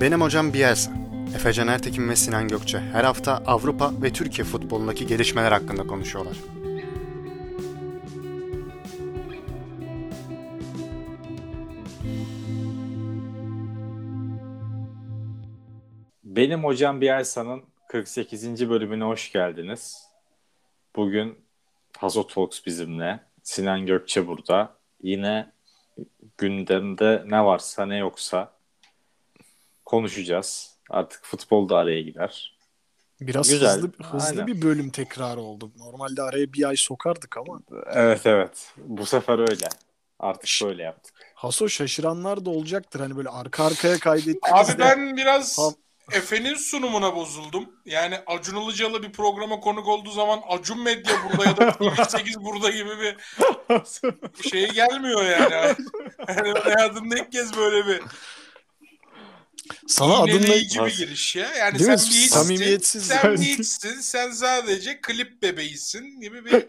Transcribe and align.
Benim 0.00 0.20
hocam 0.20 0.52
Bielsa. 0.52 0.92
Efecan 1.34 1.68
Ertekin 1.68 2.08
ve 2.08 2.16
Sinan 2.16 2.48
Gökçe 2.48 2.78
her 2.78 3.04
hafta 3.04 3.42
Avrupa 3.46 3.92
ve 4.02 4.12
Türkiye 4.12 4.44
futbolundaki 4.44 5.06
gelişmeler 5.06 5.52
hakkında 5.52 5.86
konuşuyorlar. 5.86 6.36
Benim 16.24 16.64
hocam 16.64 17.00
Bielsa'nın 17.00 17.62
48. 17.88 18.70
bölümüne 18.70 19.04
hoş 19.04 19.32
geldiniz. 19.32 20.08
Bugün 20.96 21.38
Hazo 21.96 22.26
Talks 22.26 22.66
bizimle. 22.66 23.20
Sinan 23.42 23.86
Gökçe 23.86 24.26
burada. 24.26 24.74
Yine 25.02 25.52
gündemde 26.38 27.24
ne 27.26 27.44
varsa 27.44 27.86
ne 27.86 27.96
yoksa 27.96 28.57
konuşacağız. 29.88 30.76
Artık 30.90 31.24
futbol 31.24 31.68
da 31.68 31.76
araya 31.76 32.02
girer. 32.02 32.58
Biraz 33.20 33.48
Güzel. 33.50 33.68
hızlı 33.76 33.92
hızlı 34.02 34.26
Aynen. 34.26 34.46
bir 34.46 34.62
bölüm 34.62 34.90
tekrarı 34.90 35.40
oldu. 35.40 35.70
Normalde 35.78 36.22
araya 36.22 36.52
bir 36.52 36.68
ay 36.68 36.76
sokardık 36.76 37.36
ama 37.36 37.60
Evet 37.92 38.26
evet. 38.26 38.72
Bu 38.76 39.06
sefer 39.06 39.38
öyle. 39.38 39.68
Artık 40.18 40.68
böyle 40.68 40.82
yaptık. 40.82 41.14
Haso 41.34 41.68
şaşıranlar 41.68 42.44
da 42.44 42.50
olacaktır. 42.50 43.00
Hani 43.00 43.16
böyle 43.16 43.28
arka 43.28 43.64
arkaya 43.64 43.98
kaydettiğimizde 43.98 44.72
Abi 44.72 44.78
ben 44.78 45.16
biraz 45.16 45.58
Ha- 45.58 45.70
Efe'nin 46.12 46.54
sunumuna 46.54 47.16
bozuldum. 47.16 47.64
Yani 47.84 48.18
Acun 48.26 48.56
Ilıcalı 48.56 49.02
bir 49.02 49.12
programa 49.12 49.60
konuk 49.60 49.88
olduğu 49.88 50.10
zaman 50.10 50.40
Acun 50.48 50.82
Medya 50.82 51.14
burada 51.24 51.44
ya 51.44 51.56
da 51.56 51.62
TV8 51.68 52.44
burada 52.44 52.70
gibi 52.70 52.90
bir 53.00 53.16
şey 54.50 54.68
gelmiyor 54.68 55.24
yani. 55.24 55.54
yani 56.28 56.58
hayatımda 56.58 57.16
ilk 57.18 57.32
kez 57.32 57.56
böyle 57.56 57.86
bir 57.86 58.02
sana 59.86 60.14
adınla 60.18 60.36
iğneleyici 60.36 60.80
bir 60.80 60.96
giriş 60.96 61.36
ya. 61.36 61.54
Yani 61.54 61.78
Değil 61.78 61.96
sen 61.96 62.08
mi? 62.08 62.14
bir 62.14 62.28
Samimiyetsiz 62.28 63.06
sen 63.06 63.24
yani. 63.24 63.44
hiçsin, 63.44 64.00
sen 64.00 64.30
sadece 64.30 65.00
klip 65.00 65.42
bebeğisin 65.42 66.20
gibi 66.20 66.44
bir 66.44 66.52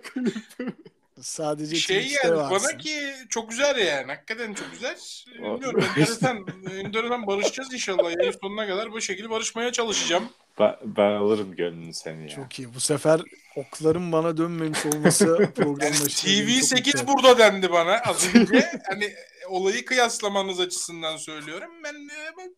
sadece 1.22 1.76
şey 1.76 2.08
yani 2.24 2.36
varsın. 2.36 2.70
bana 2.70 2.78
ki 2.78 3.00
çok 3.30 3.50
güzel 3.50 3.78
yani. 3.78 4.08
Hakikaten 4.12 4.54
çok 4.54 4.72
güzel. 4.72 4.98
Bilmiyorum. 5.34 5.84
Enteresan, 5.98 6.46
enteresan 6.80 7.28
barışacağız 7.28 7.74
inşallah. 7.74 8.12
Yayın 8.20 8.36
sonuna 8.42 8.68
kadar 8.68 8.92
bu 8.92 9.02
şekilde 9.02 9.30
barışmaya 9.30 9.72
çalışacağım. 9.72 10.30
Ben, 10.60 10.76
ben 10.84 11.12
alırım 11.12 11.56
gönlünü 11.56 11.94
seni 11.94 12.22
ya. 12.22 12.30
Çok 12.30 12.60
iyi. 12.60 12.74
Bu 12.74 12.80
sefer 12.80 13.22
okların 13.56 14.12
bana 14.12 14.38
dönmemiş 14.38 14.86
olması 14.86 15.50
program 15.56 15.80
Yani 15.94 16.06
başında 16.06 16.32
beni 16.32 16.62
çok 16.62 16.72
mutlu 16.72 16.76
TV8 16.78 16.90
etti. 16.90 17.08
burada 17.08 17.38
dendi 17.38 17.72
bana 17.72 18.00
az 18.00 18.36
önce. 18.36 18.72
hani 18.90 19.14
olayı 19.50 19.86
kıyaslamanız 19.86 20.60
açısından 20.60 21.18
söylüyorum. 21.18 21.72
Ben, 21.84 21.96
ben 22.38 22.56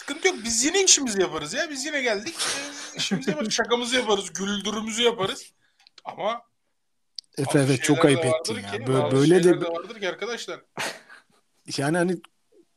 sıkıntı 0.00 0.28
yok. 0.28 0.36
Biz 0.44 0.64
yine 0.64 0.84
işimizi 0.84 1.20
yaparız 1.20 1.54
ya. 1.54 1.70
Biz 1.70 1.86
yine 1.86 2.02
geldik. 2.02 2.34
e, 2.94 2.96
işimizi 2.96 3.30
yaparız. 3.30 3.52
Şakamızı 3.52 3.96
yaparız. 3.96 4.32
Güldürümüzü 4.32 5.02
yaparız. 5.02 5.52
Ama 6.04 6.42
Efe 7.38 7.58
evet 7.58 7.82
çok 7.82 8.04
ayıp 8.04 8.24
ettin 8.24 8.54
ya. 8.54 8.70
ki, 8.70 8.86
Böyle, 9.12 9.44
de 9.44 9.60
de 9.60 9.66
vardır 9.66 10.00
ki 10.00 10.08
arkadaşlar. 10.08 10.60
yani 11.76 11.96
hani 11.96 12.20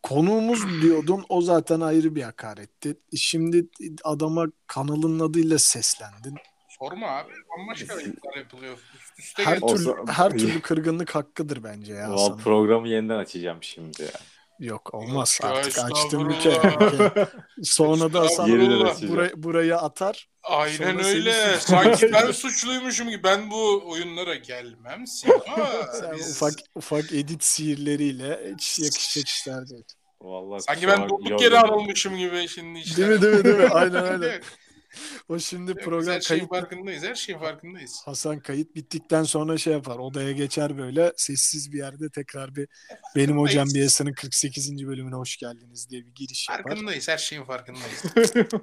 konuğumuz 0.04 0.82
diyordun 0.82 1.26
o 1.30 1.42
zaten 1.42 1.80
ayrı 1.82 2.16
bir 2.16 2.24
hakaretti. 2.24 2.98
Şimdi 3.16 3.68
adama 4.04 4.46
kanalın 4.68 5.20
adıyla 5.20 5.60
seslendin. 5.60 6.36
Sorma 6.80 7.08
abi. 7.08 7.32
Bambaşka 7.58 7.96
ayıplar 7.96 8.36
yapılıyor. 8.36 8.78
Üst 9.00 9.20
üste 9.20 9.44
Her 9.44 9.60
türlü 9.60 9.96
her 10.08 10.32
türlü 10.32 10.62
kırgınlık 10.62 11.16
hakkıdır 11.16 11.64
bence 11.64 11.94
ya. 11.94 12.10
Valla 12.10 12.22
Hasan'ın. 12.22 12.38
programı 12.38 12.88
yeniden 12.88 13.18
açacağım 13.18 13.64
şimdi 13.64 14.02
ya. 14.02 14.12
Yok 14.64 14.94
olmaz 14.94 15.40
Yok 15.44 15.52
artık 15.52 15.80
açtım 15.80 16.30
bir 16.30 16.40
kere. 16.40 17.28
Sonra 17.64 18.14
da 18.14 18.20
Hasan 18.20 18.50
buraya, 19.10 19.44
buraya 19.44 19.78
atar. 19.78 20.28
Aynen 20.44 20.78
Sonra 20.78 21.06
öyle. 21.06 21.34
seni 21.34 21.62
Sanki 21.62 22.12
ben 22.14 22.32
suçluymuşum 22.32 23.10
gibi. 23.10 23.24
Ben 23.24 23.52
bu 23.52 23.84
oyunlara 23.86 24.36
gelmem. 24.36 25.08
Sima. 25.08 25.34
Sen 26.00 26.16
Biz- 26.18 26.32
ufak 26.32 26.54
ufak 26.76 27.14
edit 27.14 27.44
sihirleriyle 27.44 28.40
hiç 28.54 28.80
yakışacak 28.80 29.28
işler 29.28 29.70
değil. 29.70 29.84
Vallahi 30.22 30.62
Sanki 30.62 30.88
ben 30.88 31.10
durduk 31.10 31.42
yere 31.42 31.56
yok. 31.56 31.66
aralmışım 31.66 32.18
gibi 32.18 32.48
şimdi 32.48 32.80
işte. 32.80 32.98
Değil 32.98 33.10
mi 33.10 33.22
değil 33.22 33.36
mi 33.36 33.44
değil 33.44 33.56
mi? 33.58 33.70
Aynen 33.70 34.06
öyle. 34.06 34.42
O 35.30 35.40
şimdi 35.40 35.72
Yok, 35.72 35.78
biz 35.80 35.86
program 35.86 36.16
her 36.16 36.22
şeyin 36.22 36.40
kayıt 36.48 36.50
farkındayız. 36.50 37.04
Her 37.04 37.16
şeyin 37.16 37.40
farkındayız. 37.40 38.02
Hasan 38.06 38.40
kayıt 38.40 38.76
bittikten 38.76 39.24
sonra 39.24 39.58
şey 39.58 39.74
yapar. 39.74 39.98
Odaya 39.98 40.32
geçer 40.32 40.78
böyle 40.78 41.14
sessiz 41.18 41.72
bir 41.74 41.78
yerde 41.78 42.10
tekrar 42.10 42.56
bir 42.56 42.68
benim 43.16 43.38
hocam 43.40 43.68
bir 43.74 43.82
Yasa'nın 43.82 44.14
48. 44.14 44.88
bölümüne 44.88 45.16
hoş 45.16 45.38
geldiniz 45.38 45.90
diye 45.90 46.06
bir 46.06 46.16
giriş 46.16 46.50
yapar. 46.50 46.64
Farkındayız. 46.64 47.08
Her 47.08 47.18
şeyin 47.18 47.44
farkındayız. 47.44 48.04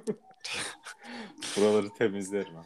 Buraları 1.57 1.87
temizlerim. 1.97 2.55
ha. 2.55 2.63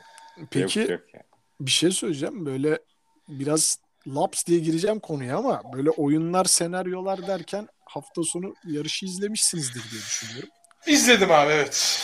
Peki 0.51 0.79
Yok, 0.79 0.89
yok 0.89 1.01
yani. 1.13 1.23
bir 1.59 1.71
şey 1.71 1.91
söyleyeceğim. 1.91 2.45
Böyle 2.45 2.79
biraz 3.27 3.77
laps 4.07 4.45
diye 4.45 4.59
gireceğim 4.59 4.99
konuya 4.99 5.37
ama 5.37 5.61
böyle 5.73 5.89
oyunlar, 5.89 6.45
senaryolar 6.45 7.27
derken 7.27 7.67
hafta 7.85 8.23
sonu 8.23 8.53
yarışı 8.67 9.05
izlemişsinizdir 9.05 9.91
diye 9.91 10.01
düşünüyorum. 10.01 10.49
İzledim 10.87 11.31
abi 11.31 11.51
evet. 11.51 11.99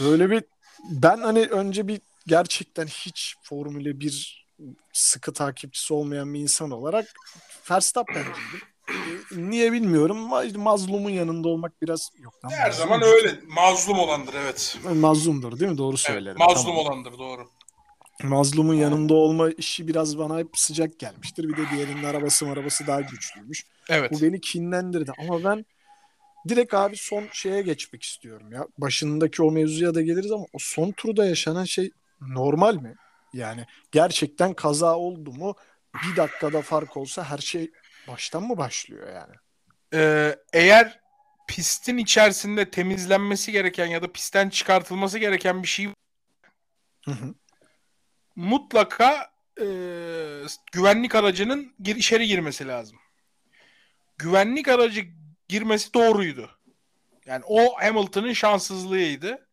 Böyle 0.00 0.30
bir 0.30 0.44
ben 0.84 1.18
hani 1.18 1.40
önce 1.40 1.88
bir 1.88 2.00
gerçekten 2.26 2.86
hiç 2.86 3.34
Formula 3.42 4.00
1 4.00 4.46
sıkı 4.92 5.32
takipçisi 5.32 5.94
olmayan 5.94 6.34
bir 6.34 6.40
insan 6.40 6.70
olarak 6.70 7.06
Verstappen'ciydim. 7.70 8.60
E, 8.88 9.50
Niye 9.50 9.72
bilmiyorum 9.72 10.18
mazlumun 10.62 11.10
yanında 11.10 11.48
olmak 11.48 11.82
biraz 11.82 12.10
yok. 12.18 12.34
lan 12.44 12.50
Her 12.50 12.68
mazlum 12.68 12.84
zaman 12.86 13.02
öyle. 13.02 13.40
Mazlum 13.48 13.98
olandır 13.98 14.34
evet. 14.34 14.78
Mazlumdur 14.94 15.60
değil 15.60 15.72
mi? 15.72 15.78
Doğru 15.78 15.88
evet 15.90 16.00
söylerim. 16.00 16.38
mazlum 16.38 16.64
Tamam. 16.64 16.78
olandır 16.78 17.18
doğru. 17.18 17.48
Mazlumun 18.22 18.74
yanında 18.74 19.14
olma 19.14 19.50
işi 19.50 19.88
biraz 19.88 20.18
bana 20.18 20.38
hep 20.38 20.48
sıcak 20.54 20.98
gelmiştir. 20.98 21.48
Bir 21.48 21.56
de 21.56 21.62
diğerinin 21.74 22.04
arabası 22.04 22.48
arabası 22.48 22.86
daha 22.86 23.00
güçlüymüş. 23.00 23.66
Evet. 23.88 24.12
Bu 24.12 24.22
beni 24.22 24.40
kinlendirdi 24.40 25.12
ama 25.18 25.44
ben 25.44 25.64
direkt 26.48 26.74
abi 26.74 26.96
son 26.96 27.28
şeye 27.32 27.62
geçmek 27.62 28.02
istiyorum 28.02 28.52
ya. 28.52 28.66
Başındaki 28.78 29.42
o 29.42 29.50
mevzuya 29.50 29.94
da 29.94 30.02
geliriz 30.02 30.32
ama 30.32 30.44
o 30.52 30.58
son 30.58 30.92
turda 30.92 31.26
yaşanan 31.26 31.64
şey 31.64 31.90
normal 32.20 32.74
mi? 32.74 32.94
Yani 33.32 33.66
gerçekten 33.92 34.54
kaza 34.54 34.96
oldu 34.96 35.32
mu? 35.32 35.54
Bir 35.94 36.16
dakikada 36.16 36.62
fark 36.62 36.96
olsa 36.96 37.24
her 37.24 37.38
şey 37.38 37.70
baştan 38.08 38.42
mı 38.42 38.56
başlıyor 38.56 39.14
yani? 39.14 39.34
Ee, 39.94 40.36
eğer 40.52 41.00
pistin 41.48 41.96
içerisinde 41.96 42.70
temizlenmesi 42.70 43.52
gereken 43.52 43.86
ya 43.86 44.02
da 44.02 44.12
pistten 44.12 44.48
çıkartılması 44.48 45.18
gereken 45.18 45.62
bir 45.62 45.68
şey 45.68 45.86
Hı 47.04 47.10
hı. 47.10 47.34
mutlaka 48.36 49.30
e, 49.60 49.66
güvenlik 50.72 51.14
aracının 51.14 51.74
gir, 51.80 51.96
içeri 51.96 52.26
girmesi 52.26 52.68
lazım. 52.68 52.98
Güvenlik 54.18 54.68
aracı 54.68 55.04
girmesi 55.48 55.94
doğruydu. 55.94 56.50
Yani 57.26 57.44
o 57.46 57.80
Hamilton'ın 57.80 58.32
şanssızlığıydı. 58.32 59.48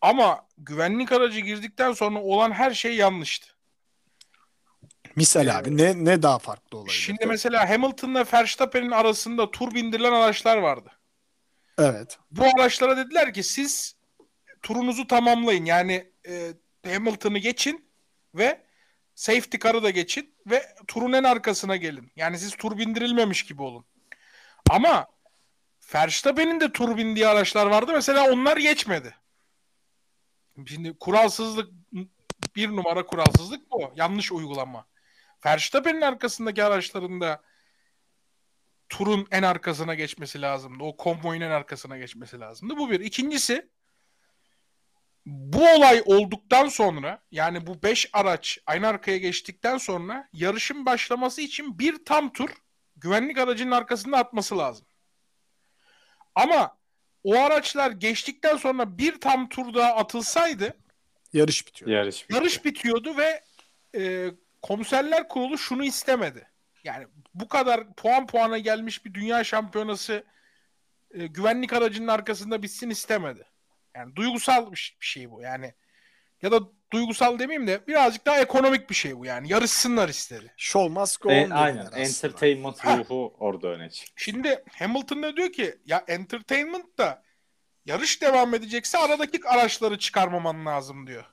Ama 0.00 0.46
güvenlik 0.58 1.12
aracı 1.12 1.40
girdikten 1.40 1.92
sonra 1.92 2.22
olan 2.22 2.52
her 2.52 2.70
şey 2.70 2.96
yanlıştı. 2.96 3.46
Misal 5.16 5.46
Ee, 5.46 5.52
abi 5.52 5.76
ne 5.76 6.04
ne 6.04 6.22
daha 6.22 6.38
farklı 6.38 6.78
olabilir? 6.78 6.94
Şimdi 6.94 7.26
mesela 7.26 7.70
Hamilton'la 7.70 8.24
Verstappen'in 8.32 8.90
arasında 8.90 9.50
tur 9.50 9.74
bindirilen 9.74 10.12
araçlar 10.12 10.56
vardı. 10.56 10.90
Evet. 11.78 12.18
Bu 12.30 12.44
araçlara 12.44 12.96
dediler 12.96 13.34
ki 13.34 13.42
siz 13.42 13.96
turunuzu 14.62 15.06
tamamlayın. 15.06 15.64
Yani 15.64 16.12
e, 16.28 16.52
Hamilton'ı 16.86 17.38
geçin 17.38 17.84
ve 18.34 18.62
safety 19.14 19.56
car'ı 19.62 19.82
da 19.82 19.90
geçin 19.90 20.34
ve 20.46 20.74
turun 20.86 21.12
en 21.12 21.24
arkasına 21.24 21.76
gelin. 21.76 22.12
Yani 22.16 22.38
siz 22.38 22.56
tur 22.56 22.78
bindirilmemiş 22.78 23.42
gibi 23.42 23.62
olun. 23.62 23.84
Ama 24.70 25.06
Verstappen'in 25.94 26.60
de 26.60 26.72
tur 26.72 26.96
bindiği 26.96 27.26
araçlar 27.26 27.66
vardı. 27.66 27.92
Mesela 27.94 28.30
onlar 28.30 28.56
geçmedi. 28.56 29.14
Şimdi 30.66 30.98
kuralsızlık 30.98 31.72
bir 32.56 32.68
numara 32.68 33.06
kuralsızlık 33.06 33.70
bu. 33.70 33.92
Yanlış 33.96 34.32
uygulama. 34.32 34.86
Verstappen'in 35.46 36.00
arkasındaki 36.00 36.64
araçlarında 36.64 37.42
turun 38.88 39.26
en 39.30 39.42
arkasına 39.42 39.94
geçmesi 39.94 40.42
lazımdı. 40.42 40.84
O 40.84 40.96
konvoyun 40.96 41.40
en 41.40 41.50
arkasına 41.50 41.98
geçmesi 41.98 42.40
lazımdı. 42.40 42.76
Bu 42.76 42.90
bir. 42.90 43.00
İkincisi 43.00 43.70
bu 45.26 45.68
olay 45.68 46.02
olduktan 46.06 46.68
sonra 46.68 47.22
yani 47.30 47.66
bu 47.66 47.82
5 47.82 48.10
araç 48.12 48.58
aynı 48.66 48.88
arkaya 48.88 49.18
geçtikten 49.18 49.78
sonra 49.78 50.28
yarışın 50.32 50.86
başlaması 50.86 51.40
için 51.40 51.78
bir 51.78 52.04
tam 52.04 52.32
tur 52.32 52.50
güvenlik 52.96 53.38
aracının 53.38 53.70
arkasında 53.70 54.18
atması 54.18 54.58
lazım. 54.58 54.86
Ama 56.34 56.76
o 57.24 57.34
araçlar 57.34 57.90
geçtikten 57.90 58.56
sonra 58.56 58.98
bir 58.98 59.20
tam 59.20 59.48
tur 59.48 59.74
daha 59.74 59.94
atılsaydı 59.94 60.74
Yarış 61.32 61.66
bitiyor. 61.66 61.90
Yarış 61.90 62.24
bitti. 62.24 62.34
yarış 62.34 62.64
bitiyordu 62.64 63.16
ve 63.16 63.44
e, 63.96 64.30
komiserler 64.62 65.28
kurulu 65.28 65.58
şunu 65.58 65.84
istemedi. 65.84 66.48
Yani 66.84 67.06
bu 67.34 67.48
kadar 67.48 67.94
puan 67.94 68.26
puana 68.26 68.58
gelmiş 68.58 69.04
bir 69.04 69.14
dünya 69.14 69.44
şampiyonası 69.44 70.24
e, 71.14 71.26
güvenlik 71.26 71.72
aracının 71.72 72.08
arkasında 72.08 72.62
bitsin 72.62 72.90
istemedi. 72.90 73.46
Yani 73.96 74.16
duygusal 74.16 74.72
bir 74.72 74.96
şey 75.00 75.30
bu. 75.30 75.42
Yani 75.42 75.74
ya 76.42 76.52
da 76.52 76.60
duygusal 76.96 77.38
demeyeyim 77.38 77.66
de 77.66 77.86
birazcık 77.86 78.26
daha 78.26 78.38
ekonomik 78.40 78.90
bir 78.90 78.94
şey 78.94 79.18
bu 79.18 79.26
yani. 79.26 79.52
Yarışsınlar 79.52 80.08
istedi. 80.08 80.54
Show 80.56 81.00
must 81.00 81.20
go 81.20 81.28
on 81.28 81.32
E, 81.32 81.48
aynen. 81.54 81.78
aslında. 81.86 81.98
Entertainment 82.00 82.78
Ha. 82.78 82.96
ruhu 82.98 83.34
orada 83.38 83.68
öne 83.68 83.90
çıktı. 83.90 84.12
Şimdi 84.16 84.64
Hamilton 84.78 85.22
da 85.22 85.36
diyor 85.36 85.52
ki 85.52 85.78
ya 85.86 86.04
entertainment 86.08 86.98
da 86.98 87.22
yarış 87.86 88.22
devam 88.22 88.54
edecekse 88.54 88.98
aradaki 88.98 89.48
araçları 89.48 89.98
çıkarmaman 89.98 90.66
lazım 90.66 91.06
diyor. 91.06 91.24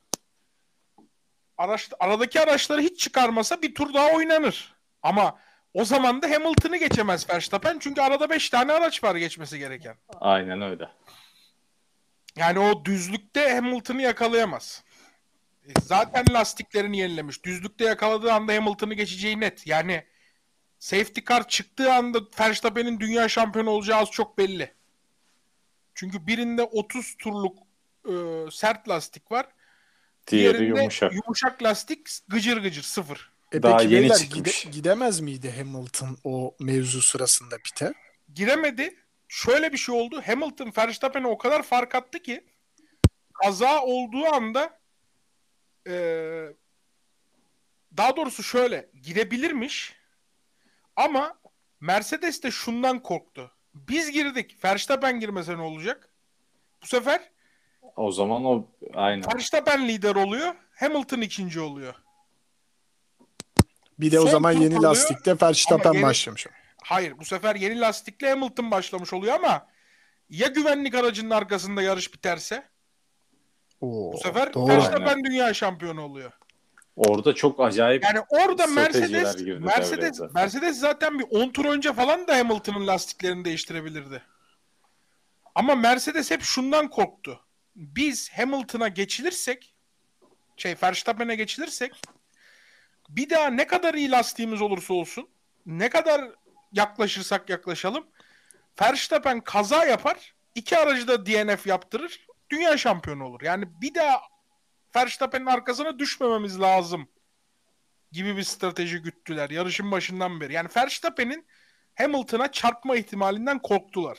Araç, 1.58 1.90
aradaki 2.00 2.40
araçları 2.42 2.82
hiç 2.82 3.00
çıkarmasa 3.00 3.62
bir 3.62 3.76
tur 3.76 3.94
daha 3.94 4.10
oynanır. 4.12 4.74
Ama 5.04 5.40
o 5.74 5.86
zaman 5.86 6.22
da 6.22 6.28
Hamilton'ı 6.32 6.78
geçemez 6.78 7.30
Verstappen 7.30 7.80
çünkü 7.80 8.02
arada 8.02 8.30
5 8.30 8.50
tane 8.50 8.72
araç 8.74 9.04
var 9.04 9.16
geçmesi 9.16 9.60
gereken. 9.60 9.96
Aynen 10.20 10.62
öyle. 10.62 10.90
Yani 12.38 12.60
o 12.60 12.86
düzlükte 12.86 13.54
Hamilton'ı 13.56 14.02
yakalayamaz. 14.02 14.84
Zaten 15.84 16.26
lastiklerini 16.34 16.98
yenilemiş. 16.98 17.44
Düzlükte 17.46 17.86
yakaladığı 17.86 18.34
anda 18.34 18.54
Hamilton'ı 18.54 18.94
geçeceği 18.94 19.40
net. 19.40 19.68
Yani 19.68 20.04
safety 20.80 21.20
car 21.30 21.48
çıktığı 21.48 21.94
anda 21.94 22.20
Verstappen'in 22.40 23.00
dünya 23.00 23.30
şampiyonu 23.30 23.70
olacağı 23.70 24.00
az 24.00 24.12
çok 24.12 24.38
belli. 24.38 24.74
Çünkü 25.96 26.28
birinde 26.28 26.64
30 26.64 27.16
turluk 27.18 27.58
e, 28.06 28.14
sert 28.52 28.90
lastik 28.90 29.32
var. 29.32 29.46
Diğeri 30.28 30.58
Diğerinde 30.60 30.80
yumuşak. 30.80 31.14
yumuşak 31.14 31.64
lastik 31.64 32.10
gıcır 32.28 32.58
gıcır 32.58 32.84
sıfır. 32.84 33.32
E 33.52 33.64
Daha 33.64 33.78
peki 33.78 33.94
yeni 33.94 34.04
beyler 34.04 34.18
çıkmış. 34.18 34.66
gide- 34.66 34.70
gidemez 34.72 35.20
miydi 35.20 35.54
Hamilton 35.58 36.18
o 36.24 36.56
mevzu 36.60 37.02
sırasında 37.02 37.56
pite? 37.64 37.94
Giremedi. 38.34 38.96
Şöyle 39.28 39.74
bir 39.74 39.78
şey 39.78 39.96
oldu. 39.96 40.22
Hamilton 40.26 40.74
Verstappen'e 40.78 41.28
o 41.28 41.38
kadar 41.38 41.64
fark 41.64 41.96
attı 41.96 42.20
ki 42.20 42.44
kaza 43.34 43.82
olduğu 43.82 44.26
anda 44.26 44.79
e, 45.88 45.94
daha 47.98 48.16
doğrusu 48.16 48.44
şöyle 48.44 48.90
girebilirmiş 49.02 49.96
ama 50.96 51.40
Mercedes 51.80 52.44
de 52.44 52.52
şundan 52.52 53.04
korktu. 53.04 53.52
Biz 53.74 54.12
girdik. 54.12 54.66
Verstappen 54.66 55.20
girmese 55.20 55.58
ne 55.58 55.62
olacak? 55.62 56.10
Bu 56.84 56.88
sefer 56.88 57.22
O 57.96 58.12
zaman 58.12 58.46
o 58.46 58.68
aynen. 58.94 59.34
Verstappen 59.34 59.88
lider 59.88 60.16
oluyor. 60.16 60.56
Hamilton 60.76 61.22
ikinci 61.22 61.60
oluyor. 61.60 61.96
Bir 64.00 64.12
de 64.12 64.20
o 64.20 64.24
Son 64.24 64.32
zaman 64.32 64.54
tur 64.56 64.62
yeni 64.62 64.78
oluyor 64.78 64.90
lastikte 64.92 65.36
Verstappen 65.42 65.94
yeni- 65.94 66.04
başlamış. 66.04 66.48
Hayır 66.84 67.18
bu 67.18 67.26
sefer 67.26 67.56
yeni 67.56 67.80
lastikle 67.80 68.30
Hamilton 68.30 68.72
başlamış 68.72 69.14
oluyor 69.14 69.36
ama 69.36 69.68
ya 70.30 70.48
güvenlik 70.48 70.96
aracının 70.96 71.30
arkasında 71.30 71.82
yarış 71.82 72.14
biterse 72.14 72.69
Oo, 73.82 74.14
bu 74.14 74.18
sefer 74.18 74.54
doğru. 74.54 74.68
Verstappen 74.68 75.24
dünya 75.24 75.54
şampiyonu 75.54 76.02
oluyor. 76.02 76.32
Orada 76.96 77.36
çok 77.36 77.60
acayip 77.60 78.04
Yani 78.04 78.20
orada 78.30 78.68
Stratejiler 78.68 79.24
Mercedes 79.24 79.46
girdi 79.46 79.60
Mercedes 79.60 79.92
devreye 79.92 80.14
zaten. 80.14 80.34
Mercedes 80.34 80.80
zaten 80.80 81.20
bir 81.20 81.26
10 81.30 81.50
tur 81.50 81.66
önce 81.66 81.94
falan 81.94 82.28
da 82.28 82.38
Hamilton'ın 82.38 82.88
lastiklerini 82.88 83.46
değiştirebilirdi. 83.46 84.24
Ama 85.56 85.76
Mercedes 85.76 86.32
hep 86.32 86.42
şundan 86.42 86.90
korktu. 86.90 87.40
Biz 87.76 88.30
Hamilton'a 88.30 88.88
geçilirsek 88.88 89.74
şey 90.58 90.76
Verstappen'e 90.84 91.36
geçilirsek 91.36 92.02
bir 93.10 93.30
daha 93.30 93.48
ne 93.48 93.68
kadar 93.68 93.94
iyi 93.94 94.12
lastiğimiz 94.12 94.62
olursa 94.62 94.94
olsun 94.94 95.30
ne 95.66 95.90
kadar 95.90 96.22
yaklaşırsak 96.74 97.50
yaklaşalım 97.50 98.08
Verstappen 98.82 99.42
kaza 99.42 99.86
yapar 99.86 100.34
iki 100.56 100.78
aracı 100.78 101.08
da 101.08 101.26
DNF 101.26 101.68
yaptırır 101.68 102.28
dünya 102.50 102.78
şampiyonu 102.78 103.24
olur. 103.24 103.42
Yani 103.42 103.82
bir 103.82 103.96
daha 103.96 104.22
Verstappen'in 104.96 105.46
arkasına 105.46 106.00
düşmememiz 106.00 106.62
lazım 106.62 107.08
gibi 108.12 108.38
bir 108.38 108.44
strateji 108.44 109.00
güttüler 109.00 109.50
yarışın 109.50 109.92
başından 109.92 110.42
beri. 110.42 110.54
Yani 110.54 110.70
Verstappen'in 110.78 111.48
Hamilton'a 111.96 112.52
çarpma 112.52 112.96
ihtimalinden 112.96 113.60
korktular. 113.60 114.18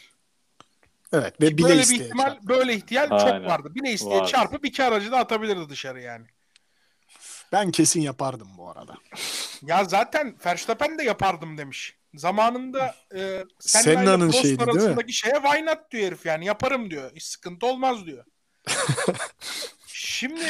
Evet 1.13 1.41
ve 1.41 1.59
bile 1.59 1.69
böyle 1.69 1.83
bir 1.83 2.01
ihtimal, 2.01 2.25
çarptı. 2.25 2.49
böyle 2.49 2.75
ihtimal 2.75 3.11
Aynen. 3.11 3.41
çok 3.41 3.51
vardı. 3.51 3.75
Bile 3.75 3.93
isteye 3.93 4.21
Vardı. 4.21 4.31
çarpıp 4.31 4.67
iki 4.67 4.85
aracı 4.85 5.13
da 5.13 5.19
atabilirdi 5.19 5.69
dışarı 5.69 6.01
yani. 6.01 6.27
Ben 7.53 7.71
kesin 7.71 8.01
yapardım 8.01 8.49
bu 8.59 8.71
arada. 8.71 8.95
Ya 9.63 9.85
zaten 9.85 10.37
Verstappen 10.47 10.99
de 10.99 11.03
yapardım 11.03 11.59
demiş. 11.59 11.97
Zamanında 12.15 12.95
e, 13.15 13.45
Senna'nın 13.59 14.31
şeydi, 14.31 14.67
değil 14.67 14.97
mi? 14.97 15.13
şeye 15.13 15.35
why 15.35 15.67
not 15.67 15.91
diyor 15.91 16.07
herif 16.07 16.27
yani 16.27 16.47
yaparım 16.47 16.91
diyor. 16.91 17.13
Hiç 17.15 17.23
sıkıntı 17.23 17.67
olmaz 17.67 18.07
diyor. 18.07 18.25
şimdi 19.87 20.45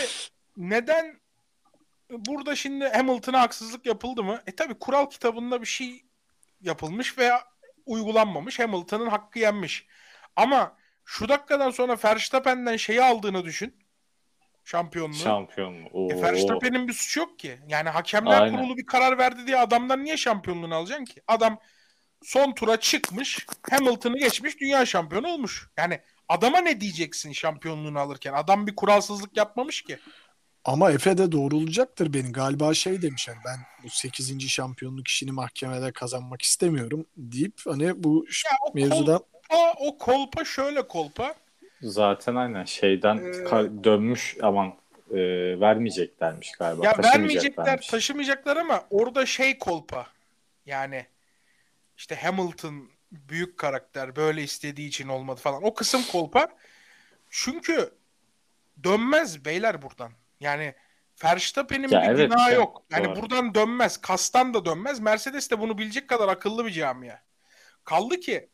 neden 0.57 1.21
burada 2.11 2.57
şimdi 2.57 2.89
Hamilton'a 2.89 3.41
haksızlık 3.41 3.87
yapıldı 3.87 4.23
mı? 4.23 4.43
E 4.47 4.57
tabi 4.57 4.75
kural 4.75 5.11
kitabında 5.11 5.61
bir 5.61 5.67
şey 5.67 6.05
yapılmış 6.61 7.19
veya 7.19 7.45
uygulanmamış. 7.87 8.59
Hamilton'ın 8.59 9.07
hakkı 9.07 9.39
yenmiş. 9.39 9.87
Ama 10.37 10.77
şu 11.05 11.29
dakikadan 11.29 11.71
sonra 11.71 11.97
Verstappen'den 12.05 12.77
şeyi 12.77 13.03
aldığını 13.03 13.45
düşün. 13.45 13.77
Şampiyonluğu. 14.70 15.14
şampiyon. 15.14 15.75
Oo. 15.93 16.12
E 16.12 16.22
Verstappen'in 16.22 16.88
bir 16.88 16.93
suçu 16.93 17.20
yok 17.20 17.38
ki. 17.38 17.58
Yani 17.69 17.88
hakemler 17.88 18.43
Aynen. 18.43 18.56
kurulu 18.61 18.76
bir 18.76 18.87
karar 18.87 19.19
verdi 19.19 19.46
diye 19.46 19.58
adamdan 19.58 20.05
niye 20.05 20.17
şampiyonluğunu 20.17 20.75
alacaksın 20.75 21.05
ki? 21.05 21.20
Adam 21.28 21.58
son 22.22 22.52
tura 22.52 22.81
çıkmış, 22.81 23.46
Hamilton'ı 23.70 24.19
geçmiş, 24.19 24.61
dünya 24.61 24.87
şampiyonu 24.87 25.28
olmuş. 25.28 25.69
Yani 25.76 26.00
adama 26.28 26.58
ne 26.58 26.81
diyeceksin 26.81 27.32
şampiyonluğunu 27.32 27.99
alırken? 27.99 28.32
Adam 28.32 28.67
bir 28.67 28.76
kuralsızlık 28.76 29.37
yapmamış 29.37 29.82
ki. 29.82 29.99
Ama 30.64 30.90
Efe 30.93 31.19
de 31.19 31.32
doğrulacaktır 31.32 32.12
beni. 32.14 32.32
Galiba 32.32 32.75
şey 32.75 33.02
demiş 33.02 33.28
hani 33.28 33.38
ben 33.46 33.58
bu 33.84 33.90
8. 33.90 34.49
şampiyonluk 34.49 35.08
işini 35.08 35.32
mahkemede 35.32 35.93
kazanmak 35.93 36.43
istemiyorum 36.43 37.06
deyip 37.16 37.61
hani 37.64 38.05
bu 38.05 38.26
Ya 38.44 38.50
o 38.69 38.75
mevzuda 38.75 39.19
kolpa, 39.19 39.75
o 39.78 39.99
kolpa 39.99 40.44
şöyle 40.44 40.88
kolpa. 40.88 41.34
Zaten 41.82 42.35
aynen 42.35 42.65
şeyden 42.65 43.17
Ee, 43.17 43.85
dönmüş 43.85 44.37
aman 44.43 44.75
e, 45.11 45.17
vermeyeceklermiş 45.61 46.53
galiba. 46.53 46.87
Ya 46.87 46.94
vermeyecekler, 47.05 47.88
taşımayacaklar 47.91 48.57
ama 48.57 48.85
orada 48.90 49.26
şey 49.26 49.59
kolpa. 49.59 50.07
Yani 50.66 51.07
işte 51.97 52.16
Hamilton 52.16 52.90
büyük 53.12 53.59
karakter 53.59 54.16
böyle 54.16 54.43
istediği 54.43 54.88
için 54.88 55.09
olmadı 55.09 55.40
falan. 55.40 55.62
O 55.62 55.75
kısım 55.75 56.02
kolpa. 56.12 56.49
Çünkü 57.31 57.90
dönmez 58.85 59.45
beyler 59.45 59.83
buradan. 59.83 60.12
Yani 60.40 60.75
Verstappen'in 61.25 61.88
Ya 61.88 62.02
bir 62.02 62.09
evet 62.09 62.31
günahı 62.31 62.50
ya, 62.50 62.57
yok. 62.57 62.83
Yani 62.90 63.04
doğru. 63.04 63.16
buradan 63.16 63.54
dönmez. 63.54 63.97
Kastan 63.97 64.54
da 64.54 64.64
dönmez. 64.64 65.00
Mercedes 65.00 65.50
de 65.50 65.61
bunu 65.61 65.78
bilecek 65.78 66.09
kadar 66.09 66.28
akıllı 66.28 66.66
bir 66.66 66.71
camia. 66.71 67.19
Kaldı 67.85 68.21
ki 68.21 68.49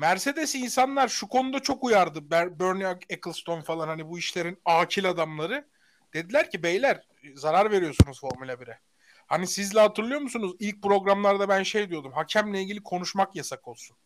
Mercedes 0.00 0.54
insanlar 0.54 1.08
şu 1.08 1.28
konuda 1.28 1.60
çok 1.60 1.84
uyardı. 1.84 2.18
Ber- 2.18 2.60
Bernie 2.60 2.98
Ecclestone 3.08 3.62
falan 3.62 3.88
hani 3.88 4.08
bu 4.08 4.18
işlerin 4.18 4.58
akil 4.64 5.10
adamları. 5.10 5.68
Dediler 6.14 6.50
ki 6.50 6.62
beyler 6.62 7.06
zarar 7.34 7.70
veriyorsunuz 7.70 8.20
Formula 8.20 8.52
1'e. 8.52 8.78
Hani 9.26 9.46
sizle 9.46 9.80
hatırlıyor 9.80 10.20
musunuz? 10.20 10.56
İlk 10.58 10.82
programlarda 10.82 11.48
ben 11.48 11.62
şey 11.62 11.90
diyordum. 11.90 12.12
Hakemle 12.12 12.62
ilgili 12.62 12.82
konuşmak 12.82 13.36
yasak 13.36 13.68
olsun. 13.68 13.96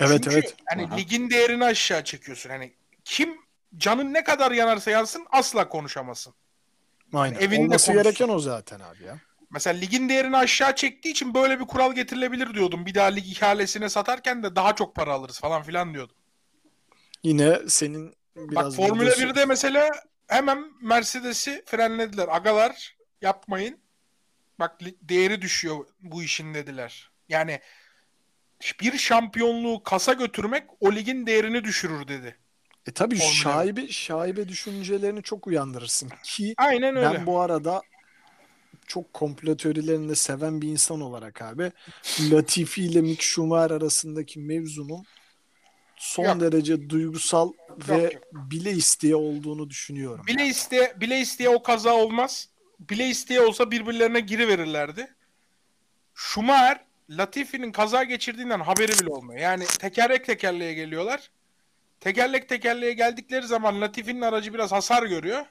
evet 0.00 0.22
Çünkü 0.24 0.30
evet 0.38 0.56
hani 0.66 0.86
Aha. 0.86 0.96
ligin 0.96 1.30
değerini 1.30 1.64
aşağı 1.64 2.04
çekiyorsun. 2.04 2.50
Hani 2.50 2.74
kim 3.04 3.38
canın 3.76 4.14
ne 4.14 4.24
kadar 4.24 4.52
yanarsa 4.52 4.90
yansın 4.90 5.26
asla 5.30 5.68
konuşamasın. 5.68 6.34
aynen. 7.14 7.40
evinde 7.40 7.60
Olması 7.60 7.86
konuşsun. 7.86 7.94
gereken 8.12 8.28
o 8.28 8.38
zaten 8.38 8.80
abi 8.80 9.04
ya. 9.04 9.18
Mesela 9.50 9.78
ligin 9.78 10.08
değerini 10.08 10.36
aşağı 10.36 10.74
çektiği 10.76 11.10
için 11.10 11.34
böyle 11.34 11.60
bir 11.60 11.64
kural 11.64 11.92
getirilebilir 11.94 12.54
diyordum. 12.54 12.86
Bir 12.86 12.94
daha 12.94 13.06
lig 13.06 13.26
ihalesine 13.26 13.88
satarken 13.88 14.42
de 14.42 14.56
daha 14.56 14.74
çok 14.74 14.94
para 14.94 15.12
alırız 15.12 15.40
falan 15.40 15.62
filan 15.62 15.94
diyordum. 15.94 16.16
Yine 17.22 17.58
senin 17.68 18.14
biraz 18.36 18.78
Bak 18.78 18.86
Formula 18.88 18.98
burada- 19.04 19.22
1'de 19.22 19.44
mesela 19.44 19.90
hemen 20.28 20.64
Mercedes'i 20.82 21.62
frenlediler. 21.66 22.28
Agalar 22.36 22.96
yapmayın. 23.22 23.78
Bak 24.58 24.80
değeri 25.02 25.42
düşüyor 25.42 25.86
bu 26.00 26.22
işin 26.22 26.54
dediler. 26.54 27.10
Yani 27.28 27.60
bir 28.80 28.98
şampiyonluğu 28.98 29.82
kasa 29.82 30.12
götürmek 30.12 30.64
o 30.80 30.92
ligin 30.92 31.26
değerini 31.26 31.64
düşürür 31.64 32.08
dedi. 32.08 32.36
E 32.86 32.92
tabii 32.92 33.16
Formula 33.16 33.34
şaibe 33.34 33.88
şaibe 33.88 34.48
düşüncelerini 34.48 35.22
çok 35.22 35.46
uyandırırsın 35.46 36.10
ki 36.24 36.54
Aynen 36.56 36.96
öyle. 36.96 37.14
ben 37.14 37.26
bu 37.26 37.40
arada 37.40 37.82
çok 38.88 39.12
komplo 39.12 39.56
teorilerini 39.56 40.08
de 40.08 40.14
seven 40.14 40.62
bir 40.62 40.68
insan 40.68 41.00
olarak 41.00 41.42
abi 41.42 41.72
Latifi 42.20 42.84
ile 42.84 43.00
Mick 43.00 43.22
Schumacher 43.22 43.70
arasındaki 43.70 44.40
mevzunun 44.40 45.04
son 45.96 46.24
Yok. 46.24 46.40
derece 46.40 46.90
duygusal 46.90 47.52
ve 47.88 48.02
yok. 48.02 48.12
bile 48.32 48.72
isteye 48.72 49.16
olduğunu 49.16 49.70
düşünüyorum. 49.70 50.26
Bile 50.26 50.46
isteye, 50.46 50.94
bile 51.00 51.20
isteye 51.20 51.48
o 51.48 51.62
kaza 51.62 51.94
olmaz. 51.94 52.48
Bile 52.80 53.08
isteye 53.08 53.40
olsa 53.40 53.70
birbirlerine 53.70 54.20
giriverirlerdi. 54.20 55.14
Schumacher 56.14 56.80
Latifi'nin 57.10 57.72
kaza 57.72 58.04
geçirdiğinden 58.04 58.60
haberi 58.60 58.92
bile 58.92 59.10
olmuyor. 59.10 59.40
Yani 59.40 59.64
tekerlek 59.66 60.24
tekerleğe 60.24 60.74
geliyorlar. 60.74 61.30
Tekerlek 62.00 62.48
tekerleğe 62.48 62.92
geldikleri 62.92 63.46
zaman 63.46 63.80
Latifi'nin 63.80 64.20
aracı 64.20 64.54
biraz 64.54 64.72
hasar 64.72 65.02
görüyor. 65.02 65.46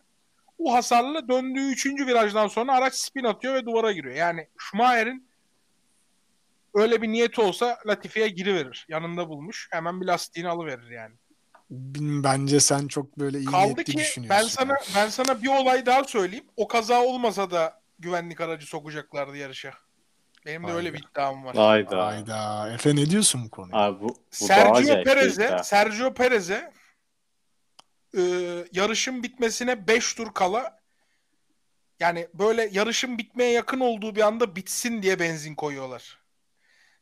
O 0.60 0.74
hasarla 0.74 1.28
döndüğü 1.28 1.72
3. 1.72 1.86
virajdan 1.86 2.48
sonra 2.48 2.74
araç 2.74 2.94
spin 2.94 3.24
atıyor 3.24 3.54
ve 3.54 3.66
duvara 3.66 3.92
giriyor. 3.92 4.16
Yani 4.16 4.48
Schumacher'in 4.58 5.28
öyle 6.74 7.02
bir 7.02 7.08
niyeti 7.08 7.42
olsa 7.42 7.78
Latifi'ye 7.88 8.28
giriverir. 8.28 8.86
Yanında 8.90 9.30
bulmuş. 9.30 9.68
Hemen 9.72 10.02
bir 10.02 10.06
lastiğini 10.06 10.50
alıverir 10.50 10.90
yani. 10.90 11.16
Bence 12.24 12.60
sen 12.60 12.88
çok 12.88 13.20
böyle 13.20 13.38
iyi 13.40 13.46
Kaldı 13.46 13.66
niyetli 13.66 13.84
ki 13.84 13.98
düşünüyorsun. 13.98 14.44
ben 14.44 14.48
sana 14.48 14.76
ben 14.96 15.10
sana 15.10 15.42
bir 15.44 15.48
olay 15.48 15.86
daha 15.86 16.04
söyleyeyim. 16.04 16.46
O 16.58 16.68
kaza 16.68 17.04
olmasa 17.04 17.52
da 17.52 17.82
güvenlik 18.00 18.42
aracı 18.42 18.66
sokacaklardı 18.68 19.38
yarışa. 19.38 19.74
Benim 20.46 20.68
de 20.68 20.72
öyle 20.72 20.94
bir 20.94 21.00
iddiam 21.12 21.46
var. 21.46 21.56
Hayda. 21.56 22.06
Hayda. 22.06 22.70
Efe 22.74 22.96
ne 22.96 23.10
diyorsun 23.10 23.46
bu 23.46 23.50
konuya? 23.50 23.78
Abi 23.78 24.00
bu, 24.02 24.08
bu 24.08 24.16
Sergio 24.32 25.04
Perez'e. 25.04 25.58
Sergio 25.64 26.14
Perez'e 26.14 26.72
e, 28.18 28.22
yarışın 28.74 29.24
bitmesine 29.24 29.88
5 29.88 30.14
tur 30.14 30.34
kala 30.34 30.80
yani 32.00 32.28
böyle 32.34 32.70
yarışın 32.72 33.18
bitmeye 33.18 33.52
yakın 33.52 33.80
olduğu 33.80 34.16
bir 34.16 34.22
anda 34.22 34.56
bitsin 34.56 35.02
diye 35.02 35.20
benzin 35.20 35.56
koyuyorlar. 35.56 36.18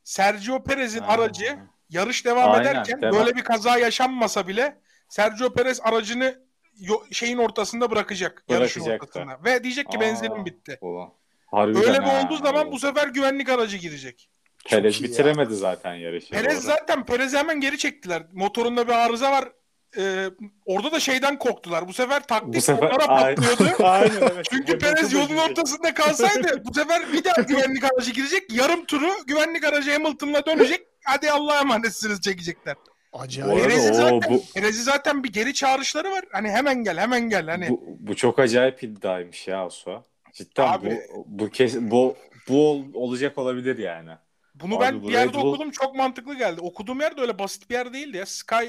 Sergio 0.03 0.63
Perez'in 0.63 1.01
aracı 1.01 1.57
yarış 1.89 2.25
devam 2.25 2.51
Aynen, 2.51 2.71
ederken 2.71 3.01
devam. 3.01 3.13
böyle 3.15 3.35
bir 3.35 3.41
kaza 3.43 3.77
yaşanmasa 3.77 4.47
bile 4.47 4.77
Sergio 5.09 5.53
Perez 5.53 5.79
aracını 5.83 6.39
yo- 6.79 7.03
şeyin 7.11 7.37
ortasında 7.37 7.91
bırakacak. 7.91 8.43
Yarışın 8.49 8.85
Bırakacak 8.85 9.15
da. 9.15 9.19
ortasında. 9.19 9.43
Ve 9.51 9.63
diyecek 9.63 9.91
ki 9.91 9.97
Aa, 9.97 10.01
benzinim 10.01 10.45
bitti. 10.45 10.77
Ulan. 10.81 11.13
Harbiden 11.45 11.81
Öyle 11.83 12.01
bir 12.01 12.25
olduğu 12.25 12.37
zaman 12.43 12.71
bu 12.71 12.79
sefer 12.79 13.07
güvenlik 13.07 13.49
aracı 13.49 13.77
girecek. 13.77 14.29
Perez 14.65 15.03
bitiremedi 15.03 15.55
zaten 15.55 15.93
yarışı. 15.95 16.29
Perez 16.29 16.55
doğru. 16.55 16.61
zaten 16.75 17.05
Perez'i 17.05 17.37
hemen 17.37 17.59
geri 17.61 17.77
çektiler. 17.77 18.23
Motorunda 18.33 18.87
bir 18.87 18.93
arıza 18.93 19.31
var. 19.31 19.49
Ee, 19.97 20.29
orada 20.65 20.91
da 20.91 20.99
şeyden 20.99 21.39
korktular. 21.39 21.87
Bu 21.87 21.93
sefer 21.93 22.27
taktik 22.27 22.53
bu 22.55 22.61
sefer 22.61 22.87
onlara 22.87 23.05
patlıyordu. 23.07 23.83
Aynen 23.83 24.21
evet. 24.33 24.45
Çünkü 24.51 24.77
Perez 24.77 25.13
da 25.13 25.17
yolun 25.17 25.37
ortasında 25.37 25.93
kalsaydı 25.93 26.63
bu 26.65 26.73
sefer 26.73 27.13
bir 27.13 27.23
daha 27.23 27.41
güvenlik 27.41 27.83
aracı 27.83 28.11
girecek. 28.11 28.53
Yarım 28.53 28.85
turu 28.85 29.09
güvenlik 29.27 29.63
aracı 29.63 29.91
Hamilton'la 29.91 30.45
dönecek. 30.45 30.81
Hadi 31.05 31.31
Allah'a 31.31 31.59
emanetsiniz 31.61 32.21
çekecekler. 32.21 32.75
Acayip. 33.13 33.63
Perez'i 33.63 33.93
zaten, 33.93 34.21
bu, 34.29 34.43
Perez'i 34.55 34.83
zaten 34.83 35.23
bir 35.23 35.33
geri 35.33 35.53
çağrışları 35.53 36.11
var. 36.11 36.25
Hani 36.31 36.49
hemen 36.49 36.83
gel 36.83 36.97
hemen 36.97 37.29
gel. 37.29 37.47
Hani 37.47 37.69
bu, 37.69 37.83
bu 37.99 38.15
çok 38.15 38.39
acayip 38.39 38.83
iddiaymış 38.83 39.47
ya 39.47 39.65
Osu. 39.65 40.03
Cidden 40.33 40.67
Abi- 40.67 40.99
bu 41.15 41.25
bu 41.27 41.49
kes 41.49 41.75
bu 41.79 42.15
bu 42.49 42.69
ol- 42.69 42.93
olacak 42.93 43.37
olabilir 43.37 43.77
yani. 43.77 44.09
bunu 44.55 44.75
Abi 44.75 44.81
ben 44.81 45.03
bir 45.03 45.13
yerde 45.13 45.37
Bull- 45.37 45.49
okudum 45.49 45.71
çok 45.71 45.95
mantıklı 45.95 46.37
geldi. 46.37 46.61
Okuduğum 46.61 46.99
yer 47.01 47.17
de 47.17 47.21
öyle 47.21 47.39
basit 47.39 47.69
bir 47.69 47.75
yer 47.75 47.93
değildi 47.93 48.17
ya. 48.17 48.25
Sky 48.25 48.65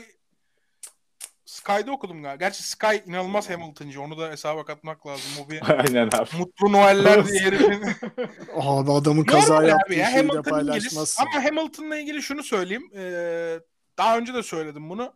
Sky'da 1.47 1.93
okudum 1.93 2.23
galiba. 2.23 2.37
Gerçi 2.45 2.63
Sky 2.63 2.97
inanılmaz 3.07 3.51
Hamilton'cı. 3.51 4.03
Onu 4.03 4.19
da 4.19 4.31
hesaba 4.31 4.65
katmak 4.65 5.07
lazım. 5.07 5.31
O 5.47 5.51
bir 5.51 5.71
Aynen 5.79 6.07
abi. 6.07 6.37
Mutlu 6.39 6.73
Noeller 6.73 7.27
diye 7.29 7.41
herifin. 7.45 7.83
Abi 8.57 8.93
adamın 8.93 9.25
kaza 9.25 9.63
yaptığı 9.65 9.87
abi 9.87 9.99
ya. 9.99 10.11
şeyi 10.11 10.29
de 10.29 10.43
paylaşmazsın. 10.43 11.23
Ama 11.23 11.45
Hamilton'la 11.45 11.97
ilgili 11.99 12.23
şunu 12.23 12.43
söyleyeyim. 12.43 12.91
Ee, 12.97 13.61
daha 13.99 14.19
önce 14.19 14.35
de 14.35 14.43
söyledim 14.43 14.91
bunu. 14.91 15.15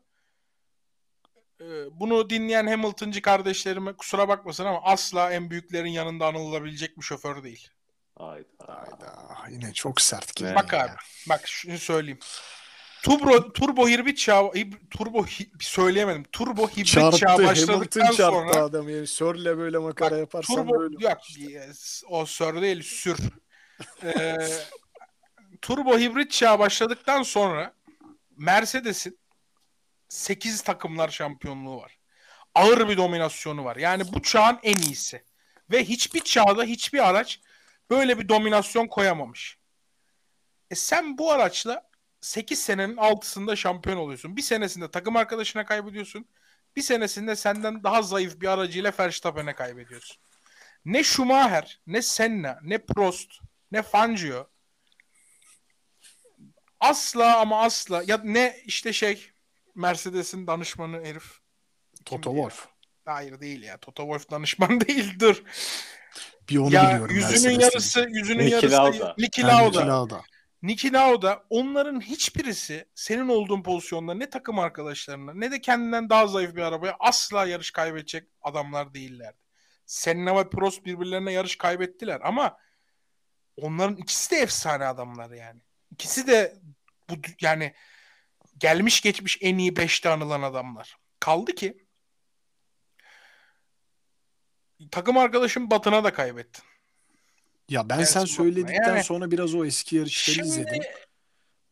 Ee, 1.61 1.65
bunu 2.01 2.31
dinleyen 2.31 2.67
Hamilton'cı 2.67 3.23
kardeşlerime 3.23 3.93
kusura 3.93 4.29
bakmasın 4.29 4.65
ama 4.65 4.83
asla 4.83 5.33
en 5.33 5.51
büyüklerin 5.51 5.91
yanında 5.91 6.27
anılabilecek 6.27 6.97
bir 6.99 7.03
şoför 7.03 7.43
değil. 7.45 7.69
Hayda. 8.19 8.47
Hayda. 8.67 9.17
Yine 9.51 9.73
çok 9.73 10.01
sert 10.01 10.37
gibi. 10.37 10.55
Bak 10.55 10.75
abi. 10.75 10.93
Bak 11.29 11.41
şunu 11.49 11.79
söyleyeyim. 11.79 12.19
Turbo, 13.03 13.53
turbo 13.53 13.89
hibrit 13.89 14.19
çağ, 14.19 14.51
turbo 14.91 15.25
söyleyemedim. 15.61 16.23
Turbo 16.33 16.69
hibrit 16.69 16.87
Çarptı. 16.87 17.19
çağ 17.19 17.29
Hamilton 17.33 17.47
başladıktan 17.47 18.01
çarptı 18.01 18.23
sonra 18.23 18.57
adamı. 18.65 18.91
Yani 18.91 19.07
Sörle 19.07 19.59
böyle 19.59 19.79
makara 19.79 20.11
Bak, 20.11 20.19
yaparsan 20.19 20.57
turbo 20.57 20.81
böyle. 20.81 21.05
yok 21.09 21.19
o 22.09 22.27
sör 22.27 22.63
değil 22.63 22.83
sür. 22.83 23.19
Ee, 24.05 24.37
turbo 25.63 25.99
hibrit 25.99 26.31
çağı 26.31 26.59
başladıktan 26.59 27.23
sonra 27.23 27.75
Mercedes'in 28.37 29.19
8 30.09 30.63
takımlar 30.63 31.09
şampiyonluğu 31.09 31.77
var. 31.77 31.99
Ağır 32.55 32.89
bir 32.89 32.97
dominasyonu 32.97 33.65
var. 33.65 33.77
Yani 33.77 34.13
bu 34.13 34.23
çağın 34.23 34.59
en 34.63 34.79
iyisi. 34.79 35.25
Ve 35.71 35.85
hiçbir 35.85 36.21
çağda 36.21 36.65
hiçbir 36.65 37.09
araç 37.09 37.41
böyle 37.91 38.19
bir 38.19 38.29
dominasyon 38.29 38.87
koyamamış. 38.87 39.59
E 40.71 40.75
sen 40.75 41.19
bu 41.19 41.33
araçla 41.33 41.90
8 42.21 42.59
senenin 42.59 42.97
6'sında 42.97 43.57
şampiyon 43.57 43.97
oluyorsun. 43.97 44.37
Bir 44.37 44.43
senesinde 44.43 44.91
takım 44.91 45.17
arkadaşına 45.17 45.65
kaybediyorsun. 45.65 46.27
Bir 46.77 46.83
senesinde 46.83 47.37
senden 47.37 47.85
daha 47.85 48.03
zayıf 48.03 48.41
bir 48.41 48.47
aracıyla 48.47 48.93
Verstappen'e 48.99 49.55
kaybediyorsun. 49.55 50.17
Ne 50.85 51.05
Schumacher, 51.05 51.81
ne 51.87 52.03
Senna, 52.03 52.59
ne 52.63 52.79
Prost, 52.79 53.31
ne 53.73 53.83
Fangio 53.83 54.47
asla 56.81 57.41
ama 57.41 57.63
asla 57.63 58.03
ya 58.07 58.21
ne 58.25 58.57
işte 58.65 58.93
şey 58.93 59.31
Mercedes'in 59.75 60.47
danışmanı 60.47 61.05
herif. 61.05 61.41
Toto? 62.05 62.31
Wolff. 62.31 62.69
Hayır 63.05 63.41
değil 63.41 63.63
ya. 63.63 63.79
Toto 63.79 64.03
Wolff 64.03 64.31
danışman 64.31 64.81
değildir. 64.89 65.43
Bir 66.49 66.57
onu 66.57 66.75
ya 66.75 66.89
biliyorum. 66.89 67.15
yüzünün 67.15 67.61
yarısı, 67.61 68.07
yüzünün 68.11 68.45
Niki 68.45 68.55
yarısı 68.55 68.73
Lauda. 68.77 69.15
Niki 69.19 69.43
Lauda. 69.43 69.81
Niki 69.81 69.89
Lauda. 69.89 70.23
Niki 70.63 70.93
Lauda 70.93 71.47
onların 71.51 72.01
hiçbirisi 72.01 72.89
senin 72.95 73.29
olduğun 73.29 73.63
pozisyonda 73.63 74.15
ne 74.15 74.31
takım 74.31 74.59
arkadaşlarına 74.59 75.35
ne 75.35 75.51
de 75.51 75.61
kendinden 75.61 76.11
daha 76.11 76.27
zayıf 76.27 76.57
bir 76.57 76.63
arabaya 76.63 76.97
asla 77.01 77.47
yarış 77.47 77.71
kaybedecek 77.71 78.29
adamlar 78.43 78.95
değillerdi. 78.95 79.39
Senna 79.87 80.37
ve 80.37 80.51
Prost 80.51 80.85
birbirlerine 80.85 81.33
yarış 81.33 81.57
kaybettiler 81.57 82.21
ama 82.25 82.59
onların 83.57 83.97
ikisi 83.97 84.31
de 84.31 84.37
efsane 84.37 84.87
adamlar 84.87 85.31
yani. 85.31 85.61
İkisi 85.91 86.27
de 86.27 86.57
bu 87.11 87.15
yani 87.41 87.75
gelmiş 88.59 89.01
geçmiş 89.01 89.39
en 89.41 89.59
iyi 89.59 89.73
5'te 89.73 90.09
anılan 90.09 90.43
adamlar. 90.43 90.97
Kaldı 91.21 91.55
ki 91.55 91.87
takım 94.91 95.17
arkadaşım 95.17 95.71
Batın'a 95.71 96.05
da 96.05 96.13
kaybettin. 96.13 96.70
Ya 97.71 97.89
ben 97.89 98.05
sen 98.05 98.25
söyledikten 98.25 98.89
yani- 98.89 99.05
sonra 99.05 99.31
biraz 99.31 99.55
o 99.55 99.65
eski 99.65 99.97
yarışları 99.97 100.47
izledim. 100.47 100.83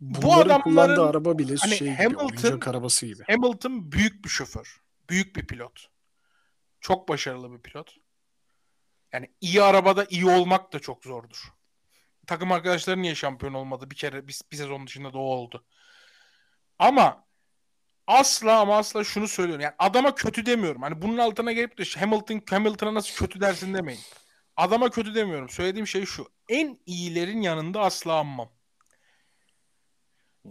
bu 0.00 0.32
adamların- 0.32 0.62
kullandığı 0.62 1.06
araba 1.06 1.38
bile 1.38 1.54
hani 1.60 1.76
şey 1.76 1.88
gibi, 1.88 2.02
Hamilton- 2.02 2.30
oyuncak 2.30 2.68
arabası 2.68 3.06
gibi. 3.06 3.22
Hamilton 3.26 3.92
büyük 3.92 4.24
bir 4.24 4.28
şoför. 4.28 4.80
Büyük 5.10 5.36
bir 5.36 5.46
pilot. 5.46 5.88
Çok 6.80 7.08
başarılı 7.08 7.52
bir 7.52 7.58
pilot. 7.58 7.96
Yani 9.12 9.30
iyi 9.40 9.62
arabada 9.62 10.06
iyi 10.10 10.26
olmak 10.26 10.72
da 10.72 10.78
çok 10.78 11.04
zordur. 11.04 11.52
Takım 12.26 12.52
arkadaşları 12.52 13.02
niye 13.02 13.14
şampiyon 13.14 13.54
olmadı? 13.54 13.90
Bir 13.90 13.96
kere 13.96 14.28
bir, 14.28 14.40
bir 14.52 14.56
sezon 14.56 14.86
dışında 14.86 15.12
da 15.12 15.18
o 15.18 15.22
oldu. 15.22 15.64
Ama 16.78 17.24
asla 18.06 18.60
ama 18.60 18.78
asla 18.78 19.04
şunu 19.04 19.28
söylüyorum. 19.28 19.62
Yani 19.62 19.74
adama 19.78 20.14
kötü 20.14 20.46
demiyorum. 20.46 20.82
Hani 20.82 21.02
bunun 21.02 21.18
altına 21.18 21.52
gelip 21.52 21.78
de 21.78 22.00
Hamilton 22.00 22.42
Hamilton'a 22.50 22.94
nasıl 22.94 23.16
kötü 23.16 23.40
dersin 23.40 23.74
demeyin. 23.74 24.00
Adama 24.58 24.90
kötü 24.90 25.14
demiyorum. 25.14 25.48
Söylediğim 25.48 25.86
şey 25.86 26.04
şu. 26.06 26.26
En 26.48 26.78
iyilerin 26.86 27.40
yanında 27.42 27.80
asla 27.80 28.14
anmam. 28.18 28.52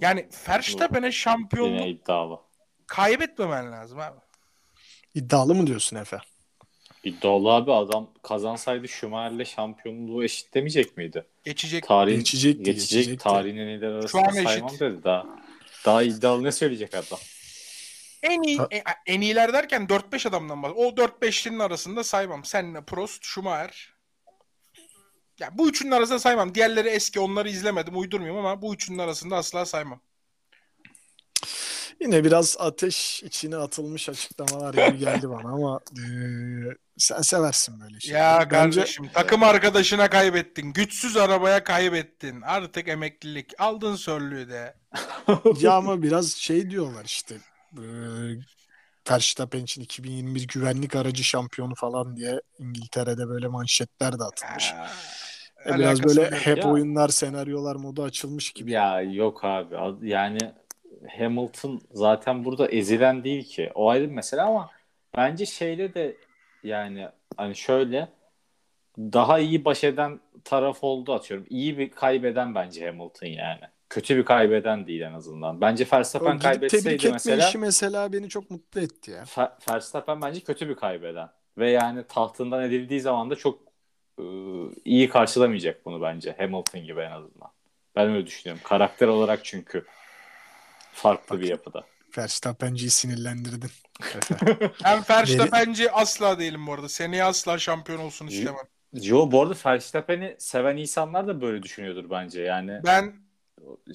Yani 0.02 0.30
Verstappen'e 0.50 1.12
şampiyonluk 1.12 1.88
iddialı. 1.88 2.40
kaybetmemen 2.88 3.72
lazım 3.72 4.00
abi. 4.00 4.20
İddialı 5.14 5.56
mı 5.56 5.68
diyorsun 5.68 5.98
Efe? 5.98 6.18
İddialı 7.04 7.52
abi 7.52 7.74
adam 7.74 8.14
kazansaydı 8.24 8.88
Schumacher'le 8.88 9.46
şampiyonluğu 9.46 10.24
eşitlemeyecek 10.24 10.98
miydi? 10.98 11.26
Geçecek. 11.44 11.88
Tarihin, 11.88 12.18
Geçecekti, 12.20 12.64
geçecek, 12.64 12.90
geçecekti. 12.90 13.24
tarihin 13.24 13.58
en 13.58 13.68
iyiler 13.68 14.08
Şu 14.08 14.20
arasında 14.20 14.44
saymam 14.44 14.70
eşit. 14.70 14.80
dedi. 14.82 15.04
Daha, 15.04 15.26
daha 15.86 16.04
iddialı 16.04 16.44
ne 16.44 16.52
söyleyecek 16.52 16.94
adam? 16.96 17.20
En 18.24 18.42
iyi 18.42 18.58
Ha- 18.58 18.68
en, 18.72 18.82
en 19.06 19.22
iyiler 19.22 19.54
derken 19.54 19.88
4-5 19.90 20.30
adamdan 20.30 20.64
bahsediyorum. 20.64 20.94
O 20.94 21.02
4-5'linin 21.02 21.60
arasında 21.60 22.04
saymam. 22.04 22.46
Senle 22.46 22.82
Prost, 22.86 23.24
Schumacher. 23.24 23.97
Ya 25.40 25.58
bu 25.58 25.70
üçünün 25.70 25.92
arasında 25.92 26.20
saymam. 26.20 26.56
Diğerleri 26.56 26.88
eski 26.90 27.20
onları 27.20 27.50
izlemedim 27.50 27.98
uydurmuyorum 28.00 28.46
ama 28.46 28.62
bu 28.62 28.74
üçünün 28.74 28.98
arasında 28.98 29.36
asla 29.38 29.66
saymam. 29.66 30.02
Yine 32.02 32.24
biraz 32.24 32.56
ateş 32.60 33.24
içine 33.24 33.56
atılmış 33.56 34.10
açıklamalar 34.10 34.74
gibi 34.74 34.98
geldi 35.00 35.30
bana 35.30 35.50
ama 35.54 35.80
eee, 35.98 36.76
sen 36.98 37.22
seversin 37.22 37.80
böyle 37.82 38.00
şeyleri. 38.00 38.22
Ya 38.22 38.40
Bence 38.40 38.50
kardeşim 38.50 39.10
takım 39.14 39.44
arkadaşına 39.44 40.10
kaybettin. 40.10 40.74
Güçsüz 40.74 41.18
arabaya 41.18 41.64
kaybettin. 41.64 42.42
Artık 42.42 42.88
emeklilik. 42.88 43.54
Aldın 43.62 43.96
sörlüğü 43.96 44.50
de. 44.50 44.76
ya 45.62 45.72
ama 45.74 46.02
biraz 46.02 46.32
şey 46.32 46.70
diyorlar 46.70 47.06
işte 47.06 47.38
eee 47.78 48.40
Verstappen 49.12 49.64
için 49.64 49.82
2021 49.82 50.48
güvenlik 50.48 50.96
aracı 50.96 51.24
şampiyonu 51.24 51.76
falan 51.76 52.18
diye 52.18 52.42
İngiltere'de 52.60 53.28
böyle 53.28 53.48
manşetler 53.48 54.20
de 54.20 54.24
atılmış. 54.24 54.74
Aa, 54.74 54.88
biraz 55.78 56.00
alakası 56.00 56.18
böyle 56.18 56.36
hep 56.36 56.58
Ya. 56.58 56.72
oyunlar, 56.72 57.10
senaryolar 57.10 57.76
modu 57.76 58.04
açılmış 58.04 58.52
gibi. 58.52 58.72
Ya 58.72 59.02
yok 59.02 59.44
abi. 59.46 59.76
Yani 60.10 60.38
Hamilton 61.18 61.82
zaten 61.92 62.46
burada 62.46 62.68
ezilen 62.68 63.24
değil 63.24 63.44
ki. 63.44 63.72
O 63.76 63.90
ayrı 63.90 64.04
bir 64.10 64.16
mesele 64.16 64.42
ama 64.42 64.70
bence 65.18 65.46
şeyle 65.46 65.94
de 65.94 66.18
yani 66.64 67.08
hani 67.38 67.56
şöyle 67.56 68.10
daha 69.00 69.40
iyi 69.40 69.66
baş 69.66 69.84
eden 69.84 70.20
taraf 70.44 70.78
oldu 70.84 71.14
atıyorum. 71.14 71.46
İyi 71.50 71.78
bir 71.78 71.92
kaybeden 71.92 72.56
bence 72.56 72.86
Hamilton 72.86 73.28
yani. 73.28 73.62
Kötü 73.90 74.18
bir 74.18 74.26
kaybeden 74.26 74.88
değil 74.88 75.02
en 75.02 75.14
azından. 75.14 75.62
Bence 75.62 75.88
Verstappen 75.94 76.40
kaybetseydi 76.40 77.10
mesela 77.10 77.48
işi 77.50 77.58
mesela 77.58 78.14
beni 78.14 78.30
çok 78.30 78.52
mutlu 78.52 78.82
etti 78.82 79.12
ya. 79.12 79.24
Fe- 79.24 79.72
Verstappen 79.72 80.22
bence 80.22 80.40
kötü 80.40 80.70
bir 80.70 80.76
kaybeden. 80.76 81.30
Ve 81.58 81.70
yani 81.70 82.04
tahtından 82.08 82.64
edildiği 82.64 83.02
zaman 83.02 83.30
da 83.30 83.36
çok 83.36 83.60
e, 84.20 84.24
iyi 84.86 85.10
karşılamayacak 85.10 85.86
bunu 85.86 86.02
bence. 86.02 86.36
Hamilton 86.38 86.84
gibi 86.84 87.02
en 87.02 87.12
azından. 87.12 87.52
Ben 87.96 88.10
öyle 88.10 88.26
düşünüyorum. 88.26 88.64
Karakter 88.66 89.08
olarak 89.08 89.46
çünkü 89.46 89.86
farklı 90.94 91.42
bir 91.42 91.48
yapıda. 91.48 91.84
Verstappen'ciyi 92.18 92.90
sinirlendirdin. 92.90 93.70
Ben 94.84 95.04
Verstappen'ci 95.10 95.92
asla 95.92 96.40
değilim 96.40 96.68
bu 96.68 96.74
arada. 96.74 96.90
Seneye 96.90 97.24
asla 97.24 97.58
şampiyon 97.58 98.00
olsun 98.00 98.28
istemem. 98.28 98.62
Yo 98.94 99.32
bu 99.32 99.42
arada 99.42 99.54
Verstappen'i 99.66 100.36
seven 100.40 100.78
insanlar 100.78 101.28
da 101.28 101.42
böyle 101.42 101.64
düşünüyordur 101.64 102.10
bence. 102.10 102.42
Yani 102.42 102.82
Ben 102.86 103.14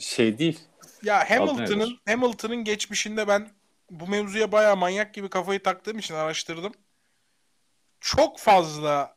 şey 0.00 0.38
değil. 0.38 0.60
ya 1.02 1.30
Hamilton'ın? 1.30 1.98
Hamilton'ın 2.06 2.64
geçmişinde 2.64 3.28
ben 3.28 3.48
bu 3.90 4.08
mevzuya 4.08 4.52
bayağı 4.52 4.76
manyak 4.76 5.14
gibi 5.14 5.28
kafayı 5.28 5.62
taktığım 5.62 5.98
için 5.98 6.14
araştırdım. 6.14 6.72
Çok 8.00 8.38
fazla 8.38 9.16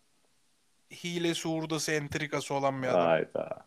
hilesi, 0.91 1.49
hurdası, 1.49 1.91
entrikası 1.91 2.53
olan 2.53 2.83
bir 2.83 2.87
adam. 2.87 3.05
Hayda. 3.05 3.65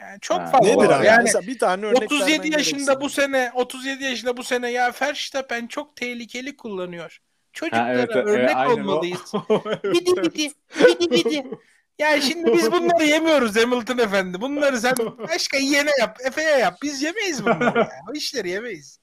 Yani 0.00 0.20
çok 0.20 0.38
Ha. 0.40 0.46
fazla. 0.46 0.68
Nedir 0.68 0.90
abi? 0.90 1.06
Yani 1.06 1.22
Mesela 1.22 1.46
bir 1.46 1.58
tane 1.58 1.86
örnek 1.86 2.02
37 2.02 2.32
vermen 2.32 2.58
yaşında 2.58 3.00
bu 3.00 3.10
sene 3.10 3.52
37 3.54 4.04
yaşında 4.04 4.36
bu 4.36 4.44
sene 4.44 4.70
ya 4.70 4.92
Verstappen 5.02 5.66
çok 5.66 5.96
tehlikeli 5.96 6.56
kullanıyor. 6.56 7.20
Çocuklara 7.52 7.84
Ha, 7.84 7.92
evet, 7.92 8.10
evet, 8.14 8.26
örnek 8.26 8.56
o. 8.56 8.72
olmalıyız. 8.72 9.32
Bidi 9.84 10.16
bidi 10.22 10.50
bidi 11.00 11.10
bidi. 11.10 11.44
Ya 12.00 12.20
şimdi 12.20 12.52
biz 12.52 12.72
bunları 12.72 13.04
yemiyoruz 13.04 13.56
Hamilton 13.56 13.98
efendi. 13.98 14.40
Bunları 14.40 14.80
sen 14.80 14.94
başka 15.18 15.56
yene 15.56 15.90
yap, 16.00 16.18
Efe'ye 16.24 16.58
yap. 16.58 16.78
Biz 16.82 17.02
yemeyiz 17.02 17.44
bunları 17.44 17.78
ya. 17.78 17.90
O 18.10 18.12
işleri 18.12 18.50
yemeyiz. 18.50 19.00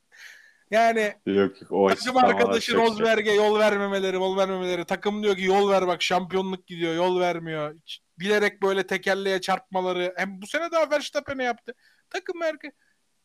Yani 0.72 1.14
yok 1.26 1.62
yok 1.62 1.72
o 1.72 1.88
takım 1.88 2.18
arkadaşı. 2.18 2.76
Rosberg'e 2.76 3.32
yol 3.32 3.60
vermemeleri, 3.60 4.16
yol 4.16 4.38
vermemeleri. 4.38 4.86
Takım 4.86 5.24
diyor 5.24 5.36
ki 5.36 5.44
yol 5.44 5.70
ver 5.70 5.88
bak 5.88 6.02
şampiyonluk 6.02 6.68
gidiyor, 6.68 6.96
yol 6.96 7.20
vermiyor. 7.20 7.76
Hiç 7.76 8.02
Bilerek 8.20 8.62
böyle 8.62 8.88
tekerleğe 8.88 9.42
çarpmaları. 9.42 10.14
Hem 10.18 10.42
bu 10.42 10.48
sene 10.48 10.72
daha 10.72 10.90
Verstappen'e 10.92 11.44
yaptı. 11.44 11.74
Takım 12.10 12.40
marka 12.40 12.68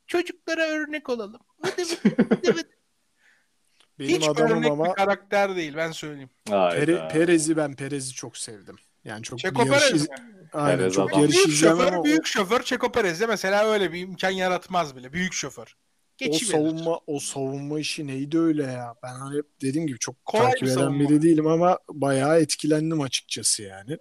çocuklara 0.07 0.62
örnek 0.62 1.09
olalım. 1.09 1.41
Vıdı 1.64 1.83
vıdı 2.05 2.55
vıdı. 2.55 2.69
Benim 3.99 4.17
Hiç 4.17 4.29
adamım 4.29 4.52
örnek 4.59 4.71
ama 4.71 4.85
bir 4.85 4.93
karakter 4.95 5.57
değil 5.57 5.76
ben 5.76 5.91
söyleyeyim. 5.91 6.31
Pere- 6.47 7.09
Perez'i 7.12 7.57
ben 7.57 7.76
Perez'i 7.76 8.12
çok 8.14 8.37
sevdim. 8.37 8.76
Yani 9.05 9.23
çok 9.23 9.39
Çeko 9.39 9.65
yarış 9.67 9.83
Perez 9.89 10.03
iz- 10.03 10.09
mi? 10.11 10.17
Aynen 10.53 10.79
Perez 10.79 10.93
çok 10.95 11.11
adam. 11.11 11.21
yarış 11.21 11.37
Büyük 11.47 11.59
şoför, 11.59 11.93
ama 11.93 12.05
büyük 12.05 12.27
şoför 12.27 12.63
Çeko 12.63 12.93
Perez'de 12.93 13.27
mesela 13.27 13.65
öyle 13.73 13.93
bir 13.93 14.01
imkan 14.01 14.31
yaratmaz 14.31 14.97
bile. 14.97 15.13
Büyük 15.13 15.33
şoför. 15.33 15.63
o, 15.67 16.25
o 16.25 16.31
Geçiverir. 16.31 16.53
savunma 16.53 17.01
o 17.07 17.19
savunma 17.19 17.81
işi 17.81 18.07
neydi 18.07 18.39
öyle 18.39 18.63
ya. 18.63 18.95
Ben 19.03 19.15
hani 19.15 19.39
hep 19.39 19.47
dediğim 19.63 19.87
gibi 19.87 19.99
çok 19.99 20.25
Kolay 20.25 20.45
takip 20.47 20.63
bir 20.63 20.67
eden 20.67 20.75
savunma. 20.75 21.01
biri 21.01 21.23
değilim 21.23 21.47
ama 21.47 21.79
bayağı 21.91 22.41
etkilendim 22.41 23.01
açıkçası 23.01 23.63
yani. 23.63 23.97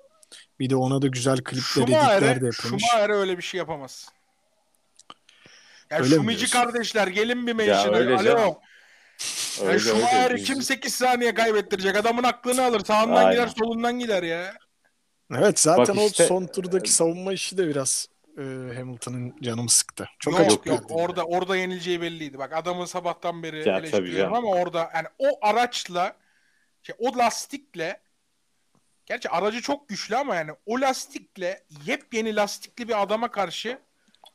Bir 0.59 0.69
de 0.69 0.75
ona 0.75 1.01
da 1.01 1.07
güzel 1.07 1.37
klipler 1.37 1.83
editler 1.83 2.41
de 2.41 2.45
yapılmış. 2.45 2.83
Schumacher'e 2.83 3.13
öyle 3.13 3.37
bir 3.37 3.43
şey 3.43 3.57
yapamaz. 3.57 4.09
Ya 5.89 5.97
Öyle 5.99 6.15
Şumici 6.15 6.49
kardeşler 6.49 7.07
gelin 7.07 7.47
bir 7.47 7.63
Ya 7.63 7.91
öyle 7.91 8.15
Alo. 8.15 8.23
Ya 9.61 9.67
Öyle, 9.67 9.79
Schumacher'i 9.79 10.33
öyle. 10.33 10.43
kim 10.43 10.61
8 10.61 10.93
saniye 10.95 11.33
kaybettirecek? 11.33 11.95
Adamın 11.95 12.23
aklını 12.23 12.63
alır. 12.65 12.79
Sağından 12.85 13.15
Aynen. 13.15 13.31
gider 13.31 13.47
solundan 13.59 13.99
gider 13.99 14.23
ya. 14.23 14.53
Evet 15.37 15.59
zaten 15.59 15.97
Bak 15.97 16.05
işte- 16.11 16.23
o 16.23 16.27
son 16.27 16.45
turdaki 16.45 16.91
savunma 16.91 17.33
işi 17.33 17.57
de 17.57 17.67
biraz 17.67 18.07
e, 18.37 18.41
Hamilton'ın 18.75 19.35
canımı 19.41 19.69
sıktı. 19.69 20.09
Çok 20.19 20.33
yok 20.33 20.41
açık 20.41 20.65
yok 20.65 20.89
geldi. 20.89 20.93
orada 20.93 21.23
orada 21.25 21.55
yenileceği 21.57 22.01
belliydi. 22.01 22.37
Bak 22.39 22.53
adamı 22.53 22.87
sabahtan 22.87 23.43
beri 23.43 23.57
Ya, 23.57 23.63
tabii 23.63 23.77
eleştiriyorum 23.87 24.33
ama 24.33 24.47
orada 24.47 24.91
yani 24.95 25.07
o 25.19 25.27
araçla 25.41 26.15
şey, 26.83 26.95
o 26.99 27.17
lastikle 27.17 27.99
gerçi 29.05 29.29
aracı 29.29 29.61
çok 29.61 29.89
güçlü 29.89 30.15
ama 30.15 30.35
yani 30.35 30.51
o 30.65 30.81
lastikle 30.81 31.63
yepyeni 31.85 32.35
lastikli 32.35 32.87
bir 32.87 33.01
adama 33.01 33.31
karşı 33.31 33.79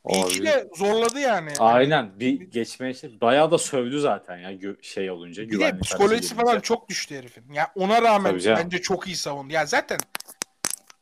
bir 0.09 0.15
iki 0.15 0.41
Abi. 0.41 0.47
de 0.47 0.69
zorladı 0.77 1.21
yani. 1.21 1.51
Aynen 1.59 2.21
bir 2.21 2.41
geçmeye 2.41 2.93
işte 2.93 3.21
bayağı 3.21 3.51
da 3.51 3.59
sövdü 3.59 4.01
zaten 4.01 4.37
ya 4.39 4.75
şey 4.83 5.11
olunca 5.11 5.43
Bir 5.43 5.61
de 5.61 5.79
psikolojisi 5.79 6.35
falan 6.35 6.61
çok 6.61 6.89
düştü 6.89 7.17
herifin. 7.19 7.53
Ya 7.53 7.73
ona 7.75 8.03
rağmen 8.03 8.31
Tabii 8.31 8.41
canım. 8.41 8.61
bence 8.65 8.83
çok 8.83 9.07
iyi 9.07 9.17
savundu. 9.17 9.53
Ya 9.53 9.67
zaten 9.67 9.99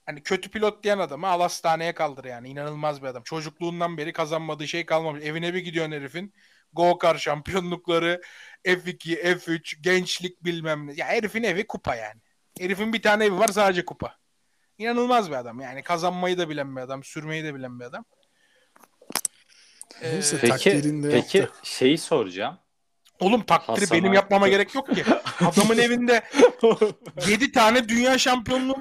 hani 0.07 0.23
kötü 0.23 0.51
pilot 0.51 0.85
diyen 0.85 0.99
adamı 0.99 1.27
al 1.29 1.41
hastaneye 1.41 1.95
kaldır 1.95 2.25
yani. 2.25 2.49
İnanılmaz 2.49 3.03
bir 3.03 3.07
adam. 3.07 3.23
Çocukluğundan 3.23 3.99
beri 3.99 4.13
kazanmadığı 4.13 4.69
şey 4.69 4.87
kalmamış. 4.87 5.25
Evine 5.25 5.55
bir 5.55 5.59
gidiyorsun 5.61 5.93
herifin. 5.93 6.35
Go 6.73 6.99
kart 6.99 7.21
şampiyonlukları, 7.21 8.21
F2, 8.65 9.21
F3, 9.23 9.77
gençlik 9.83 10.45
bilmem 10.45 10.87
ne. 10.87 10.93
Ya 10.97 11.07
herifin 11.07 11.43
evi 11.43 11.67
kupa 11.67 11.95
yani. 11.95 12.21
Herifin 12.59 12.93
bir 12.93 13.03
tane 13.03 13.25
evi 13.25 13.39
var 13.39 13.49
sadece 13.49 13.85
kupa. 13.85 14.17
İnanılmaz 14.79 15.31
bir 15.31 15.37
adam. 15.37 15.61
Yani 15.61 15.83
kazanmayı 15.83 16.39
da 16.39 16.49
bilen 16.49 16.77
bir 16.77 16.81
adam, 16.81 17.05
sürmeyi 17.05 17.45
de 17.45 17.55
bilen 17.55 17.81
bir 17.81 17.85
adam. 17.85 18.05
Neyse, 20.03 20.37
Ee, 20.37 20.41
Peki, 20.41 20.83
peki 21.11 21.39
yaptı. 21.39 21.61
şeyi 21.63 21.99
soracağım. 21.99 22.59
Oğlum 23.21 23.43
takdiri 23.43 23.81
Hasan 23.81 23.99
benim 23.99 24.11
abi. 24.11 24.17
yapmama 24.17 24.49
gerek 24.49 24.75
yok 24.75 24.95
ki. 24.95 25.05
Adamın 25.41 25.79
evinde 25.79 26.23
7 27.29 27.53
tane 27.53 27.89
dünya 27.89 28.19
şampiyonluğu 28.19 28.77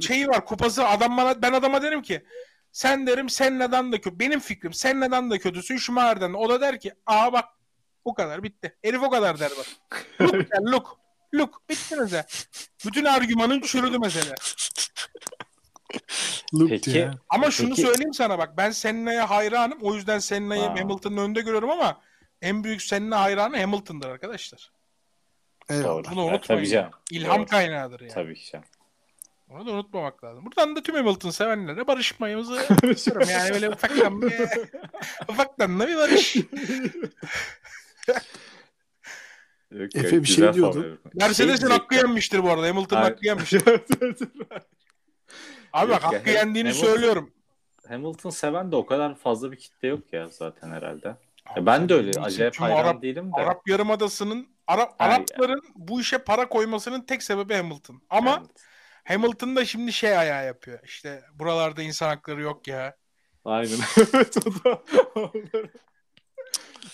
şeyi 0.00 0.28
var 0.28 0.44
kupası. 0.46 0.88
Adam 0.88 1.16
bana 1.16 1.42
ben 1.42 1.52
adama 1.52 1.82
derim 1.82 2.02
ki 2.02 2.24
sen 2.72 3.06
derim 3.06 3.28
sen 3.28 3.58
neden 3.58 3.92
de 3.92 4.00
kötü 4.00 4.18
benim 4.18 4.40
fikrim 4.40 4.72
sen 4.72 5.00
neden 5.00 5.30
de 5.30 5.38
kötüsün? 5.38 5.76
Schumacher'den 5.76 6.32
o 6.32 6.48
da 6.48 6.60
der 6.60 6.80
ki 6.80 6.92
aa 7.06 7.32
bak 7.32 7.44
bu 8.04 8.14
kadar 8.14 8.42
bitti. 8.42 8.76
Herif 8.82 9.02
o 9.02 9.10
kadar 9.10 9.40
der 9.40 9.50
bak. 9.58 9.66
Look 10.20 10.32
der 10.52 10.60
look. 10.72 10.96
Look 11.34 11.68
bitti 11.70 11.96
mesela 11.96 12.24
bütün 12.86 13.04
argümanın 13.04 13.60
çürüdü 13.60 13.98
mesela. 13.98 14.34
Peki, 16.68 17.08
ama 17.28 17.50
şunu 17.50 17.68
Peki- 17.68 17.82
söyleyeyim 17.82 18.14
sana 18.14 18.38
bak. 18.38 18.56
Ben 18.56 18.70
Senna'ya 18.70 19.30
hayranım. 19.30 19.78
O 19.82 19.94
yüzden 19.94 20.18
Senna'yı. 20.18 20.62
Hamilton'ın 20.62 21.16
önünde 21.16 21.40
görüyorum 21.40 21.70
ama 21.70 22.00
en 22.44 22.64
büyük 22.64 22.82
Senna 22.82 23.20
hayranı 23.20 23.60
Hamilton'dır 23.60 24.08
arkadaşlar. 24.08 24.70
Doğru. 25.70 26.04
bunu 26.10 26.20
Ya, 26.20 26.26
unutmayın 26.26 26.40
tabii 26.40 26.68
canım. 26.68 26.90
İlham 27.10 27.38
Doğru. 27.38 27.46
kaynağıdır 27.46 28.00
yani 28.00 28.12
Tabii 28.12 28.34
ki 28.34 28.50
canım. 28.52 28.64
Onu 29.50 29.66
da 29.66 29.70
unutmamak 29.70 30.24
lazım. 30.24 30.46
Buradan 30.46 30.76
da 30.76 30.82
tüm 30.82 30.94
Hamilton 30.94 31.30
sevenlere 31.30 31.86
barışmayımızı 31.86 32.60
istiyorum. 32.90 33.28
Yani 33.30 33.50
böyle 33.50 33.68
ufaktan 33.68 34.22
bir, 34.22 34.32
ufaktan 35.28 35.80
da 35.80 35.88
bir 35.88 35.96
barış. 35.96 36.36
Yok, 39.70 39.96
Efe 39.96 40.22
bir 40.22 40.28
şey 40.28 40.52
diyordu. 40.54 40.98
Mercedes'in 41.14 41.66
Şey 41.68 41.76
hakkı 41.76 41.94
yenmiştir 41.94 42.42
bu 42.42 42.50
arada. 42.50 42.66
Hamilton'ın 42.68 43.02
hakkı 43.02 43.26
yenmiştir. 43.26 43.62
Abi 45.72 45.90
bak 45.90 46.02
hakkı 46.04 46.30
yendiğini 46.30 46.68
Hamilton- 46.68 46.84
söylüyorum. 46.84 47.30
Hamilton 47.88 48.30
seven 48.30 48.72
de 48.72 48.76
o 48.76 48.86
kadar 48.86 49.14
fazla 49.14 49.52
bir 49.52 49.56
kitle 49.56 49.88
yok 49.88 50.12
ya 50.12 50.26
zaten 50.28 50.70
herhalde. 50.70 51.16
Ya 51.56 51.66
ben 51.66 51.88
de 51.88 51.94
öyle 51.94 52.20
acayip 52.20 52.54
tüm 52.54 52.62
hayran 52.64 52.84
Arap, 52.84 53.02
değilim 53.02 53.32
de. 53.32 53.36
Arap 53.36 53.68
Yarımadası'nın 53.68 54.48
Arap, 54.66 55.00
Ha, 55.00 55.06
ya. 55.06 55.12
Arapların 55.12 55.62
bu 55.74 56.00
işe 56.00 56.18
para 56.18 56.48
koymasının 56.48 57.00
tek 57.00 57.22
sebebi 57.22 57.54
Hamilton. 57.54 58.02
Ama 58.10 58.38
Evet. 58.40 58.50
Hamilton 59.04 59.56
da 59.56 59.64
şimdi 59.64 59.92
şey 59.92 60.18
ayağı 60.18 60.46
yapıyor. 60.46 60.78
İşte 60.84 61.22
buralarda 61.34 61.82
insan 61.82 62.08
hakları 62.08 62.42
yok 62.42 62.68
ya. 62.68 62.96
Aynen. 63.44 63.78
evet 64.14 64.36
o 64.46 64.64
da. 64.64 64.82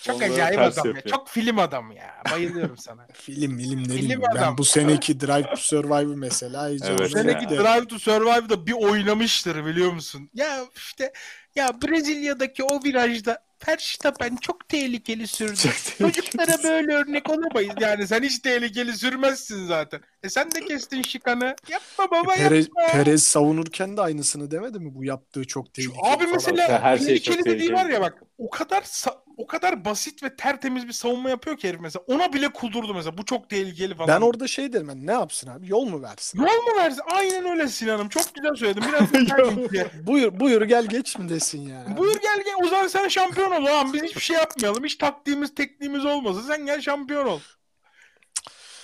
Çok 0.02 0.16
Onları 0.16 0.32
acayip 0.32 0.58
adam 0.60 0.86
ya. 0.86 0.92
yapıyor. 0.92 1.16
Çok 1.16 1.28
film 1.28 1.58
adam 1.58 1.90
ya. 1.92 2.14
Bayılıyorum 2.32 2.76
sana. 2.78 3.06
Film 3.12 3.58
film 3.58 3.82
ne 3.88 3.96
Film 3.96 4.24
adam. 4.24 4.42
Ben 4.42 4.58
bu 4.58 4.64
seneki 4.64 5.20
Drive 5.20 5.42
to 5.50 5.56
Survive 5.56 6.16
mesela 6.16 6.68
iyice 6.70 6.86
Evet. 6.88 7.00
onu 7.00 7.08
Seneki 7.08 7.40
beklerim. 7.50 7.64
Drive 7.64 7.86
to 7.86 7.98
Survive'da 7.98 8.66
bir 8.66 8.72
oynamıştır 8.72 9.66
biliyor 9.66 9.92
musun? 9.92 10.30
Ya 10.34 10.64
işte 10.76 11.12
ya 11.54 11.82
Brezilya'daki 11.82 12.64
o 12.64 12.84
virajda 12.84 13.38
Verstappen 13.68 14.36
çok 14.36 14.68
tehlikeli 14.68 15.26
sürdü. 15.26 15.54
Çocuklara 15.98 16.62
böyle 16.62 16.94
örnek 16.94 17.30
olamayız. 17.30 17.74
Yani 17.80 18.06
sen 18.08 18.22
hiç 18.22 18.38
tehlikeli 18.38 18.98
sürmezsin 18.98 19.66
zaten. 19.66 20.00
E 20.22 20.28
sen 20.28 20.50
de 20.50 20.60
kestin 20.64 21.02
şikanı. 21.02 21.56
Yapma 21.68 22.10
baba 22.10 22.34
Perez, 22.34 22.66
yapma. 22.68 22.86
Perez 22.92 23.22
savunurken 23.22 23.96
de 23.96 24.00
aynısını 24.00 24.50
demedi 24.50 24.78
mi? 24.80 24.94
Bu 24.94 25.04
yaptığı 25.04 25.46
çok 25.46 25.66
Şu 25.66 25.72
tehlikeli 25.72 26.00
abi 26.02 26.24
falan. 26.24 26.32
mesela 26.34 26.82
Her 26.82 26.98
şey 26.98 27.06
çok 27.18 27.24
tehlikeli 27.34 27.44
dediği 27.44 27.68
tehlikeli. 27.68 27.72
var 27.76 27.86
ya 27.90 28.00
bak 28.00 28.22
o 28.38 28.50
kadar 28.50 28.82
sa- 28.82 29.18
o 29.40 29.46
kadar 29.46 29.84
basit 29.84 30.22
ve 30.22 30.36
tertemiz 30.36 30.88
bir 30.88 30.92
savunma 30.92 31.30
yapıyor 31.30 31.56
ki 31.56 31.68
herif 31.68 31.80
mesela. 31.80 32.04
Ona 32.06 32.32
bile 32.32 32.48
kudurdu 32.48 32.94
mesela. 32.94 33.18
Bu 33.18 33.24
çok 33.24 33.50
tehlikeli 33.50 33.94
falan. 33.94 34.08
Ben 34.08 34.26
orada 34.26 34.46
şey 34.48 34.72
derim 34.72 34.88
hani 34.88 35.06
ne 35.06 35.12
yapsın 35.12 35.50
abi 35.50 35.68
yol 35.68 35.84
mu 35.84 36.02
versin? 36.02 36.38
Yol 36.38 36.46
mu 36.46 36.78
versin? 36.78 37.02
Aynen 37.14 37.44
öyle 37.44 37.68
Sinan'ım. 37.68 38.08
Çok 38.08 38.34
güzel 38.34 38.54
söyledin. 38.54 38.82
Biraz. 38.88 40.06
Buyur 40.06 40.40
buyur 40.40 40.62
gel 40.62 40.86
geç 40.86 41.18
mi 41.18 41.28
desin 41.28 41.68
yani. 41.68 41.96
Buyur 41.96 42.16
gel 42.22 42.42
gel. 42.44 42.54
O 42.64 42.68
zaman 42.68 42.86
sen 42.86 43.08
şampiyon 43.08 43.50
ol. 43.50 43.64
Lan 43.64 43.92
biz 43.92 44.02
hiçbir 44.02 44.20
şey 44.20 44.36
yapmayalım. 44.36 44.84
Hiç 44.84 44.96
taktiğimiz 44.96 45.54
tekniğimiz 45.54 46.04
olmasın. 46.04 46.44
Sen 46.48 46.66
gel 46.66 46.80
şampiyon 46.80 47.26
ol. 47.26 47.40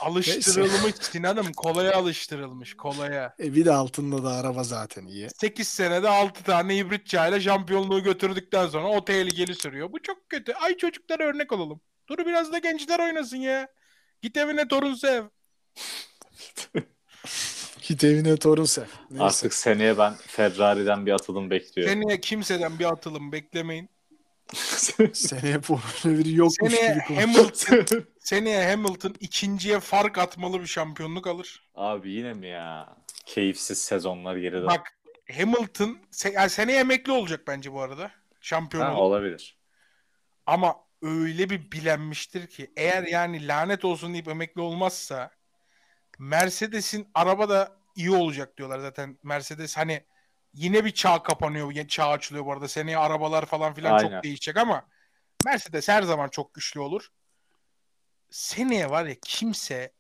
Alıştırılmış 0.01 0.95
Sinan'ım. 1.01 1.53
Kolaya 1.53 1.97
alıştırılmış. 1.97 2.77
Kolaya. 2.77 3.35
E 3.41 3.55
bir 3.55 3.65
de 3.65 3.73
altında 3.73 4.25
da 4.25 4.31
araba 4.31 4.65
zaten 4.65 5.07
iyi. 5.07 5.29
8 5.41 5.69
senede 5.69 6.09
6 6.09 6.43
tane 6.43 6.77
hibrit 6.77 7.07
çayla 7.07 7.41
şampiyonluğu 7.41 8.03
götürdükten 8.03 8.67
sonra 8.67 8.89
o 8.89 9.05
tehlikeli 9.05 9.55
sürüyor. 9.55 9.93
Bu 9.93 10.03
çok 10.03 10.31
kötü. 10.31 10.53
Ay 10.53 10.77
çocuklara 10.77 11.25
örnek 11.25 11.53
olalım. 11.53 11.81
Dur 12.09 12.19
biraz 12.27 12.53
da 12.53 12.59
gençler 12.59 12.99
oynasın 12.99 13.37
ya. 13.37 13.69
Git 14.23 14.37
evine 14.37 14.69
torun 14.69 14.95
sev. 14.95 15.25
Git 17.83 18.05
evine 18.05 18.37
torun 18.37 18.65
sev. 18.65 18.85
Neyse. 19.11 19.25
Artık 19.25 19.55
seneye 19.55 19.99
ben 19.99 20.15
Ferrari'den 20.27 21.07
bir 21.07 21.13
atılım 21.13 21.51
bekliyorum. 21.51 21.95
Seneye 21.95 22.21
kimseden 22.21 22.79
bir 22.79 22.85
atılım 22.85 23.33
beklemeyin. 23.33 23.91
Seneye 25.13 25.61
Formula 25.61 26.19
1 26.19 26.27
yokmuş 26.27 26.73
Seneye 26.75 26.95
gibi. 27.09 27.21
Hamilton, 27.21 28.05
seneye 28.21 28.71
Hamilton 28.71 29.15
ikinciye 29.21 29.81
fark 29.81 30.19
atmalı 30.19 30.61
bir 30.61 30.67
şampiyonluk 30.67 31.27
alır. 31.27 31.69
Abi 31.75 32.11
yine 32.11 32.33
mi 32.33 32.47
ya? 32.49 32.97
Keyifsiz 33.27 33.79
sezonlar 33.79 34.37
geride. 34.37 34.67
Bak 34.67 34.93
Hamilton 35.39 35.99
se- 36.13 36.33
yani 36.33 36.51
seneye 36.51 36.79
emekli 36.79 37.13
olacak 37.13 37.41
bence 37.47 37.73
bu 37.73 37.81
arada. 37.81 38.11
Şampiyon 38.41 38.85
Ha, 38.85 38.95
olabilir. 38.95 39.59
Ama 40.47 40.77
öyle 41.03 41.51
bir 41.51 41.73
bilenmiştir 41.73 42.47
ki 42.47 42.71
eğer 42.77 43.03
yani 43.03 43.49
lanet 43.49 43.85
olsun 43.85 44.13
deyip 44.13 44.29
emekli 44.29 44.61
olmazsa 44.61 45.31
Mercedes'in 46.19 47.09
araba 47.15 47.49
da 47.49 47.77
iyi 47.97 48.11
olacak 48.11 48.57
diyorlar 48.59 48.79
zaten. 48.79 49.19
Mercedes 49.23 49.77
hani 49.77 50.05
yine 50.57 50.85
bir 50.85 50.91
çağ 50.91 51.23
kapanıyor, 51.23 51.89
çağ 51.89 52.09
açılıyor 52.09 52.47
bu 52.47 52.53
arada. 52.53 52.69
Seneye 52.69 52.99
arabalar 52.99 53.47
falan 53.47 53.75
filan 53.75 53.93
Aynen. 53.93 54.11
çok 54.11 54.25
değişecek 54.25 54.57
ama 54.57 54.87
Mercedes 55.45 55.89
her 55.89 56.03
zaman 56.03 56.29
çok 56.29 56.55
güçlü 56.55 56.81
olur. 56.81 57.09
Seneye 58.31 58.91
var 58.91 59.05
ya 59.05 59.15
kimse 59.23 59.93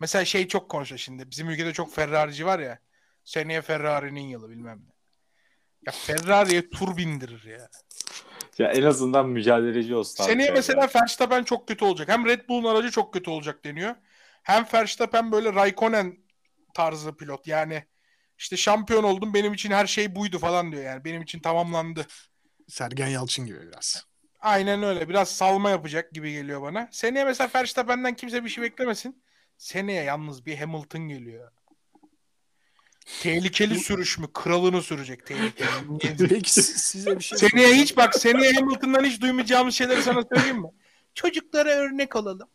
mesela 0.00 0.24
şey 0.24 0.48
çok 0.48 0.70
konuşuyor 0.70 0.98
şimdi. 0.98 1.30
Bizim 1.30 1.50
ülkede 1.50 1.72
çok 1.72 1.94
Ferrari'ci 1.94 2.46
var 2.46 2.58
ya. 2.58 2.78
Seneye 3.24 3.62
Ferrari'nin 3.62 4.28
yılı 4.28 4.50
bilmem 4.50 4.80
ne. 4.86 4.92
Ya 5.86 5.92
Ferrari'ye 5.92 6.70
tur 6.70 6.96
bindirir 6.96 7.44
ya. 7.44 7.68
Ya 8.58 8.72
en 8.72 8.82
azından 8.82 9.28
mücadeleci 9.28 9.94
olsun. 9.94 10.24
Seneye 10.24 10.50
mesela 10.50 10.88
Verstappen 10.94 11.44
çok 11.44 11.68
kötü 11.68 11.84
olacak. 11.84 12.08
Hem 12.08 12.26
Red 12.26 12.48
Bull'un 12.48 12.74
aracı 12.74 12.90
çok 12.90 13.12
kötü 13.12 13.30
olacak 13.30 13.64
deniyor. 13.64 13.94
Hem 14.42 14.66
Verstappen 14.74 15.32
böyle 15.32 15.54
Raikkonen 15.54 16.18
tarzı 16.74 17.16
pilot. 17.16 17.46
Yani 17.46 17.84
işte 18.40 18.56
şampiyon 18.56 19.02
oldum 19.02 19.34
benim 19.34 19.54
için 19.54 19.70
her 19.70 19.86
şey 19.86 20.14
buydu 20.14 20.38
falan 20.38 20.72
diyor 20.72 20.84
yani. 20.84 21.04
Benim 21.04 21.22
için 21.22 21.40
tamamlandı. 21.40 22.06
Sergen 22.68 23.08
Yalçın 23.08 23.46
gibi 23.46 23.60
biraz. 23.66 24.06
Aynen 24.40 24.82
öyle. 24.82 25.08
Biraz 25.08 25.30
salma 25.30 25.70
yapacak 25.70 26.12
gibi 26.12 26.32
geliyor 26.32 26.62
bana. 26.62 26.88
Seneye 26.92 27.24
mesela 27.24 27.50
Verstappen'den 27.54 28.16
kimse 28.16 28.44
bir 28.44 28.48
şey 28.48 28.64
beklemesin. 28.64 29.22
Seneye 29.58 30.02
yalnız 30.02 30.46
bir 30.46 30.56
Hamilton 30.58 31.08
geliyor. 31.08 31.52
Tehlikeli 33.22 33.78
sürüş 33.78 34.18
mü? 34.18 34.26
Kralını 34.34 34.82
sürecek 34.82 35.26
tehlikeli. 35.26 35.68
Peki 36.28 36.52
si- 36.52 36.78
size 36.78 37.18
bir 37.18 37.24
şey 37.24 37.38
seneye 37.38 37.74
hiç 37.74 37.96
bak 37.96 38.14
seneye 38.14 38.52
Hamilton'dan 38.52 39.04
hiç 39.04 39.20
duymayacağımız 39.20 39.74
şeyleri 39.74 40.02
sana 40.02 40.22
söyleyeyim 40.34 40.60
mi? 40.60 40.68
Çocuklara 41.14 41.70
örnek 41.70 42.16
olalım. 42.16 42.48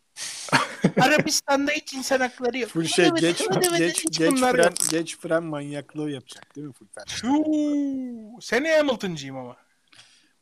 Arabistan'da 1.00 1.72
hiç 1.72 1.94
insan 1.94 2.20
hakları 2.20 2.58
yok. 2.58 2.70
Full 2.70 2.84
şey 2.84 3.10
geç 3.10 3.40
evet, 3.50 3.78
geç 3.78 4.04
hiç 4.04 4.18
geç 4.18 4.40
fren 4.40 4.62
yok. 4.62 4.72
geç 4.90 5.18
fren 5.18 5.42
manyaklığı 5.42 6.10
yapacak 6.10 6.56
değil 6.56 6.66
mi 6.66 6.72
full? 6.72 6.86
Tüuu. 7.06 8.40
Seneye 8.40 8.76
Hamilton'cıyım 8.76 9.36
ama. 9.36 9.56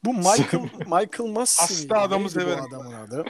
Bu 0.04 0.14
Michael 0.14 0.62
Michael 0.78 1.30
Massey 1.30 1.66
Hasta 1.66 1.94
miydi? 1.94 1.94
adamı 1.94 2.30
severim. 2.30 2.64
adamın 2.64 2.92
adı. 2.92 3.24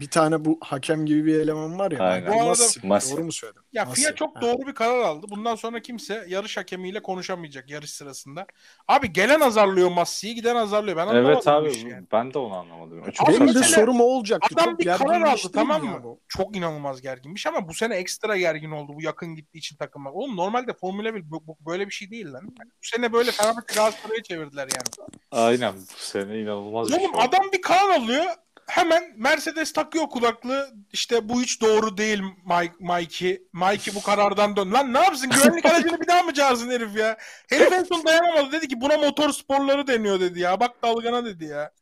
Bir 0.00 0.10
tane 0.10 0.44
bu 0.44 0.58
hakem 0.60 1.06
gibi 1.06 1.26
bir 1.26 1.40
eleman 1.40 1.78
var 1.78 1.90
ya. 1.92 1.98
Aynen. 1.98 2.28
Bu 2.32 2.42
arada-. 2.42 2.64
Massey. 2.82 3.16
Doğru 3.16 3.24
mu 3.24 3.32
söyledim? 3.32 3.62
Ya 3.72 3.84
Massey. 3.84 4.04
FIA 4.04 4.14
çok 4.14 4.40
doğru 4.40 4.66
bir 4.66 4.74
karar 4.74 4.98
aldı. 5.00 5.26
Bundan 5.30 5.54
sonra 5.54 5.80
kimse 5.82 6.24
yarış 6.28 6.56
hakemiyle 6.56 7.02
konuşamayacak 7.02 7.70
yarış 7.70 7.90
sırasında. 7.90 8.46
Abi 8.88 9.12
gelen 9.12 9.40
azarlıyor 9.40 9.90
Massey'i, 9.90 10.34
giden 10.34 10.56
azarlıyor. 10.56 10.96
Ben 10.96 11.02
anlamadım 11.06 11.26
Evet 11.30 11.46
bu 11.46 11.50
abi 11.50 11.70
işi 11.70 11.88
yani. 11.88 12.06
ben 12.12 12.34
de 12.34 12.38
onu 12.38 12.54
anlamadım. 12.56 13.10
Çok 13.10 13.28
Abi 13.28 13.36
Benim 13.36 13.48
de 13.48 13.52
saçma. 13.52 13.76
sorum 13.76 14.00
o 14.00 14.04
olacaktı. 14.04 14.48
Adam 14.54 14.64
Çok 14.64 14.78
bir 14.78 14.84
karar 14.84 14.98
gergin 14.98 15.24
aldı 15.26 15.34
iş 15.36 15.42
değil 15.44 15.52
tamam 15.54 15.84
mı? 15.84 16.00
bu? 16.04 16.20
Çok 16.28 16.56
inanılmaz 16.56 17.00
gerginmiş 17.02 17.46
ama 17.46 17.68
bu 17.68 17.74
sene 17.74 17.94
ekstra 17.94 18.36
gergin 18.36 18.70
oldu 18.70 18.92
bu 18.96 19.02
yakın 19.02 19.34
gittiği 19.34 19.58
için 19.58 19.76
takıma. 19.76 20.10
Oğlum 20.12 20.36
normalde 20.36 20.72
Formula 20.72 21.14
1 21.14 21.30
bu- 21.30 21.46
bu- 21.46 21.56
böyle 21.66 21.86
bir 21.86 21.92
şey 21.92 22.10
değil 22.10 22.32
lan. 22.32 22.42
Yani 22.42 22.70
bu 22.70 22.86
sene 22.96 23.12
böyle 23.12 23.30
Fenerbahçe 23.30 23.74
Galatasaray'ı 23.74 24.22
çevirdiler 24.22 24.68
yani. 24.74 25.10
Aynen 25.30 25.72
bu 25.76 26.02
sene 26.02 26.38
inanılmaz 26.40 26.88
bir 26.88 26.94
şey. 26.94 27.04
Oğlum 27.04 27.14
oldu. 27.14 27.22
adam 27.28 27.52
bir 27.52 27.62
karar 27.62 27.94
alıyor. 27.94 28.24
Hemen 28.68 29.14
Mercedes 29.16 29.72
takıyor 29.72 30.08
kulaklığı. 30.08 30.74
İşte 30.92 31.28
bu 31.28 31.42
hiç 31.42 31.62
doğru 31.62 31.96
değil 31.96 32.22
Mike, 32.44 32.74
Mikey. 32.80 33.42
Mikey 33.52 33.94
bu 33.94 34.02
karardan 34.02 34.56
dön. 34.56 34.72
Lan 34.72 34.94
ne 34.94 34.98
yapsın? 34.98 35.30
Güvenlik 35.30 35.66
aracını 35.66 36.00
bir 36.00 36.06
daha 36.06 36.22
mı 36.22 36.34
çağırsın 36.34 36.70
herif 36.70 36.96
ya? 36.96 37.16
Herif 37.48 37.72
en 37.72 37.84
son 37.84 38.06
dayanamadı. 38.06 38.52
Dedi 38.52 38.68
ki 38.68 38.80
buna 38.80 38.96
motor 38.96 39.30
sporları 39.30 39.86
deniyor 39.86 40.20
dedi 40.20 40.40
ya. 40.40 40.60
Bak 40.60 40.82
dalgana 40.82 41.24
dedi 41.24 41.44
ya. 41.44 41.72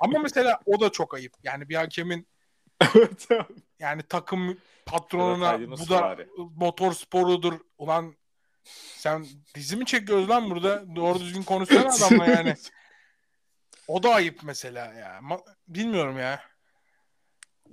Ama 0.00 0.18
mesela 0.18 0.60
o 0.66 0.80
da 0.80 0.90
çok 0.90 1.14
ayıp. 1.14 1.32
Yani 1.42 1.68
bir 1.68 1.74
hakemin 1.74 2.26
yani 3.78 4.02
takım 4.02 4.58
patronuna 4.86 5.54
Evet, 5.54 5.68
bu 5.68 5.88
da 5.88 6.16
motor 6.56 6.92
sporudur. 6.92 7.52
Ulan 7.78 8.14
sen 8.96 9.26
dizi 9.54 9.76
mi 9.76 9.86
çekiyoruz 9.86 10.28
lan 10.28 10.50
burada? 10.50 10.96
Doğru 10.96 11.20
düzgün 11.20 11.42
konuşsana 11.42 11.94
adamla 11.94 12.26
yani. 12.26 12.54
O 13.88 14.02
da 14.02 14.14
ayıp 14.14 14.40
mesela 14.42 14.92
ya. 14.94 15.18
Ma- 15.22 15.44
Bilmiyorum 15.68 16.18
ya. 16.18 16.40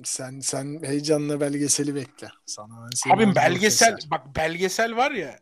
Sen 0.03 0.39
sen 0.39 0.83
heyecanla 0.83 1.39
belgeseli 1.41 1.95
bekle. 1.95 2.29
Sana 2.45 2.87
ben 3.09 3.09
hazır 3.25 3.35
belgesel 3.35 3.95
keser. 3.95 4.11
bak 4.11 4.35
belgesel 4.35 4.95
var 4.95 5.11
ya 5.11 5.39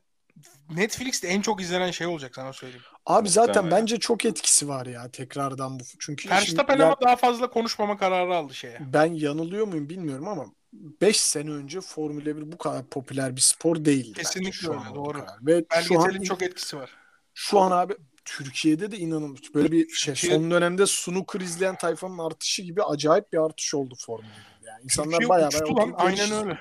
Netflix'te 0.70 1.28
en 1.28 1.42
çok 1.42 1.62
izlenen 1.62 1.92
şey 1.92 2.08
olacak 2.08 2.36
sana 2.36 2.54
söyleyeyim. 2.54 2.84
Abi 3.06 3.30
zaten 3.30 3.56
Muhtemelen. 3.56 3.82
bence 3.82 4.00
çok 4.00 4.26
etkisi 4.26 4.68
var 4.68 4.86
ya 4.86 5.12
tekrardan 5.12 5.80
bu. 5.80 5.84
Çünkü 6.00 6.30
Verstappen 6.30 6.80
ama 6.80 6.96
daha 7.02 7.16
fazla 7.16 7.50
konuşmama 7.50 7.98
kararı 7.98 8.36
aldı 8.36 8.54
şeye. 8.56 8.80
ben 8.94 9.14
yanılıyor 9.14 9.68
muyum 9.68 9.90
bilmiyorum 9.90 10.28
ama 10.28 10.46
5 10.74 11.22
sene 11.22 11.52
önce 11.52 11.82
Formula 11.82 12.26
1 12.26 12.52
bu 12.52 12.58
kadar 12.58 12.86
popüler 12.86 13.36
bir 13.36 13.42
spor 13.42 13.86
değildi. 13.86 14.14
Kesinlikle 14.14 14.52
şu 14.52 14.70
öyle, 14.72 14.80
an 14.82 14.96
doğru. 14.96 15.26
Ve 15.42 15.66
şu 15.82 16.00
an, 16.00 16.06
Belgeselin 16.06 16.24
çok 16.24 16.42
etkisi 16.42 16.78
var. 16.78 16.90
şu 17.34 17.60
an 17.60 17.72
abi 17.72 17.94
Türkiye'de 18.38 18.92
de 18.92 18.98
inanılmaz. 18.98 19.40
Böyle 19.54 19.72
bir 19.72 19.90
şey 19.90 20.14
Türkiye- 20.14 20.34
son 20.34 20.52
dönemde 20.52 20.86
snooker 20.88 21.40
izleyen 21.42 21.76
tayfanın 21.78 22.18
artışı 22.18 22.62
gibi 22.62 22.84
acayip 22.84 23.34
bir 23.34 23.38
artış 23.46 23.74
oldu 23.76 23.96
Formula 24.00 24.28
1'de. 24.28 24.70
Yani 24.70 24.84
insanlar 24.84 25.12
Türkiye 25.12 25.30
bayağı 25.30 25.48
uçtu 25.50 25.76
bayağı 25.76 25.90
lan. 25.92 25.96
Aynen 25.98 26.32
öyle. 26.32 26.58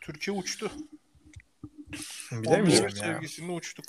Türkiye 0.00 0.36
uçtu. 0.36 0.70
11 2.46 2.82
ya. 2.82 2.90
sevgisinde 2.90 3.52
uçtuk. 3.52 3.84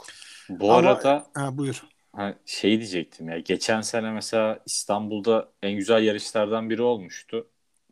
Bu 0.49 0.73
Ama- 0.73 0.89
arada 0.89 1.27
Ha 1.33 1.57
buyur. 1.57 1.83
ha, 2.15 2.33
şey 2.45 2.77
diyecektim 2.79 3.29
ya. 3.29 3.39
Geçen 3.39 3.81
sene 3.81 4.11
mesela 4.11 4.59
İstanbul'da 4.65 5.49
en 5.63 5.71
güzel 5.77 6.03
yarışlardan 6.03 6.69
biri 6.69 6.81
olmuştu. 6.81 7.47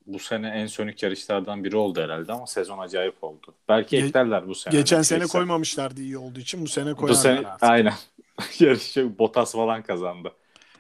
Bu 0.07 0.19
sene 0.19 0.47
en 0.49 0.67
sönük 0.67 1.03
yarışlardan 1.03 1.63
biri 1.63 1.75
oldu 1.77 2.01
herhalde 2.01 2.33
ama 2.33 2.47
sezon 2.47 2.77
acayip 2.79 3.23
oldu. 3.23 3.55
Belki 3.69 3.97
Ge- 3.97 4.05
eklerler 4.07 4.47
bu 4.47 4.55
sene. 4.55 4.71
Geçen 4.71 5.01
sene 5.01 5.23
koymamışlardı 5.25 6.01
iyi 6.01 6.17
olduğu 6.17 6.39
için 6.39 6.61
bu 6.61 6.67
sene 6.67 6.91
Bu 6.91 6.95
koyarlar 6.95 7.21
sene 7.21 7.47
artık. 7.47 7.63
aynen. 7.69 7.93
Yarışı 8.59 9.19
Bottas 9.19 9.51
falan 9.51 9.83
kazandı. 9.83 10.31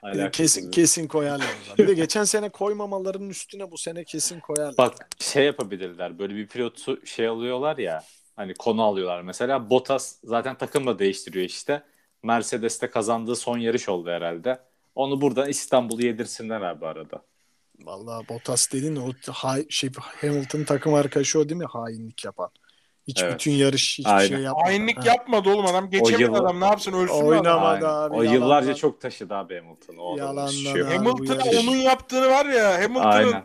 Ee, 0.03 0.07
Alakasız 0.07 0.31
Kesin 0.31 0.67
bir- 0.67 0.71
kesin 0.71 1.07
koyarlar. 1.07 1.47
Bir 1.77 1.87
de 1.87 1.93
geçen 1.93 2.23
sene 2.23 2.49
koymamalarının 2.49 3.29
üstüne 3.29 3.71
bu 3.71 3.77
sene 3.77 4.03
kesin 4.03 4.39
koyarlar. 4.39 4.77
Bak 4.77 5.09
şey 5.19 5.45
yapabilirler. 5.45 6.19
Böyle 6.19 6.35
bir 6.35 6.47
pilotu 6.47 7.05
şey 7.05 7.27
alıyorlar 7.27 7.77
ya. 7.77 8.03
Hani 8.35 8.53
konu 8.53 8.83
alıyorlar 8.83 9.21
mesela. 9.21 9.69
Bottas 9.69 10.15
zaten 10.23 10.57
takım 10.57 10.87
da 10.87 10.99
değiştiriyor 10.99 11.45
işte. 11.45 11.83
Mercedes'te 12.23 12.89
kazandığı 12.89 13.35
son 13.35 13.57
yarış 13.57 13.89
oldu 13.89 14.09
herhalde. 14.09 14.59
Onu 14.95 15.21
buradan 15.21 15.49
İstanbul'u 15.49 16.05
yedirsinler 16.05 16.61
abi 16.61 16.85
arada. 16.85 17.23
Vallahi 17.79 18.29
Bottas 18.29 18.71
dedin 18.71 18.95
o 18.95 19.11
ha- 19.31 19.57
şey 19.69 19.89
Hamilton 20.21 20.63
takım 20.63 20.93
arkadaşı 20.93 21.39
o 21.39 21.49
değil 21.49 21.59
mi 21.61 21.65
hainlik 21.65 22.25
yapan? 22.25 22.49
Hiç 23.11 23.23
Evet. 23.23 23.33
bütün 23.33 23.51
yarış 23.51 23.99
hiçbir 23.99 24.11
Aynen. 24.11 24.27
şey 24.27 24.37
yapmadı. 24.39 24.63
Hainlik 24.65 24.97
Ha. 24.97 25.03
yapmadı 25.05 25.49
oğlum 25.49 25.65
adam. 25.65 25.89
Geçemedi 25.89 26.23
yıllar- 26.23 26.41
adam. 26.41 26.61
Ne 26.61 26.65
yapsın 26.65 26.93
ölsün 26.93 27.17
mü 27.17 27.23
Oynama- 27.23 27.67
adam? 27.67 27.89
Abi, 27.95 28.15
o 28.15 28.21
yalandan. 28.23 28.33
yıllarca 28.33 28.73
çok 28.75 29.01
taşıdı 29.01 29.33
abi 29.35 29.55
Hamilton. 29.59 29.95
O 29.97 30.17
Yalandan 30.17 30.51
yok. 30.51 30.75
abi. 30.87 30.95
Hamilton'a 30.95 31.59
onun 31.59 31.75
yaptığını 31.77 32.29
var 32.29 32.45
ya 32.45 32.73
Hamilton'ın 32.83 33.43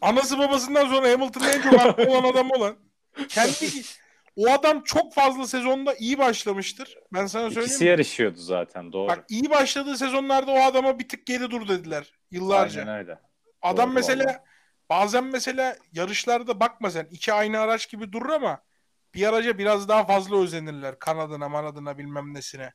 anası 0.00 0.38
babasından 0.38 0.86
sonra 0.88 1.10
Hamilton'ın 1.10 1.48
en 1.48 1.62
çok 1.62 1.80
haklı 1.80 2.10
olan 2.10 2.32
adam 2.32 2.50
olan. 2.50 2.76
Kendi 3.28 3.52
o 4.36 4.50
adam 4.50 4.82
çok 4.84 5.14
fazla 5.14 5.46
sezonda 5.46 5.94
iyi 5.94 6.18
başlamıştır. 6.18 6.98
Ben 7.12 7.26
sana 7.26 7.42
söyleyeyim. 7.42 7.66
İkisi 7.66 7.84
mi? 7.84 7.90
yarışıyordu 7.90 8.38
zaten 8.38 8.92
doğru. 8.92 9.08
Bak 9.08 9.24
iyi 9.28 9.50
başladığı 9.50 9.96
sezonlarda 9.96 10.52
o 10.52 10.60
adama 10.60 10.98
bir 10.98 11.08
tık 11.08 11.26
geri 11.26 11.50
dur 11.50 11.68
dediler. 11.68 12.12
Yıllarca. 12.30 12.80
Aynen 12.80 12.98
öyle. 12.98 13.18
Adam 13.62 13.86
Doğru 13.88 13.94
mesela 13.94 14.24
vallahi. 14.24 14.36
bazen 14.90 15.24
mesela 15.24 15.76
yarışlarda 15.92 16.60
bakma 16.60 16.90
sen 16.90 17.08
iki 17.10 17.32
aynı 17.32 17.60
araç 17.60 17.90
gibi 17.90 18.12
durur 18.12 18.30
ama 18.30 18.62
bir 19.14 19.28
araca 19.28 19.58
biraz 19.58 19.88
daha 19.88 20.06
fazla 20.06 20.36
özenirler. 20.42 20.98
Kanadına, 20.98 21.48
manadına 21.48 21.98
bilmem 21.98 22.34
nesine. 22.34 22.72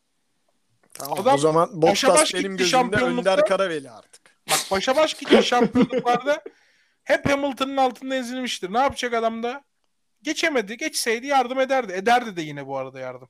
Tamam, 0.93 1.19
Adam 1.19 1.35
o 1.35 1.37
zaman 1.37 1.81
başa 1.81 2.07
Bottas 2.07 2.21
baş 2.21 2.33
benim 2.33 2.57
gitti 2.57 2.71
gözümde. 2.71 2.95
Önder 2.95 3.45
Karaveli 3.45 3.91
artık. 3.91 4.21
Bak 4.49 4.59
başa 4.71 4.95
baş 4.95 5.13
gidiyor 5.13 5.43
şampiyonluklarda 5.43 6.43
hep 7.03 7.29
Hamilton'ın 7.29 7.77
altında 7.77 8.15
ezilmiştir. 8.15 8.73
Ne 8.73 8.79
yapacak 8.79 9.13
adam 9.13 9.43
da? 9.43 9.63
Geçemedi. 10.21 10.77
Geçseydi 10.77 11.27
yardım 11.27 11.59
ederdi. 11.59 11.93
Ederdi 11.93 12.35
de 12.35 12.41
yine 12.41 12.67
bu 12.67 12.77
arada 12.77 12.99
yardım. 12.99 13.29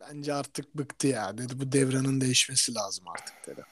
Bence 0.00 0.34
artık 0.34 0.74
bıktı 0.74 1.06
ya. 1.06 1.38
Dedi 1.38 1.60
bu 1.60 1.72
devranın 1.72 2.20
değişmesi 2.20 2.74
lazım 2.74 3.08
artık 3.08 3.46
dedi. 3.46 3.64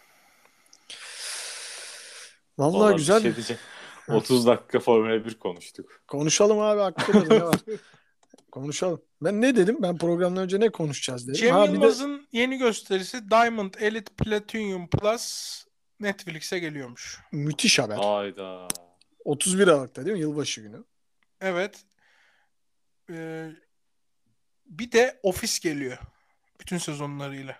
Vallahi 2.58 2.92
bir 2.92 2.98
güzel. 2.98 3.22
şey 3.22 3.36
diyeceğim. 3.36 3.62
30 4.08 4.46
dakika 4.46 4.80
Formula 4.80 5.24
1 5.24 5.38
konuştuk. 5.38 6.02
Konuşalım 6.08 6.58
abi 6.58 6.80
hakkında 6.80 7.34
ne 7.34 7.42
var? 7.44 7.56
Konuşalım. 8.52 9.02
Ben 9.22 9.40
ne 9.40 9.56
dedim? 9.56 9.76
Ben 9.82 9.98
programdan 9.98 10.42
önce 10.44 10.60
ne 10.60 10.68
konuşacağız 10.68 11.28
dedim. 11.28 11.40
Cem 11.40 11.54
ha, 11.54 11.62
bir 11.64 11.68
de 11.68 11.72
Yılmaz'ın 11.72 12.28
yeni 12.32 12.58
gösterisi 12.58 13.30
Diamond 13.30 13.74
Elite 13.80 14.12
Platinum 14.14 14.88
Plus 14.90 15.64
Netflix'e 16.00 16.58
geliyormuş. 16.58 17.20
müthiş 17.32 17.78
haber. 17.78 17.96
Hayda. 17.96 18.68
31 19.24 19.68
Aralık'ta 19.68 20.04
değil 20.04 20.16
mi? 20.16 20.20
Yılbaşı 20.22 20.60
günü. 20.60 20.84
Evet. 21.40 21.84
Ee, 23.10 23.50
bir 24.66 24.92
de 24.92 25.20
Office 25.22 25.68
geliyor. 25.68 25.98
Bütün 26.60 26.78
sezonlarıyla. 26.78 27.56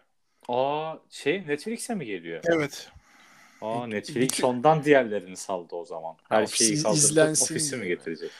Aa 0.48 0.94
şey 1.10 1.46
Netflix'e 1.46 1.94
mi 1.94 2.06
geliyor? 2.06 2.42
Evet. 2.44 2.88
Aa 3.62 3.86
İ- 3.86 3.90
Netflix 3.90 4.44
ondan 4.44 4.84
diğerlerini 4.84 5.36
saldı 5.36 5.74
o 5.74 5.84
zaman. 5.84 6.16
Her 6.28 6.42
Ofisi 6.42 6.64
şeyi 6.64 6.94
izlensin 6.94 7.44
ofisi 7.54 7.76
mi 7.76 7.88
getirecek? 7.88 8.30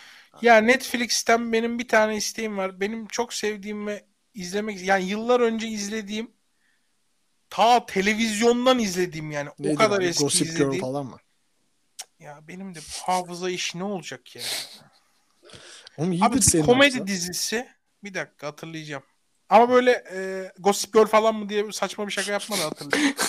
Ya 0.42 0.56
Netflix'ten 0.56 1.52
benim 1.52 1.78
bir 1.78 1.88
tane 1.88 2.16
isteğim 2.16 2.58
var. 2.58 2.80
Benim 2.80 3.06
çok 3.06 3.34
sevdiğim 3.34 3.86
ve 3.86 4.04
izlemek 4.34 4.82
yani 4.82 5.04
yıllar 5.04 5.40
önce 5.40 5.68
izlediğim 5.68 6.30
ta 7.50 7.86
televizyondan 7.86 8.78
izlediğim 8.78 9.30
yani 9.30 9.48
Neydi 9.58 9.74
o 9.74 9.76
kadar 9.76 9.98
abi? 9.98 10.04
eski 10.04 10.24
Gossip 10.24 10.46
Girl 10.46 10.52
izlediğim. 10.54 10.80
falan 10.80 11.06
mı? 11.06 11.16
Ya 12.20 12.40
benim 12.48 12.74
de 12.74 12.78
bu 12.78 13.12
hafıza 13.12 13.50
işi 13.50 13.78
ne 13.78 13.84
olacak 13.84 14.36
ya? 14.36 14.42
Oğlum 15.98 16.12
iyidir 16.12 16.26
Abi 16.26 16.42
senin 16.42 16.64
komedi 16.64 16.86
hafızan. 16.86 17.06
dizisi 17.06 17.68
bir 18.04 18.14
dakika 18.14 18.46
hatırlayacağım. 18.46 19.02
Ama 19.48 19.68
böyle 19.70 20.04
e, 20.12 20.52
Gossip 20.58 20.92
Girl 20.92 21.06
falan 21.06 21.34
mı 21.34 21.48
diye 21.48 21.72
saçma 21.72 22.06
bir 22.06 22.12
şaka 22.12 22.32
yapma 22.32 22.58
da 22.58 22.64
hatırlayayım. 22.64 23.14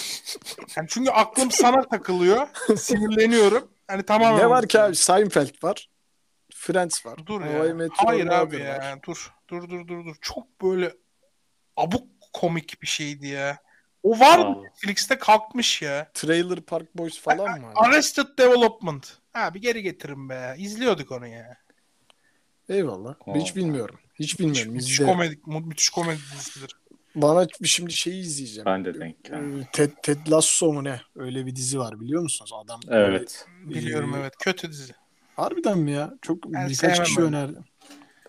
Yani 0.77 0.87
çünkü 0.89 1.11
aklım 1.11 1.51
sana 1.51 1.87
takılıyor. 1.87 2.47
Sinirleniyorum. 2.77 3.71
Hani 3.87 4.03
tamamen 4.03 4.39
Ne 4.39 4.49
var 4.49 4.67
ki 4.67 4.79
abi? 4.81 4.95
Seinfeld 4.95 5.63
var. 5.63 5.89
Friends 6.59 7.05
var. 7.05 7.19
Dur 7.25 7.41
ya. 7.41 7.89
Hayır 7.95 8.27
abi 8.27 8.57
ya. 8.57 8.77
var. 8.77 8.99
Dur. 9.07 9.33
Dur 9.49 9.69
dur 9.69 9.87
dur 9.87 10.05
dur. 10.05 10.15
Çok 10.21 10.61
böyle 10.61 10.93
abuk 11.77 12.07
komik 12.33 12.81
bir 12.81 12.87
şeydi 12.87 13.27
ya. 13.27 13.57
O 14.03 14.19
var 14.19 14.39
mı. 14.39 14.63
Netflix'te 14.63 15.17
kalkmış 15.17 15.81
ya. 15.81 16.11
Trailer 16.13 16.61
Park 16.61 16.97
Boys 16.97 17.19
falan 17.19 17.61
mı? 17.61 17.71
Arrested 17.75 18.37
Development. 18.37 19.17
Abi 19.33 19.61
geri 19.61 19.83
getirin 19.83 20.29
be. 20.29 20.55
İzliyorduk 20.57 21.11
onu 21.11 21.27
ya. 21.27 21.57
Eyvallah. 22.69 23.15
Hiç 23.35 23.51
Aa. 23.51 23.55
bilmiyorum. 23.55 23.99
Hiç 24.13 24.39
Müthiş, 24.39 24.39
bilmiyorum. 24.39 24.73
müthiş 24.73 24.91
İzlerim. 24.93 25.11
komedi, 25.11 25.39
müthiş 25.45 25.89
komedi 25.89 26.19
dizisidir. 26.33 26.75
Bana 27.15 27.47
şimdi 27.63 27.91
şeyi 27.93 28.21
izleyeceğim. 28.21 28.65
Ben 28.65 28.85
de 28.85 28.99
denk 28.99 29.23
geldim. 29.23 29.59
Ee, 29.61 29.67
Ted, 29.73 29.91
Ted 30.03 30.17
Lasso 30.31 30.73
mu 30.73 30.83
ne? 30.83 31.01
Öyle 31.15 31.45
bir 31.45 31.55
dizi 31.55 31.79
var 31.79 31.99
biliyor 31.99 32.21
musunuz? 32.21 32.51
Adam 32.53 32.79
Evet. 32.89 33.45
Biliyorum 33.63 34.15
Ee, 34.15 34.19
evet. 34.19 34.33
Kötü 34.39 34.69
dizi. 34.71 34.93
Harbiden 35.39 35.77
mi 35.79 35.91
ya? 35.91 36.13
Çok 36.21 36.53
Ben 36.53 36.69
birkaç 36.69 37.03
kişi 37.03 37.19
öyle. 37.21 37.29
önerdi. 37.29 37.59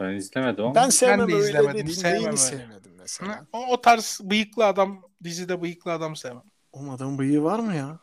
Ben 0.01 0.13
izlemedim 0.15 0.65
ama. 0.65 0.75
Ben 0.75 0.91
sevmem 0.91 1.19
de 1.29 1.35
öyle 1.35 1.49
izlemedim, 1.49 1.75
dediğin 1.75 1.97
sevmem 1.97 2.13
neyini 2.15 2.27
öyle. 2.29 2.37
sevmedim 2.37 2.93
mesela. 2.99 3.47
O, 3.53 3.67
o 3.67 3.81
tarz 3.81 4.21
bıyıklı 4.25 4.67
adam 4.67 5.03
dizide 5.25 5.63
bıyıklı 5.63 5.93
adam 5.93 6.17
sevmem. 6.17 6.43
O 6.73 6.91
adamın 6.93 7.19
bıyığı 7.19 7.43
var 7.43 7.59
mı 7.59 7.75
ya? 7.77 7.99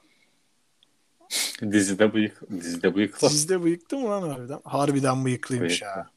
Dizide 1.72 2.13
bıyık, 2.13 2.41
dizide 2.52 2.96
bıyıklı. 2.96 3.30
Sizde 3.30 3.63
bıyıktı 3.63 3.98
mı 3.98 4.10
lan 4.10 4.30
harbiden? 4.30 4.60
Harbiden 4.65 5.26
bıyıklıymış 5.26 5.82
Bıyıklı. 5.82 5.86
ya. 5.86 6.10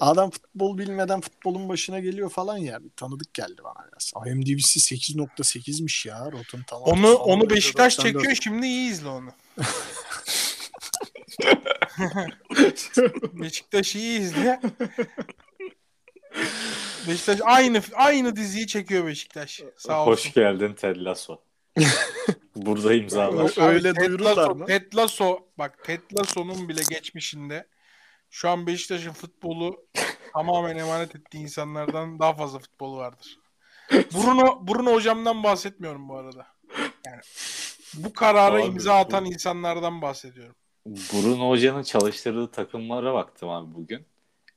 Adam 0.00 0.30
futbol 0.30 0.78
bilmeden 0.78 1.20
futbolun 1.20 1.68
başına 1.68 2.00
geliyor 2.00 2.30
falan 2.30 2.56
ya. 2.56 2.84
Bir 2.84 2.90
tanıdık 2.90 3.34
geldi 3.34 3.60
bana 3.64 3.86
biraz. 3.92 4.12
IMDb'si 4.26 4.94
8.8'miş 4.94 6.08
ya. 6.08 6.32
Rotten 6.32 6.62
Tomatoes 6.62 6.98
Onu 6.98 7.14
onu 7.14 7.50
Beşiktaş 7.50 7.98
94. 7.98 8.14
çekiyor. 8.22 8.38
Şimdi 8.42 8.66
iyi 8.66 8.90
izle 8.90 9.08
onu. 9.08 9.28
Beşiktaş 13.32 13.96
iyi 13.96 14.20
izle. 14.20 14.60
Beşiktaş 17.08 17.40
aynı 17.44 17.82
aynı 17.94 18.36
diziyi 18.36 18.66
çekiyor 18.66 19.06
Beşiktaş. 19.06 19.62
Sağ 19.76 20.00
olsun. 20.00 20.12
Hoş 20.12 20.34
geldin 20.34 20.74
Ted 20.74 20.96
Lasso. 20.96 21.40
Burada 22.56 22.94
imzalar. 22.94 23.68
Öyle 23.72 23.94
duyururlar 23.96 24.36
Lasso- 24.36 24.58
mı? 24.58 24.66
Ted 24.66 24.92
Lasso 24.96 25.38
bak 25.58 25.84
Ted 25.84 26.00
Lasso'nun 26.18 26.68
bile 26.68 26.80
geçmişinde 26.90 27.66
şu 28.30 28.48
an 28.48 28.66
Beşiktaş'ın 28.66 29.12
futbolu 29.12 29.86
tamamen 30.34 30.76
emanet 30.76 31.16
ettiği 31.16 31.38
insanlardan 31.38 32.18
daha 32.18 32.34
fazla 32.34 32.58
futbolu 32.58 32.96
vardır. 32.96 33.38
Bruno 33.92 34.66
Bruno 34.68 34.92
hocamdan 34.92 35.42
bahsetmiyorum 35.42 36.08
bu 36.08 36.16
arada. 36.16 36.46
Yani 37.06 37.20
bu 37.94 38.12
karara 38.12 38.54
Abi, 38.54 38.62
imza 38.62 38.90
bu- 38.90 38.94
atan 38.94 39.24
insanlardan 39.24 40.02
bahsediyorum. 40.02 40.54
Bruno 40.86 41.50
Hoca'nın 41.50 41.82
çalıştırdığı 41.82 42.50
takımlara 42.50 43.14
baktım 43.14 43.48
abi 43.48 43.74
bugün. 43.74 44.06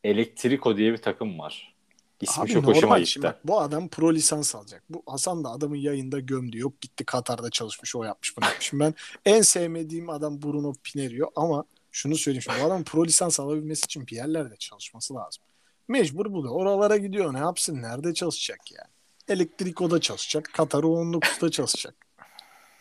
Elektriko 0.03 0.77
diye 0.77 0.93
bir 0.93 0.97
takım 0.97 1.39
var. 1.39 1.75
İsmi 2.21 2.43
Abi 2.43 2.51
çok 2.51 2.67
hoşuma 2.67 2.99
gitti. 2.99 3.11
şimdi 3.11 3.33
bu 3.43 3.59
adam 3.61 3.87
pro 3.87 4.13
lisans 4.13 4.55
alacak. 4.55 4.83
Bu 4.89 5.03
Hasan 5.07 5.43
da 5.43 5.49
adamın 5.49 5.75
yayında 5.75 6.19
gömdü. 6.19 6.57
Yok 6.57 6.81
gitti 6.81 7.05
Katar'da 7.05 7.49
çalışmış 7.49 7.95
o 7.95 8.03
yapmış 8.03 8.37
bunu 8.37 8.45
yapmış. 8.45 8.65
Şimdi 8.67 8.83
ben 8.83 8.93
en 9.25 9.41
sevmediğim 9.41 10.09
adam 10.09 10.41
Bruno 10.41 10.73
Pinerio 10.83 11.31
ama 11.35 11.63
şunu 11.91 12.15
söyleyeyim 12.15 12.41
şimdi 12.41 12.57
bu 12.61 12.65
adam 12.65 12.83
pro 12.83 13.05
lisans 13.05 13.39
alabilmesi 13.39 13.85
için 13.85 14.07
bir 14.07 14.15
yerlerde 14.15 14.55
çalışması 14.57 15.15
lazım. 15.15 15.43
Mecbur 15.87 16.33
bu 16.33 16.43
da 16.43 16.49
oralara 16.49 16.97
gidiyor 16.97 17.33
ne 17.33 17.39
yapsın 17.39 17.81
nerede 17.81 18.13
çalışacak 18.13 18.71
yani. 18.71 18.89
Elektriko'da 19.27 20.01
çalışacak 20.01 20.49
Katar 20.53 20.83
U19'da 20.83 21.51
çalışacak. 21.51 22.04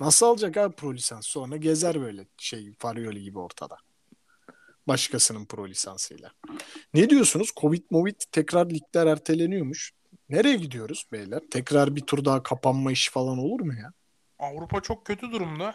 Nasıl 0.05 0.27
alacak 0.27 0.57
abi 0.57 0.75
pro 0.77 0.95
lisans 0.95 1.27
sonra 1.27 1.57
gezer 1.57 2.01
böyle 2.01 2.27
şey 2.39 2.73
Farioli 2.79 3.23
gibi 3.23 3.39
ortada. 3.39 3.77
Başkasının 4.89 5.45
pro 5.45 5.69
lisansıyla. 5.69 6.31
Ne 6.95 7.11
diyorsunuz? 7.11 7.51
Covid 7.61 7.83
Movid 7.91 8.21
tekrar 8.33 8.71
ligler 8.71 9.07
erteleniyormuş. 9.07 9.93
Nereye 10.29 10.57
gidiyoruz 10.57 11.07
beyler? 11.13 11.41
Tekrar 11.51 11.97
bir 11.97 12.01
tur 12.01 12.25
daha 12.25 12.43
kapanma 12.43 12.93
işi 12.93 13.11
falan 13.11 13.39
olur 13.39 13.61
mu 13.61 13.75
ya? 13.75 13.93
Avrupa 14.39 14.81
çok 14.81 15.07
kötü 15.07 15.33
durumda. 15.33 15.75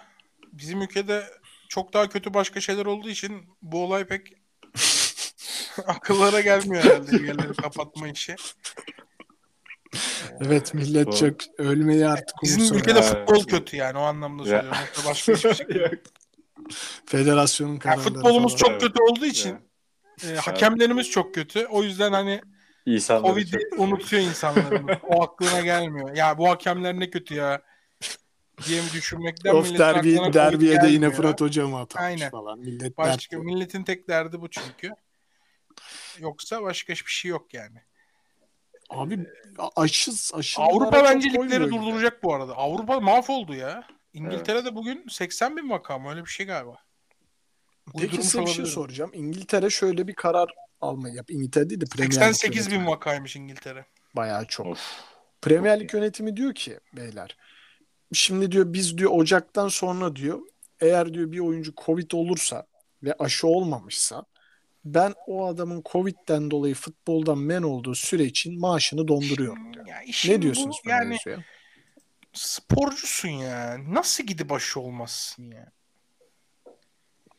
Bizim 0.54 0.82
ülkede 0.82 1.24
çok 1.70 1.94
daha 1.94 2.10
kötü 2.10 2.34
başka 2.34 2.62
şeyler 2.62 2.86
olduğu 2.86 3.10
için 3.10 3.46
bu 3.62 3.84
olay 3.84 4.06
pek 4.08 4.28
akıllara 5.88 6.42
gelmiyor 6.42 6.84
herhalde 6.84 7.16
yerleri 7.16 7.54
kapatma 7.54 8.08
işi. 8.08 8.36
Evet 10.46 10.74
millet 10.74 11.18
çok 11.18 11.36
ölmeyi 11.58 12.08
artık 12.08 12.36
Bizim 12.44 12.78
ülkede 12.78 13.00
Evet. 13.00 13.06
futbol 13.06 13.44
kötü 13.44 13.78
yani 13.78 13.98
o 13.98 14.02
anlamda 14.02 14.44
söylüyorum. 14.44 14.78
Yoksa 14.88 15.10
başka 15.10 15.34
hiçbir 15.34 15.54
şey 15.54 15.82
yok. 15.82 15.92
Federasyonun 17.06 17.72
Yani 17.72 17.80
kararları 17.80 18.04
futbolumuz 18.04 18.52
falan. 18.52 18.58
çok 18.58 18.70
Evet. 18.70 18.82
kötü 18.82 19.02
olduğu 19.04 19.26
için 19.26 19.58
e, 20.28 20.36
hakemlerimiz 20.36 21.10
çok 21.10 21.36
kötü. 21.36 21.66
O 21.66 21.84
yüzden 21.84 22.12
hani 22.14 22.42
İnsanları 22.86 23.34
Covid'i 23.34 23.52
çok... 23.70 23.80
unutuyor 23.80 24.24
insanlarımız. 24.24 24.98
O 25.04 25.24
aklına 25.24 25.62
gelmiyor. 25.62 26.16
Ya 26.16 26.38
bu 26.38 26.50
hakemler 26.50 27.00
ne 27.00 27.10
kötü 27.10 27.36
ya 27.36 27.62
diye 28.68 28.82
mi 28.82 28.88
düşünmekten 28.94 29.54
Of 29.56 29.78
derbi, 29.78 30.34
derbiye 30.34 30.82
de 30.82 30.88
yine. 30.88 31.10
Fırat 31.12 31.42
hocam 31.42 31.76
atmış 31.76 32.04
Aynen. 32.04 32.30
falan. 32.30 32.60
Millet 32.60 32.98
Başka 32.98 33.38
dert. 33.38 33.46
milletin 33.46 33.84
tek 33.84 34.08
derdi 34.08 34.42
bu 34.42 34.50
çünkü. 34.50 34.92
Yoksa 36.20 36.62
başka 36.64 36.94
hiçbir 36.94 37.12
şey 37.12 37.32
yok 37.32 37.54
yani. 37.54 37.82
Abi 38.90 39.28
aşı, 39.76 40.12
aşı 40.34 40.62
Avrupa 40.62 41.04
bence 41.04 41.30
ligleri 41.30 41.70
durduracak 41.72 42.24
bu 42.24 42.34
arada. 42.34 42.54
Avrupa 42.54 43.00
mahvoldu 43.00 43.54
ya. 43.54 43.88
İngiltere'de 44.14 44.68
Evet. 44.68 44.76
bugün 44.76 45.06
80 45.10 45.58
bin 45.58 45.70
vaka 45.70 45.98
mı 46.00 46.10
öyle 46.10 46.26
bir 46.26 46.30
şey 46.30 46.46
galiba. 46.46 46.78
Peki 48.00 48.24
size 48.24 48.42
bir 48.42 48.48
şey 48.48 48.66
soracağım. 48.66 49.12
İngiltere 49.14 49.70
şöyle 49.70 50.08
bir 50.08 50.14
karar 50.14 50.50
almayı 50.82 51.16
yap. 51.16 51.32
İngiltere 51.32 51.70
değil 51.70 51.82
de 51.82 51.86
Premier 51.86 52.08
Lig 52.12 52.14
88 52.14 52.68
bin 52.68 52.72
yönetimi. 52.72 52.92
vakaymış 52.92 53.36
İngiltere. 53.36 53.86
Bayağı 54.16 54.46
çok. 54.46 54.66
Of. 54.68 55.04
Premier 55.42 55.80
Lig 55.80 55.94
yönetimi 55.94 56.38
diyor 56.38 56.54
ki 56.54 56.80
beyler 56.94 57.38
şimdi 58.14 58.52
diyor 58.52 58.74
biz 58.74 58.98
diyor 58.98 59.12
Ocak'tan 59.14 59.68
sonra 59.68 60.16
diyor 60.16 60.40
eğer 60.80 61.14
diyor 61.14 61.32
bir 61.32 61.40
oyuncu 61.40 61.74
Covid 61.86 62.12
olursa 62.12 62.66
ve 63.04 63.14
aşı 63.20 63.48
olmamışsa 63.48 64.26
ben 64.86 65.14
o 65.28 65.48
adamın 65.48 65.84
Covid'den 65.92 66.52
dolayı 66.52 66.76
futboldan 66.76 67.38
men 67.38 67.62
olduğu 67.62 67.96
süre 67.96 68.24
için 68.24 68.60
maaşını 68.60 69.08
donduruyorum 69.08 69.74
diyor. 69.74 69.88
Ya 69.88 69.98
Ne 70.28 70.42
diyorsunuz 70.42 70.78
bu, 70.86 70.90
yani 70.90 71.18
sporcusun 72.34 73.30
ya. 73.30 73.78
Nasıl 73.88 74.24
gidip 74.24 74.52
aşı 74.52 74.80
olmazsın 74.80 75.52
ya? 75.52 75.72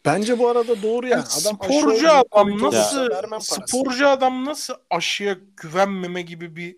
Bence 0.05 0.39
bu 0.39 0.49
arada 0.49 0.83
doğru 0.83 1.09
yani. 1.09 1.21
Yani 1.21 1.29
Adam 1.41 1.57
sporcu 1.57 2.13
adam 2.13 2.63
nasıl 2.63 3.09
parasını. 3.09 3.69
sporcu 3.69 4.09
adam 4.09 4.45
nasıl 4.45 4.75
aşıya 4.91 5.37
güvenmeme 5.57 6.23
gibi 6.23 6.57
bir 6.57 6.77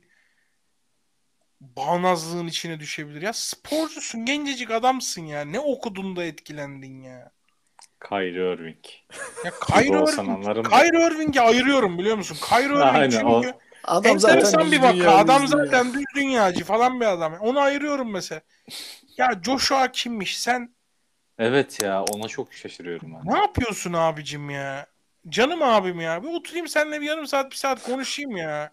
bağnazlığın 1.61 2.47
içine 2.47 2.81
düşebilir 2.81 3.23
ya 3.23 3.33
sporcusun 3.33 4.25
gencecik 4.25 4.71
adamsın 4.71 5.23
ya 5.23 5.45
ne 5.45 5.61
okudun 5.61 6.17
da 6.17 6.25
etkilendin 6.25 7.03
ya 7.03 7.33
Kyrie 8.09 8.53
Irving. 8.55 8.85
ya 9.45 9.51
Kyrie 9.67 9.89
Irving. 9.89 10.69
Kyrie 10.71 11.07
Irving'i 11.07 11.41
ayırıyorum 11.41 11.99
biliyor 11.99 12.17
musun 12.17 12.37
Kyrie 12.49 12.65
Irving 12.67 12.83
Aynen, 12.83 13.11
çünkü 13.11 13.27
o- 13.27 13.43
Adam 13.85 14.19
zaten 14.19 14.73
bir 14.73 14.83
vaka 14.83 15.11
adam 15.17 15.47
zaten 15.49 15.95
düz 15.95 16.05
dünyacı 16.17 16.65
falan 16.65 17.01
bir 17.01 17.07
adam 17.07 17.35
onu 17.41 17.61
ayırıyorum 17.61 18.11
mesela 18.11 18.41
ya 19.17 19.41
Joshua 19.47 19.93
kimmiş 19.93 20.41
sen 20.41 20.75
Evet 21.39 21.83
ya 21.83 22.03
ona 22.03 22.29
çok 22.29 22.55
şaşırıyorum 22.55 23.15
ben. 23.15 23.35
Ne 23.35 23.39
yapıyorsun 23.39 23.93
abicim 23.93 24.51
ya? 24.51 24.87
Canım 25.29 25.63
abim 25.63 26.01
ya. 26.01 26.23
Bir 26.23 26.29
oturayım 26.29 26.69
seninle 26.69 27.01
bir 27.01 27.07
yarım 27.07 27.27
saat 27.27 27.51
bir 27.51 27.57
saat 27.57 27.83
konuşayım 27.83 28.37
ya. 28.37 28.71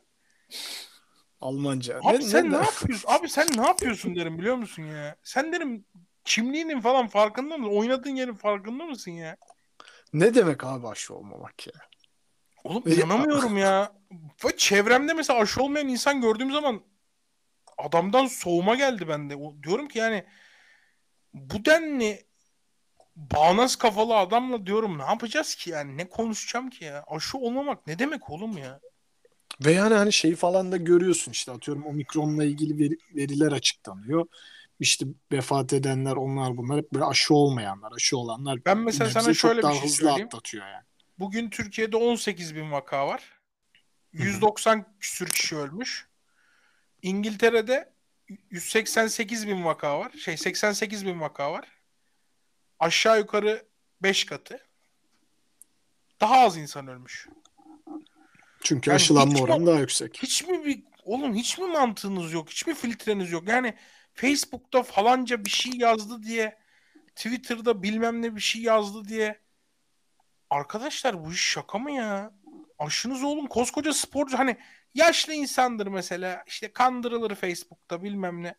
Almanca. 1.41 1.99
Abi 2.03 2.17
Ne- 2.19 2.21
sen 2.21 2.45
ne, 2.45 2.51
ne- 2.51 2.55
yapıyorsun? 2.65 3.09
Abi 3.11 3.29
sen 3.29 3.47
ne 3.57 3.67
yapıyorsun 3.67 4.15
derim 4.15 4.37
biliyor 4.39 4.55
musun 4.55 4.83
ya? 4.83 5.15
Sen 5.23 5.53
derim 5.53 5.85
kimliğinin 6.29 6.81
falan 6.81 7.07
farkında 7.07 7.57
mısın? 7.57 7.73
Oynadığın 7.75 8.15
yerin 8.15 8.33
farkında 8.33 8.83
mısın 8.83 9.11
ya? 9.11 9.37
Ne 10.13 10.33
demek 10.33 10.63
abi 10.63 10.87
aşı 10.87 11.15
olmamak 11.15 11.67
ya? 11.67 11.73
Oğlum 12.63 12.83
Ya- 12.85 12.95
inanamıyorum 12.95 13.57
ya. 13.57 13.93
Çevremde 14.57 15.13
mesela 15.13 15.39
aşı 15.39 15.63
olmayan 15.63 15.87
insan 15.87 16.21
gördüğüm 16.21 16.51
zaman 16.51 16.81
adamdan 17.77 18.25
soğuma 18.25 18.75
geldi 18.75 19.07
bende. 19.07 19.35
Diyorum 19.63 19.87
ki 19.87 19.99
yani 19.99 20.25
bu 21.33 21.65
denli 21.65 22.25
bağnaz 23.15 23.75
kafalı 23.75 24.17
adamla 24.17 24.65
diyorum 24.65 24.97
ne 24.97 25.03
yapacağız 25.03 25.55
ki 25.55 25.69
yani 25.69 25.97
ne 25.97 26.09
konuşacağım 26.09 26.69
ki 26.69 26.85
ya 26.85 27.03
aşı 27.07 27.37
olmamak 27.37 27.87
ne 27.87 27.99
demek 27.99 28.29
oğlum 28.29 28.57
ya 28.57 28.79
Ve 29.65 29.71
yani 29.71 29.93
hani 29.93 30.13
şeyi 30.13 30.35
falan 30.35 30.71
da 30.71 30.77
görüyorsun 30.77 31.31
işte 31.31 31.51
atıyorum 31.51 31.85
omikronla 31.85 32.43
ilgili 32.43 32.77
veri- 32.79 33.15
veriler 33.15 33.51
açıklanıyor. 33.51 34.25
İşte 34.79 35.05
vefat 35.31 35.73
edenler 35.73 36.15
onlar 36.15 36.57
bunlar 36.57 36.77
hep 36.77 36.93
böyle 36.93 37.05
aşı 37.05 37.33
olmayanlar, 37.33 37.91
aşı 37.91 38.17
olanlar 38.17 38.65
Ben 38.65 38.77
mesela 38.77 39.09
sana 39.09 39.33
şöyle 39.33 39.61
bir 39.61 39.73
şey 39.73 39.89
söyleyeyim. 39.89 40.25
atlatıyor 40.27 40.67
yani. 40.67 40.83
Bugün 41.19 41.49
Türkiye'de 41.49 41.97
18 41.97 42.55
bin 42.55 42.71
vaka 42.71 43.07
var. 43.07 43.23
Hı 44.15 44.23
hı. 44.23 44.27
190 44.27 44.85
küsür 44.99 45.27
kişi 45.27 45.55
ölmüş. 45.55 46.07
İngiltere'de 47.01 47.93
188 48.49 49.47
bin 49.47 49.65
vaka 49.65 49.99
var. 49.99 50.11
Şey 50.11 50.37
88 50.37 51.05
bin 51.05 51.21
vaka 51.21 51.51
var. 51.51 51.67
Aşağı 52.79 53.17
yukarı 53.19 53.65
5 54.03 54.25
katı. 54.25 54.59
Daha 56.21 56.35
az 56.39 56.57
insan 56.57 56.87
ölmüş. 56.87 57.27
Çünkü 58.63 58.89
Yani 58.89 58.95
aşılanma 58.95 59.39
oranı 59.39 59.65
daha 59.65 59.79
yüksek. 59.79 60.17
Hiç 60.23 60.47
mi 60.47 60.65
bir 60.65 60.83
oğlum 61.05 61.33
hiç 61.33 61.57
mi 61.57 61.67
mantığınız 61.67 62.33
yok? 62.33 62.49
Hiç 62.49 62.67
mi 62.67 62.75
filtreniz 62.75 63.31
yok? 63.31 63.47
Yani 63.47 63.75
Facebook'ta 64.21 64.84
falanca 64.84 65.45
bir 65.45 65.49
şey 65.49 65.71
yazdı 65.75 66.23
diye 66.23 66.58
Twitter'da 67.15 67.84
bilmem 67.84 68.21
ne 68.21 68.36
bir 68.36 68.41
şey 68.41 68.62
yazdı 68.62 69.08
diye 69.08 69.39
arkadaşlar 70.49 71.25
bu 71.25 71.32
iş 71.32 71.41
şaka 71.41 71.77
mı 71.77 71.91
ya? 71.91 72.32
Aşınız 72.79 73.23
oğlum 73.23 73.47
koskoca 73.47 73.93
sporcu 73.93 74.38
hani 74.38 74.58
yaşlı 74.93 75.34
insandır 75.34 75.88
mesela 75.88 76.43
işte 76.47 76.73
kandırılır 76.73 77.36
Facebook'ta 77.36 78.03
bilmem 78.03 78.43
ne. 78.43 78.55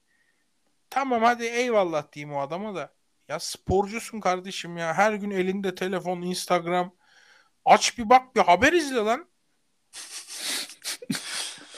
Tamam 0.90 1.23
hadi 1.23 1.44
eyvallah 1.44 2.12
diyeyim 2.12 2.35
o 2.35 2.40
adama 2.40 2.75
da. 2.75 2.94
Ya 3.29 3.38
sporcusun 3.38 4.20
kardeşim 4.20 4.77
ya. 4.77 4.94
Her 4.94 5.12
gün 5.12 5.31
elinde 5.31 5.75
telefon, 5.75 6.23
Instagram. 6.23 6.94
Aç 7.64 7.99
bir 7.99 8.09
bak 8.09 8.37
bir 8.37 8.40
haber 8.40 8.73
izle 8.73 8.96
lan. 8.96 9.29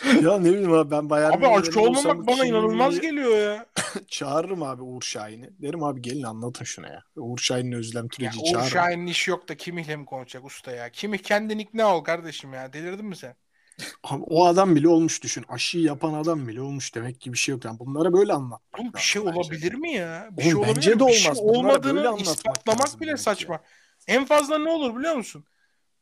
ya 0.22 0.38
ne 0.38 0.50
bileyim 0.50 0.72
abi 0.72 0.90
ben 0.90 1.10
Bayern 1.10 1.32
Abi 1.32 1.46
olsam 1.46 1.82
olmamak 1.82 2.26
bana 2.26 2.46
inanılmaz 2.46 3.00
geliyor 3.00 3.36
ya. 3.38 3.66
Çağırırım 4.08 4.62
abi 4.62 4.82
Uğur 4.82 5.02
Şahin'i. 5.02 5.50
Derim 5.62 5.82
abi 5.82 6.02
gelin 6.02 6.22
anlatın 6.22 6.64
şuna 6.64 6.88
ya. 6.88 7.04
Uğur 7.16 7.38
Şahin'le 7.38 7.72
Özlem 7.72 8.08
ya 8.18 8.30
Türeci 8.30 8.38
Uğur 8.40 8.44
çağırırım. 8.52 8.70
Şahin'in 8.70 9.06
işi 9.06 9.30
yok 9.30 9.48
da 9.48 9.56
Kimih'le 9.56 9.96
mi 9.96 10.04
konuşacak 10.06 10.44
usta 10.44 10.72
ya? 10.72 10.90
Kimih 10.92 11.18
kendin 11.18 11.58
ikna 11.58 11.96
ol 11.96 12.04
kardeşim 12.04 12.52
ya. 12.52 12.72
Delirdin 12.72 13.06
mi 13.06 13.16
sen? 13.16 13.36
Abi 14.04 14.22
o 14.26 14.46
adam 14.46 14.76
bile 14.76 14.88
olmuş 14.88 15.22
düşün. 15.22 15.44
Aşıyı 15.48 15.84
yapan 15.84 16.14
adam 16.14 16.48
bile 16.48 16.60
olmuş. 16.60 16.94
Demek 16.94 17.20
ki 17.20 17.32
bir 17.32 17.38
şey 17.38 17.52
yok. 17.52 17.64
Yani 17.64 17.78
bunlara 17.78 18.12
böyle 18.12 18.32
anlatmak 18.32 18.80
Oğlum 18.80 18.92
bir 18.94 19.00
şey 19.00 19.22
bence. 19.26 19.38
olabilir 19.38 19.74
mi 19.74 19.92
ya? 19.92 20.28
Bir 20.32 20.42
Oğlum 20.42 20.50
şey 20.50 20.54
olabilir 20.54 20.76
bence 20.76 21.00
de 21.00 21.06
Bir 21.06 21.12
şey 21.12 21.32
olmaz. 21.32 21.42
Bunlara 21.42 21.84
böyle 21.84 22.08
olmadığını 22.08 22.22
ispatlamak 22.22 23.00
bile 23.00 23.16
saçma. 23.16 23.60
En 24.06 24.24
fazla 24.24 24.58
ne 24.58 24.68
olur 24.70 24.96
biliyor 24.98 25.14
musun? 25.14 25.44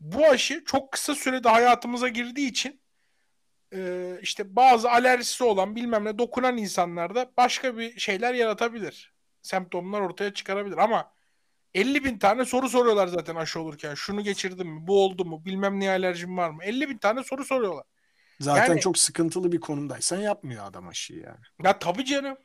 Bu 0.00 0.26
aşı 0.26 0.64
çok 0.66 0.92
kısa 0.92 1.14
sürede 1.14 1.48
hayatımıza 1.48 2.08
girdiği 2.08 2.48
için 2.50 2.79
e, 3.74 4.18
işte 4.22 4.56
bazı 4.56 4.90
alerjisi 4.90 5.44
olan 5.44 5.76
bilmem 5.76 6.04
ne 6.04 6.18
dokunan 6.18 6.56
insanlarda 6.56 7.30
başka 7.36 7.78
bir 7.78 8.00
şeyler 8.00 8.34
yaratabilir. 8.34 9.12
Semptomlar 9.42 10.00
ortaya 10.00 10.34
çıkarabilir 10.34 10.76
ama 10.78 11.12
50 11.74 12.04
bin 12.04 12.18
tane 12.18 12.44
soru 12.44 12.68
soruyorlar 12.68 13.06
zaten 13.06 13.36
aşı 13.36 13.60
olurken. 13.60 13.94
Şunu 13.94 14.24
geçirdim 14.24 14.68
mi? 14.68 14.86
Bu 14.86 15.04
oldu 15.04 15.24
mu? 15.24 15.44
Bilmem 15.44 15.80
neye 15.80 15.90
alerjim 15.90 16.36
var 16.36 16.50
mı? 16.50 16.64
50 16.64 16.88
bin 16.88 16.98
tane 16.98 17.24
soru 17.24 17.44
soruyorlar. 17.44 17.84
Zaten 18.40 18.66
Yani- 18.66 18.80
çok 18.80 18.98
sıkıntılı 18.98 19.52
bir 19.52 19.60
konumdaysan 19.60 20.18
yapmıyor 20.18 20.64
adam 20.64 20.88
aşıyı 20.88 21.20
yani. 21.20 21.38
Ya 21.64 21.78
tabii 21.78 22.04
canım. 22.04 22.36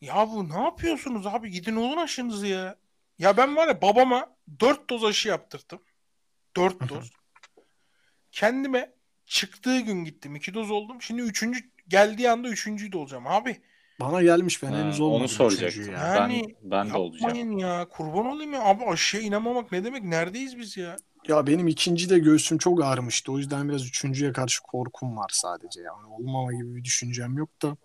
Ya 0.00 0.28
bu 0.28 0.48
ne 0.48 0.62
yapıyorsunuz 0.62 1.26
abi? 1.26 1.50
Gidin 1.50 1.76
olun 1.76 1.96
aşınızı 1.96 2.46
ya. 2.46 2.76
Ya 3.18 3.36
ben 3.36 3.56
var 3.56 3.68
ya 3.68 3.82
babama 3.82 4.36
4 4.60 4.90
doz 4.90 5.04
aşı 5.04 5.28
yaptırdım. 5.28 5.82
4 6.56 6.88
doz. 6.88 7.10
Kendime 8.32 8.93
çıktığı 9.26 9.80
gün 9.80 10.04
gittim. 10.04 10.36
2 10.36 10.54
doz 10.54 10.70
oldum. 10.70 11.02
Şimdi 11.02 11.22
3. 11.22 11.64
geldiği 11.88 12.30
anda 12.30 12.48
3.'yü 12.48 12.92
de 12.92 12.98
olacağım. 12.98 13.26
Abi 13.26 13.56
Bana 14.00 14.22
gelmiş 14.22 14.62
ben 14.62 14.72
Ha, 14.72 14.78
henüz 14.78 15.00
onu 15.00 15.08
olmadım. 15.08 15.28
soracaktım. 15.28 15.68
üçüncü 15.82 15.90
ya. 15.92 16.06
Yani 16.14 16.42
ben 16.62 16.70
ben 16.70 16.90
de 16.90 16.96
olacağım. 16.96 17.58
ya. 17.58 17.88
Kurban 17.90 18.26
olayım 18.26 18.52
ya. 18.52 18.62
Abi 18.64 18.84
aşıya 18.84 19.22
inanmamak 19.22 19.72
ne 19.72 19.84
demek? 19.84 20.02
Neredeyiz 20.02 20.58
biz 20.58 20.76
ya? 20.76 20.96
Ya 21.28 21.46
benim 21.46 21.68
ikinci 21.68 22.10
de 22.10 22.18
göğsüm 22.18 22.58
çok 22.58 22.84
ağrımıştı. 22.84 23.32
O 23.32 23.38
yüzden 23.38 23.68
biraz 23.68 23.86
üçüncüye 23.86 24.32
karşı 24.32 24.62
korkum 24.62 25.16
var 25.16 25.30
sadece. 25.32 25.80
Yani 25.80 26.06
olmama 26.06 26.52
gibi 26.52 26.74
bir 26.76 26.84
düşüncem 26.84 27.36
yok 27.38 27.62
da. 27.62 27.76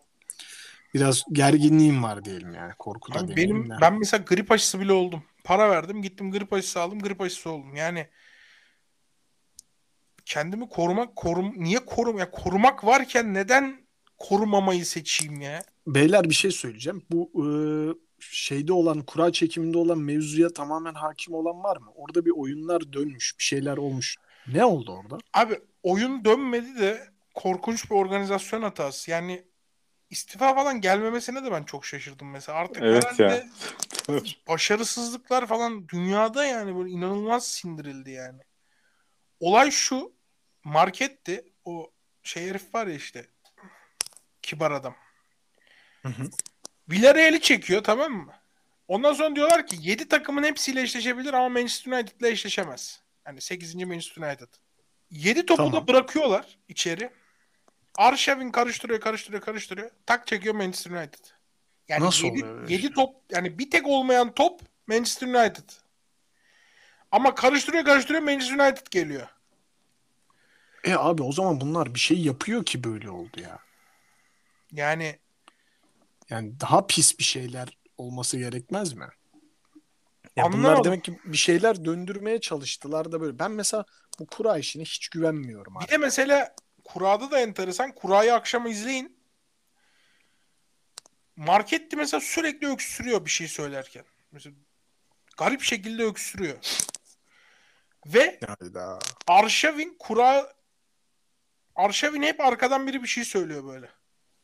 Biraz 0.93 1.23
gerginliğim 1.31 2.03
var 2.03 2.25
diyelim 2.25 2.53
yani. 2.53 2.73
Korku 2.79 3.13
da 3.13 3.19
Abi 3.19 3.35
benim 3.35 3.69
ben 3.81 3.99
mesela 3.99 4.23
grip 4.23 4.51
aşısı 4.51 4.79
bile 4.79 4.93
oldum. 4.93 5.23
Para 5.43 5.69
verdim, 5.69 6.01
gittim 6.01 6.31
grip 6.31 6.53
aşısı 6.53 6.81
aldım, 6.81 6.99
grip 6.99 7.21
aşısı 7.21 7.49
oldum. 7.49 7.75
Yani 7.75 8.07
kendimi 10.29 10.69
korumak 10.69 11.15
korum 11.15 11.53
niye 11.57 11.79
korum 11.79 12.17
ya 12.17 12.31
korumak 12.31 12.85
varken 12.85 13.33
neden 13.33 13.87
korumamayı 14.17 14.85
seçeyim 14.85 15.41
ya? 15.41 15.63
Beyler 15.87 16.29
bir 16.29 16.33
şey 16.35 16.51
söyleyeceğim. 16.51 17.03
Bu 17.11 17.31
e, 17.35 17.47
şeyde 18.19 18.73
olan, 18.73 19.01
kura 19.01 19.31
çekiminde 19.31 19.77
olan 19.77 19.97
mevzuya 19.97 20.49
tamamen 20.49 20.93
hakim 20.93 21.33
olan 21.33 21.63
var 21.63 21.77
mı? 21.77 21.91
Orada 21.95 22.25
bir 22.25 22.31
oyunlar 22.35 22.93
dönmüş, 22.93 23.35
bir 23.39 23.43
şeyler 23.43 23.77
olmuş. 23.77 24.15
Ne 24.47 24.65
oldu 24.65 24.91
orada? 24.91 25.17
Abi 25.33 25.59
oyun 25.83 26.25
dönmedi 26.25 26.79
de 26.79 27.07
korkunç 27.33 27.91
bir 27.91 27.95
organizasyon 27.95 28.61
hatası. 28.61 29.11
Yani 29.11 29.43
istifa 30.09 30.55
falan 30.55 30.81
gelmemesine 30.81 31.43
de 31.43 31.51
ben 31.51 31.63
çok 31.63 31.85
şaşırdım 31.85 32.31
mesela. 32.31 32.57
Artık 32.57 32.83
Evet 32.83 33.05
herhalde 33.05 33.47
ya. 34.09 34.19
başarısızlıklar 34.47 35.47
falan 35.47 35.87
dünyada 35.87 36.45
yani 36.45 36.75
böyle 36.75 36.89
inanılmaz 36.89 37.47
sindirildi 37.47 38.11
yani. 38.11 38.41
Olay 39.39 39.71
şu 39.71 40.18
marketti. 40.63 41.45
O 41.65 41.91
şey 42.23 42.49
herif 42.49 42.73
var 42.73 42.87
ya 42.87 42.93
işte 42.93 43.27
kibar 44.41 44.71
adam. 44.71 44.95
Hı 46.01 46.09
hı. 46.09 46.29
Villarreal'i 46.89 47.41
çekiyor 47.41 47.83
tamam 47.83 48.11
mı? 48.11 48.33
Ondan 48.87 49.13
sonra 49.13 49.35
diyorlar 49.35 49.67
ki 49.67 49.75
7 49.79 50.07
takımın 50.07 50.43
hepsiyle 50.43 50.81
eşleşebilir 50.81 51.33
ama 51.33 51.49
Manchester 51.49 51.91
United'la 51.91 52.27
eşleşemez. 52.27 53.01
Yani 53.27 53.41
8. 53.41 53.75
Manchester 53.75 54.21
United. 54.21 54.47
7 55.11 55.45
topu 55.45 55.57
Tamam. 55.57 55.73
da 55.73 55.87
bırakıyorlar 55.87 56.57
içeri. 56.67 57.09
Arşavin 57.97 58.51
karıştırıyor, 58.51 58.99
karıştırıyor, 58.99 59.41
karıştırıyor. 59.43 59.91
Tak 60.05 60.27
çekiyor 60.27 60.55
Manchester 60.55 60.91
United. 60.91 61.25
Yani 61.87 62.05
Nasıl 62.05 62.25
7, 62.25 62.45
oluyor 62.45 62.61
öyle 62.61 62.79
şey? 62.79 62.93
top 62.93 63.15
yani 63.31 63.59
bir 63.59 63.71
tek 63.71 63.87
olmayan 63.87 64.33
top 64.33 64.61
Manchester 64.87 65.27
United. 65.27 65.69
Ama 67.11 67.35
karıştırıyor, 67.35 67.85
karıştırıyor 67.85 68.23
Manchester 68.23 68.59
United 68.59 68.87
geliyor. 68.91 69.27
E 70.83 70.93
abi 70.95 71.23
o 71.23 71.31
zaman 71.31 71.61
bunlar 71.61 71.95
bir 71.95 71.99
şey 71.99 72.21
yapıyor 72.21 72.65
ki 72.65 72.83
böyle 72.83 73.09
oldu 73.09 73.39
ya. 73.41 73.59
Yani 74.71 75.19
Yani 76.29 76.59
daha 76.59 76.87
pis 76.87 77.19
bir 77.19 77.23
şeyler 77.23 77.77
olması 77.97 78.37
gerekmez 78.37 78.93
mi? 78.93 79.07
Ya 80.35 80.51
bunlar 80.51 80.83
demek 80.83 81.03
ki 81.03 81.19
bir 81.25 81.37
şeyler 81.37 81.85
döndürmeye 81.85 82.41
çalıştılar 82.41 83.11
da 83.11 83.21
böyle. 83.21 83.39
Ben 83.39 83.51
mesela 83.51 83.85
bu 84.19 84.27
kura 84.27 84.57
işine 84.57 84.83
hiç 84.83 85.09
güvenmiyorum 85.09 85.77
abi. 85.77 85.85
Bir 85.85 85.91
de 85.91 85.97
mesela 85.97 86.55
kurada 86.83 87.31
da 87.31 87.39
enteresan. 87.39 87.91
Kurayı 87.95 88.33
akşam 88.33 88.67
izleyin. 88.67 89.19
Marketti 91.35 91.95
mesela 91.95 92.21
sürekli 92.21 92.67
öksürüyor 92.67 93.25
bir 93.25 93.29
şey 93.29 93.47
söylerken. 93.47 94.03
Mesela 94.31 94.55
garip 95.37 95.61
şekilde 95.61 96.03
öksürüyor. 96.03 96.57
Ve 98.05 98.39
Hayda. 98.59 98.99
Arşavin 99.27 99.95
kura 99.99 100.53
Arşavin 101.85 102.21
hep 102.23 102.39
arkadan 102.39 102.87
biri 102.87 103.03
bir 103.03 103.07
şey 103.07 103.23
söylüyor 103.25 103.63
böyle. 103.67 103.89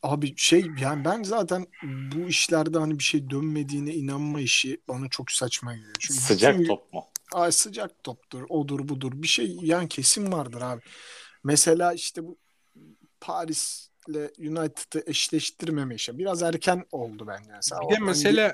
Abi 0.03 0.33
şey 0.37 0.65
yani 0.79 1.05
ben 1.05 1.23
zaten 1.23 1.65
bu 1.83 2.27
işlerde 2.27 2.77
hani 2.79 2.99
bir 2.99 3.03
şey 3.03 3.29
dönmediğine 3.29 3.93
inanma 3.93 4.41
işi 4.41 4.81
bana 4.87 5.09
çok 5.09 5.31
saçma 5.31 5.73
geliyor. 5.73 5.93
Çünkü 5.99 6.19
Sıcak 6.19 6.53
bütün- 6.53 6.67
top 6.67 6.93
mu? 6.93 7.05
Ay 7.33 7.51
sıcak 7.51 8.03
toptur, 8.03 8.43
odur 8.49 8.87
budur. 8.89 9.11
Bir 9.15 9.27
şey 9.27 9.57
yani 9.61 9.87
kesin 9.89 10.31
vardır 10.31 10.61
abi. 10.61 10.81
Mesela 11.43 11.93
işte 11.93 12.23
bu 12.23 12.37
Paris'le 13.21 14.29
United'ı 14.39 15.03
eşleştirmeme 15.07 15.95
işi. 15.95 16.17
Biraz 16.17 16.41
erken 16.43 16.85
oldu 16.91 17.27
bence. 17.27 17.51
Mesela 17.51 17.81
Bir 17.89 17.95
de 17.95 17.99
mesele 17.99 18.41
ge- 18.47 18.53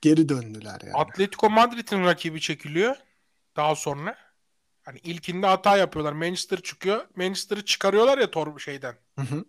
geri 0.00 0.28
döndüler 0.28 0.80
yani. 0.82 0.94
Atletico 0.94 1.50
Madrid'in 1.50 2.04
rakibi 2.04 2.40
çekiliyor. 2.40 2.96
Daha 3.56 3.74
sonra. 3.76 4.16
Hani 4.86 4.98
ilkinde 4.98 5.46
hata 5.46 5.76
yapıyorlar. 5.76 6.12
Manchester 6.12 6.60
çıkıyor. 6.60 7.06
Manchester'ı 7.16 7.64
çıkarıyorlar 7.64 8.18
ya 8.18 8.30
tor 8.30 8.58
şeyden. 8.58 8.94
Hı 9.18 9.22
hı. 9.22 9.44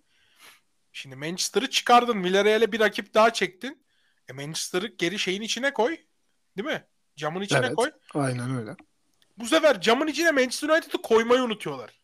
Şimdi 0.92 1.16
Manchester'ı 1.16 1.70
çıkardın. 1.70 2.24
Villarreal'e 2.24 2.72
bir 2.72 2.80
rakip 2.80 3.14
daha 3.14 3.34
çektin. 3.34 3.84
E 4.30 4.34
Manchester'ı 4.34 4.88
geri 4.88 5.20
şeyin 5.20 5.42
içine 5.42 5.74
koy. 5.74 5.98
Değil 6.58 6.68
mi? 6.68 6.84
Camın 7.16 7.42
içine 7.42 7.66
Evet. 7.66 7.76
koy. 7.76 7.92
Aynen 8.14 8.58
öyle. 8.58 8.76
Bu 9.38 9.46
sefer 9.46 9.82
camın 9.82 10.08
içine 10.08 10.32
Manchester 10.32 10.70
United'ı 10.70 11.02
koymayı 11.02 11.42
unutuyorlar. 11.42 12.00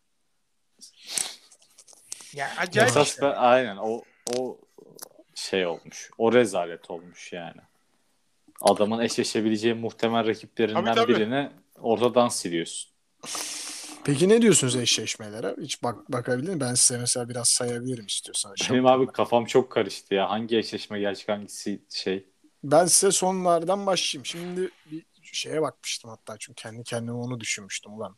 Yani 2.34 2.52
acayip 2.58 2.90
Esas 2.90 3.08
işte. 3.08 3.22
da 3.22 3.36
aynen 3.36 3.76
o 3.76 4.02
o 4.36 4.60
şey 5.34 5.66
olmuş. 5.66 6.10
O 6.18 6.32
rezalet 6.32 6.90
olmuş 6.90 7.32
yani. 7.32 7.60
Adamın 8.60 9.00
eşleşebileceği 9.00 9.74
muhtemel 9.74 10.26
rakiplerinden 10.26 10.84
Tabii, 10.84 10.94
tabii. 10.94 11.14
birini 11.14 11.50
ortadan 11.78 12.28
siliyorsun. 12.28 12.93
Peki 14.04 14.28
ne 14.28 14.42
diyorsunuz 14.42 14.76
eşleşmelere? 14.76 15.56
Hiç 15.60 15.82
bak 15.82 16.12
bakabilir? 16.12 16.60
Ben 16.60 16.74
size 16.74 17.00
mesela 17.00 17.28
biraz 17.28 17.48
sayabilirim 17.48 18.06
istiyorsanız. 18.06 18.56
Benim 18.70 18.86
abi 18.86 19.06
kafam 19.06 19.44
çok 19.44 19.72
karıştı 19.72 20.14
ya. 20.14 20.30
Hangi 20.30 20.56
eşleşme 20.56 21.00
gerçek 21.00 21.28
hangisi 21.28 21.82
şey. 21.90 22.26
Ben 22.64 22.86
size 22.86 23.12
sonlardan 23.12 23.86
başlayayım. 23.86 24.26
Şimdi 24.26 24.70
bir 24.90 25.04
şeye 25.32 25.62
bakmıştım 25.62 26.10
hatta 26.10 26.36
çünkü 26.38 26.62
kendi 26.62 26.84
kendime 26.84 27.12
onu 27.16 27.40
düşünmüştüm 27.40 27.92
ulan. 27.92 28.16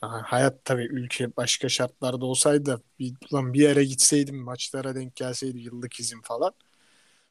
Ha, 0.00 0.22
Hayat 0.24 0.64
tabii 0.64 0.84
ülke 0.84 1.36
başka 1.36 1.68
şartlarda 1.68 2.26
olsaydı 2.26 2.82
bir, 2.98 3.14
ulan 3.30 3.52
bir 3.52 3.60
yere 3.60 3.84
gitseydim 3.84 4.36
maçlara 4.42 4.94
denk 4.94 5.16
gelseydi 5.16 5.58
yıllık 5.58 6.00
izin 6.00 6.20
falan. 6.20 6.52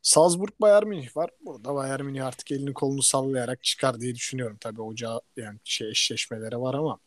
Salzburg 0.01 0.51
Bayern 0.61 0.87
Münih 0.87 1.17
var. 1.17 1.29
Burada 1.41 1.75
Bayern 1.75 2.03
Münih 2.03 2.25
artık 2.25 2.51
elini 2.51 2.73
kolunu 2.73 3.01
sallayarak 3.01 3.63
çıkar 3.63 3.99
diye 3.99 4.15
düşünüyorum. 4.15 4.57
Tabii 4.61 4.81
ocağı 4.81 5.21
yani 5.37 5.59
şey 5.63 5.89
eşleşmeleri 5.89 6.61
var 6.61 6.73
ama 6.73 6.99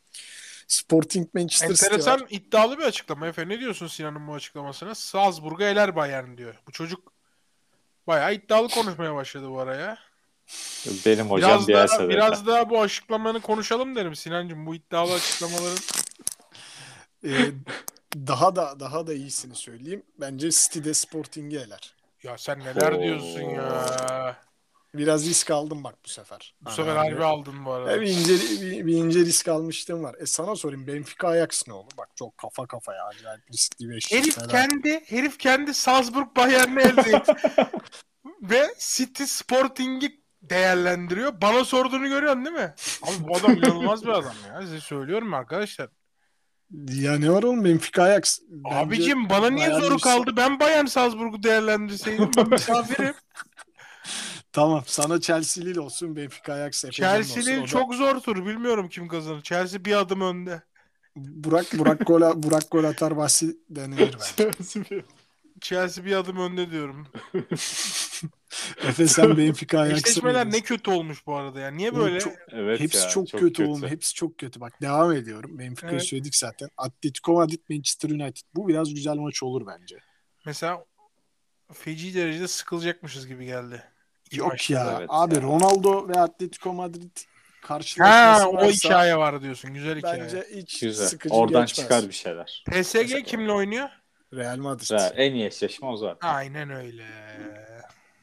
Sporting 0.68 1.34
Manchester 1.34 1.68
City 1.68 1.84
var. 1.84 1.90
Enteresan 1.90 2.26
iddialı 2.30 2.78
bir 2.78 2.84
açıklama. 2.84 3.26
Efe 3.26 3.48
ne 3.48 3.60
diyorsun 3.60 3.86
Sinan'ın 3.86 4.28
bu 4.28 4.34
açıklamasına? 4.34 4.94
Salzburg'a 4.94 5.64
eler 5.64 5.96
Bayern 5.96 6.36
diyor. 6.36 6.54
Bu 6.66 6.72
çocuk 6.72 7.12
bayağı 8.06 8.34
iddialı 8.34 8.68
konuşmaya 8.68 9.14
başladı 9.14 9.50
bu 9.50 9.60
araya. 9.60 9.98
Benim 11.06 11.30
hocam 11.30 11.50
Biraz 11.50 11.68
Bielsa 11.68 11.98
daha, 11.98 12.08
biraz 12.08 12.46
daha 12.46 12.70
bu 12.70 12.80
açıklamanı 12.80 13.40
konuşalım 13.40 13.96
derim 13.96 14.16
Sinancığım. 14.16 14.66
Bu 14.66 14.74
iddialı 14.74 15.12
açıklamaların 15.12 15.78
Ee, 17.24 17.52
daha 18.16 18.56
da 18.56 18.80
daha 18.80 19.06
da 19.06 19.14
iyisini 19.14 19.54
söyleyeyim. 19.54 20.02
Bence 20.20 20.50
City'de 20.50 20.94
Sporting'i 20.94 21.56
eler. 21.56 21.94
Ya 22.22 22.38
sen 22.38 22.60
neler 22.60 22.92
Oo. 22.92 23.02
diyorsun 23.02 23.40
ya. 23.40 24.36
Biraz 24.94 25.26
risk 25.26 25.50
aldım 25.50 25.84
bak 25.84 25.94
bu 26.04 26.08
sefer. 26.08 26.54
Bu 26.60 26.70
sefer 26.70 26.96
harbi 26.96 27.24
aldın 27.24 27.64
bu 27.64 27.72
arada. 27.72 27.96
E, 27.96 28.00
bir 28.00 28.06
ince, 28.06 28.32
bir, 28.34 28.86
bir 28.86 28.94
ince 28.94 29.20
risk 29.20 29.48
almıştım 29.48 30.02
var. 30.04 30.16
E 30.20 30.26
sana 30.26 30.56
sorayım 30.56 30.86
Benfica 30.86 31.28
Ajax 31.28 31.68
ne 31.68 31.72
olur? 31.74 31.90
Bak 31.98 32.08
çok 32.16 32.38
kafa 32.38 32.66
kafaya 32.66 33.04
acayip 33.04 33.40
riskli 33.52 33.88
bir 33.88 34.06
Herif 34.10 34.28
eşleşme. 34.28 34.46
kendi 34.46 35.02
herif 35.06 35.38
kendi 35.38 35.74
Salzburg 35.74 36.36
Bayern'i 36.36 36.80
elde 36.80 37.16
etti. 37.16 37.32
Ve 38.42 38.74
City 38.78 39.24
Sporting'i 39.24 40.20
değerlendiriyor. 40.42 41.40
Bana 41.40 41.64
sorduğunu 41.64 42.08
görüyorsun 42.08 42.44
değil 42.44 42.56
mi? 42.56 42.74
Abi 43.02 43.28
bu 43.28 43.36
adam 43.36 43.52
inanılmaz 43.56 44.02
bir 44.04 44.08
adam 44.08 44.34
ya. 44.48 44.60
Size 44.62 44.80
söylüyorum 44.80 45.34
arkadaşlar. 45.34 45.88
Ya 46.72 47.18
ne 47.18 47.30
var 47.30 47.42
oğlum 47.42 47.64
Benfica 47.64 48.02
Ajax? 48.02 48.38
Bence 48.48 48.76
Abicim 48.76 49.28
bana 49.28 49.50
niye 49.50 49.68
Bayern 49.68 49.80
zoru 49.80 49.98
kaldı? 49.98 50.30
Ben 50.36 50.60
Bayern 50.60 50.86
Salzburg'u 50.86 51.42
değerlendirseydim. 51.42 52.30
Ben 52.36 52.48
misafirim. 52.48 53.14
Tamam 54.52 54.82
sana 54.86 55.20
Chelsea'li 55.20 55.80
olsun 55.80 56.16
Benfica 56.16 56.54
Ajax. 56.54 56.84
Chelsea'li 56.90 57.66
çok 57.66 57.94
zor 57.94 58.20
tur. 58.20 58.46
Bilmiyorum 58.46 58.88
kim 58.88 59.08
kazanır. 59.08 59.42
Chelsea 59.42 59.84
bir 59.84 59.92
adım 59.92 60.20
önde. 60.20 60.62
Burak, 61.16 61.66
Burak, 61.72 62.00
gol, 62.06 62.42
Burak 62.42 62.70
gol 62.70 62.84
atar 62.84 63.16
bahsi 63.16 63.56
denilir 63.70 64.16
bence. 64.38 64.50
Chelsea 65.60 66.04
bir 66.04 66.16
adım 66.16 66.36
önde 66.36 66.70
diyorum. 66.70 67.06
Efe 68.84 69.06
sen 69.08 69.36
Benfica 69.36 69.80
Ajax'ı 69.80 70.00
Eşleşmeler 70.10 70.50
ne 70.50 70.60
kötü 70.60 70.90
olmuş 70.90 71.26
bu 71.26 71.36
arada 71.36 71.60
ya. 71.60 71.70
Niye 71.70 71.96
böyle? 71.96 72.20
çok- 72.20 72.32
evet 72.52 72.80
Hepsi 72.80 72.98
ya, 73.04 73.08
çok, 73.08 73.30
kötü, 73.30 73.64
oğlum. 73.66 73.88
Hepsi 73.88 74.14
çok 74.14 74.38
kötü. 74.38 74.60
Bak 74.60 74.82
devam 74.82 75.12
ediyorum. 75.12 75.58
Benfica'yı 75.58 75.92
Evet. 75.92 76.04
söyledik 76.04 76.36
zaten. 76.36 76.68
Atletico 76.76 77.32
Madrid 77.32 77.60
Manchester 77.70 78.10
United. 78.10 78.42
Bu 78.54 78.68
biraz 78.68 78.94
güzel 78.94 79.14
maç 79.16 79.42
olur 79.42 79.66
bence. 79.66 79.98
Mesela 80.46 80.84
feci 81.72 82.14
derecede 82.14 82.48
sıkılacakmışız 82.48 83.26
gibi 83.26 83.44
geldi. 83.46 83.82
İki 84.26 84.38
Yok 84.40 84.48
maçta. 84.48 84.74
ya. 84.74 84.96
evet 84.98 85.08
abi 85.12 85.34
ya. 85.34 85.42
Ronaldo 85.42 86.08
ve 86.08 86.12
Atletico 86.20 86.72
Madrid 86.72 87.16
Ha 87.16 87.68
karşılaşması 87.68 88.48
o 88.48 88.54
varsa 88.54 88.68
hikaye 88.88 89.16
var 89.16 89.42
diyorsun. 89.42 89.74
Güzel 89.74 89.98
hikaye. 89.98 90.22
bence 90.22 90.46
hiç 90.54 90.80
Güzel. 90.80 91.06
sıkıcı 91.06 91.34
Oradan 91.34 91.66
geçmez. 91.66 91.86
çıkar 91.88 92.08
bir 92.08 92.12
şeyler. 92.14 92.64
PSG 92.66 93.22
kimle 93.24 93.52
oynuyor? 93.52 93.88
Real 94.34 94.56
Madrid. 94.56 94.80
Güzel. 94.80 95.12
En 95.16 95.32
iyi 95.34 95.46
eşleşme 95.46 95.88
o 95.88 95.96
zaten. 95.96 96.28
Aynen 96.28 96.70
öyle. 96.70 97.04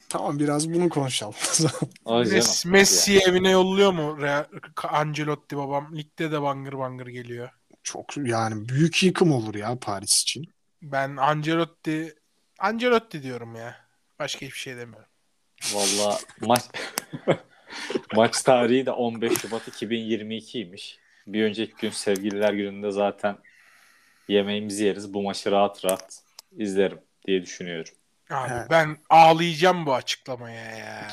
Tamam 0.10 0.40
biraz 0.40 0.74
bunu 0.74 0.90
konuşalım. 0.90 1.34
O 2.06 2.24
canım. 2.24 2.36
Messi, 2.36 2.68
Messi 2.68 3.20
evine 3.20 3.50
yolluyor 3.52 3.92
mu? 3.92 4.22
Real, 4.22 4.46
Ancelotti 4.84 5.58
babam. 5.58 5.96
Ligde 5.98 6.32
de 6.32 6.42
bangır 6.42 6.78
bangır 6.78 7.08
geliyor. 7.08 7.50
Çok 7.84 8.18
yani 8.18 8.70
büyük 8.70 9.04
yıkım 9.04 9.32
olur 9.32 9.56
ya 9.56 9.80
Paris 9.82 10.22
için. 10.22 10.46
Ben 10.82 11.18
Ancelotti 11.18 12.16
Ancelotti 12.60 13.24
diyorum 13.24 13.56
ya. 13.56 13.76
Başka 14.20 14.46
hiçbir 14.46 14.60
şey 14.60 14.78
demiyorum. 14.78 15.10
Valla 15.74 16.20
maç 16.42 16.64
maç 18.16 18.42
tarihi 18.42 18.86
de 18.86 18.92
15 18.92 19.42
Şubat 19.42 19.68
2022'ymiş. 19.68 20.98
Bir 21.28 21.44
önceki 21.44 21.74
gün 21.82 21.90
sevgililer 21.90 22.54
gününde 22.54 22.92
zaten 22.92 23.38
yemeğimizi 24.28 24.84
yeriz. 24.84 25.14
Bu 25.14 25.22
maçı 25.22 25.52
rahat 25.52 25.86
rahat 25.86 26.22
izlerim 26.58 27.00
diye 27.28 27.42
düşünüyorum. 27.42 27.94
Abi 28.32 28.52
Evet. 28.54 28.68
ben 28.70 28.98
ağlayacağım 29.10 29.86
bu 29.86 29.94
açıklamaya 29.94 30.76
ya. 30.78 31.08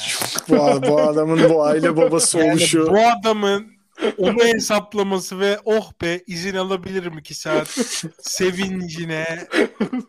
bu, 0.49 0.57
bu 0.89 1.01
adamın 1.01 1.51
bu 1.51 1.63
aile 1.65 1.97
babası 1.97 2.39
Yani 2.39 2.51
oluşu. 2.53 2.87
bu 2.91 2.99
adamın 3.01 3.77
onu 4.19 4.45
hesaplaması 4.45 5.41
ve 5.41 5.59
oh 5.65 5.93
be 6.03 6.21
izin 6.27 6.57
alabilirim 6.57 7.19
iki 7.19 7.35
saat 7.35 7.69
sevincine. 8.21 9.47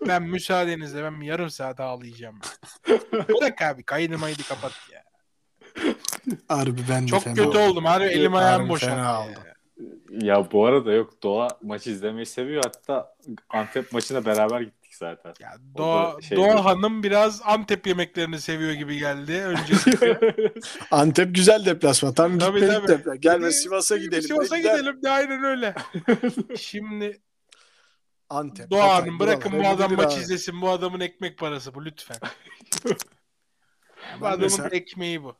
Ben 0.07 0.23
müsaadenizle 0.23 1.03
ben 1.03 1.21
yarım 1.21 1.49
saat 1.49 1.79
ağlayacağım. 1.79 2.39
Bırak 3.13 3.61
abi 3.61 3.83
kaydı 3.83 4.17
maydı 4.17 4.43
kapat 4.49 4.71
ya. 4.93 5.03
Harbi 6.47 6.81
ben 6.89 7.03
de 7.03 7.07
Çok 7.07 7.23
fena 7.23 7.35
kötü 7.35 7.47
oldum. 7.49 7.61
oldum. 7.61 7.85
Harbi 7.85 8.05
elim 8.05 8.35
ayağım 8.35 8.69
boşaldı. 8.69 9.39
Ya 10.11 10.51
bu 10.51 10.65
arada 10.65 10.91
yok 10.93 11.23
Doğa 11.23 11.47
maç 11.63 11.87
izlemeyi 11.87 12.25
seviyor. 12.25 12.63
Hatta 12.65 13.15
Antep 13.49 13.91
maçına 13.93 14.25
beraber 14.25 14.61
gittik 14.61 14.76
zaten. 14.97 15.33
Ya 15.39 15.53
Doğa, 15.77 16.21
şey 16.21 16.37
Doğa. 16.37 16.65
Hanım 16.65 17.03
biraz 17.03 17.41
Antep 17.45 17.87
yemeklerini 17.87 18.41
seviyor 18.41 18.71
gibi 18.71 18.99
geldi. 18.99 19.33
Öncelikle. 19.33 20.19
Antep 20.91 21.35
güzel 21.35 21.65
deplasman. 21.65 22.13
Tam 22.13 22.39
Tabii, 22.39 22.59
gitmedik 22.59 22.75
tabii. 22.77 22.87
deplasman. 22.87 23.21
Gelme 23.21 23.51
Sivas'a 23.51 23.97
gidelim. 23.97 24.23
de 24.23 24.27
Sivas'a 24.27 24.57
gidelim 24.57 25.03
de 25.03 25.09
aynen 25.09 25.43
öyle. 25.43 25.75
Şimdi 26.57 27.21
Antep. 28.29 28.71
Doğa 28.71 28.83
Hatay, 28.83 28.99
Hanım 28.99 29.19
bırakın 29.19 29.51
bu 29.63 29.67
adam 29.67 29.95
maç 29.95 30.13
abi. 30.13 30.21
izlesin. 30.21 30.61
Bu 30.61 30.69
adamın 30.69 30.99
ekmek 30.99 31.37
parası 31.37 31.73
bu 31.75 31.85
lütfen. 31.85 32.17
bu 34.21 34.25
adamın 34.27 34.39
mesela- 34.41 34.69
ekmeği 34.69 35.23
bu. 35.23 35.35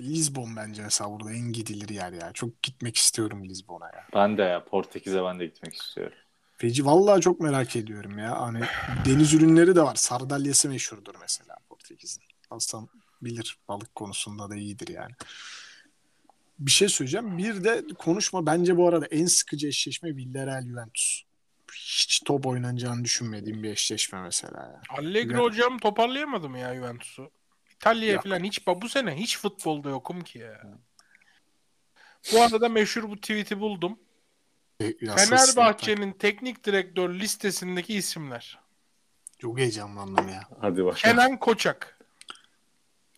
Lisbon 0.00 0.56
bence 0.56 0.82
mesela 0.82 1.10
burada 1.10 1.32
en 1.32 1.52
gidilir 1.52 1.88
yer 1.88 2.12
ya. 2.12 2.32
Çok 2.32 2.62
gitmek 2.62 2.96
istiyorum 2.96 3.44
Lisbon'a 3.44 3.86
ya. 3.86 4.06
ben 4.14 4.38
de 4.38 4.42
ya 4.42 4.64
Portekiz'e 4.64 5.22
ben 5.24 5.40
de 5.40 5.46
gitmek 5.46 5.74
istiyorum. 5.74 6.18
Feci 6.56 6.86
vallahi 6.86 7.20
çok 7.20 7.40
merak 7.40 7.76
ediyorum 7.76 8.18
ya. 8.18 8.40
Hani 8.40 8.60
deniz 9.04 9.34
ürünleri 9.34 9.76
de 9.76 9.82
var. 9.82 9.94
Sardalyası 9.94 10.68
meşhurdur 10.68 11.14
mesela 11.20 11.56
Portekiz'in. 11.68 12.22
Aslan 12.50 12.88
bilir 13.22 13.58
balık 13.68 13.94
konusunda 13.94 14.50
da 14.50 14.56
iyidir 14.56 14.88
yani. 14.88 15.12
Bir 16.58 16.70
şey 16.70 16.88
söyleyeceğim. 16.88 17.38
Bir 17.38 17.64
de 17.64 17.82
konuşma 17.98 18.46
bence 18.46 18.76
bu 18.76 18.88
arada 18.88 19.06
en 19.06 19.26
sıkıcı 19.26 19.68
eşleşme 19.68 20.16
Villarreal 20.16 20.62
Juventus. 20.62 21.22
Hiç 21.72 22.22
top 22.24 22.46
oynanacağını 22.46 23.04
düşünmediğim 23.04 23.62
bir 23.62 23.70
eşleşme 23.70 24.20
mesela 24.22 24.62
ya. 24.62 24.80
Allegri 24.98 25.32
Ya- 25.32 25.38
hocam 25.38 25.78
toparlayamadı 25.78 26.48
mı 26.48 26.58
ya 26.58 26.74
Juventus'u? 26.74 27.30
İtalya'ya 27.74 28.20
falan 28.20 28.44
hiç 28.44 28.66
bu 28.66 28.88
sene 28.88 29.16
hiç 29.16 29.38
futbolda 29.38 29.90
yokum 29.90 30.20
ki 30.20 30.38
ya. 30.38 30.78
Bu 32.32 32.42
arada 32.42 32.68
meşhur 32.68 33.10
bu 33.10 33.16
tweet'i 33.16 33.60
buldum. 33.60 33.98
E, 34.80 34.94
Fenerbahçe'nin 35.06 36.12
teknik 36.12 36.64
direktör 36.64 37.10
listesindeki 37.10 37.94
isimler. 37.94 38.58
Çok 39.38 39.58
heyecanlandım 39.58 40.28
ya. 40.28 40.42
Hadi 40.60 40.84
bakalım. 40.84 40.94
Kenan 40.94 41.36
Koçak. 41.38 41.98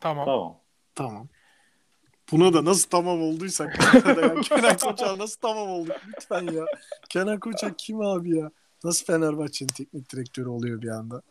Tamam. 0.00 0.24
Tamam. 0.24 0.60
Tamam. 0.94 1.28
Buna 2.32 2.52
da 2.52 2.64
nasıl 2.64 2.90
tamam 2.90 3.22
olduysak. 3.22 3.80
Kenan 4.42 4.76
Koçak 4.76 5.18
nasıl 5.18 5.40
tamam 5.40 5.68
olduk 5.68 5.96
lütfen 6.06 6.46
ya. 6.52 6.64
Kenan 7.08 7.40
Koçak 7.40 7.78
kim 7.78 8.00
abi 8.00 8.36
ya? 8.36 8.50
Nasıl 8.84 9.06
Fenerbahçe'nin 9.06 9.68
teknik 9.68 10.12
direktörü 10.12 10.48
oluyor 10.48 10.82
bir 10.82 10.88
anda? 10.88 11.22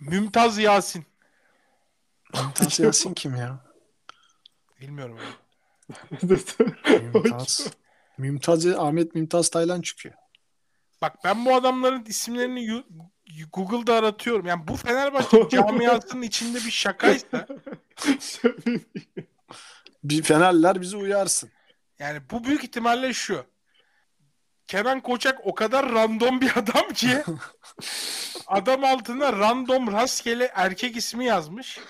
Mümtaz 0.00 0.58
Yasin. 0.58 1.06
Mümtaz 2.34 2.80
Yasin 2.80 3.14
kim 3.14 3.36
ya? 3.36 3.60
Bilmiyorum. 4.80 5.18
Mümtaz. 6.22 7.70
Mümtaz 8.18 8.66
Ahmet 8.66 9.14
Mümtaz 9.14 9.48
Taylan 9.48 9.80
çıkıyor. 9.80 10.14
Bak 11.02 11.16
ben 11.24 11.44
bu 11.44 11.54
adamların 11.54 12.04
isimlerini 12.04 12.84
Google'da 13.52 13.94
aratıyorum. 13.94 14.46
Yani 14.46 14.68
bu 14.68 14.76
Fenerbahçe 14.76 15.48
camiasının 15.50 16.22
içinde 16.22 16.58
bir 16.58 16.70
şakaysa 16.70 17.46
Bir 20.04 20.22
Fenerler 20.22 20.80
bizi 20.80 20.96
uyarsın. 20.96 21.50
yani 21.98 22.20
bu 22.30 22.44
büyük 22.44 22.64
ihtimalle 22.64 23.12
şu. 23.12 23.46
Kenan 24.66 25.00
Koçak 25.00 25.40
o 25.46 25.54
kadar 25.54 25.92
random 25.92 26.40
bir 26.40 26.56
adam 26.56 26.88
ki 26.88 27.22
adam 28.46 28.84
altına 28.84 29.32
random 29.32 29.92
rastgele 29.92 30.52
erkek 30.54 30.96
ismi 30.96 31.24
yazmış. 31.24 31.80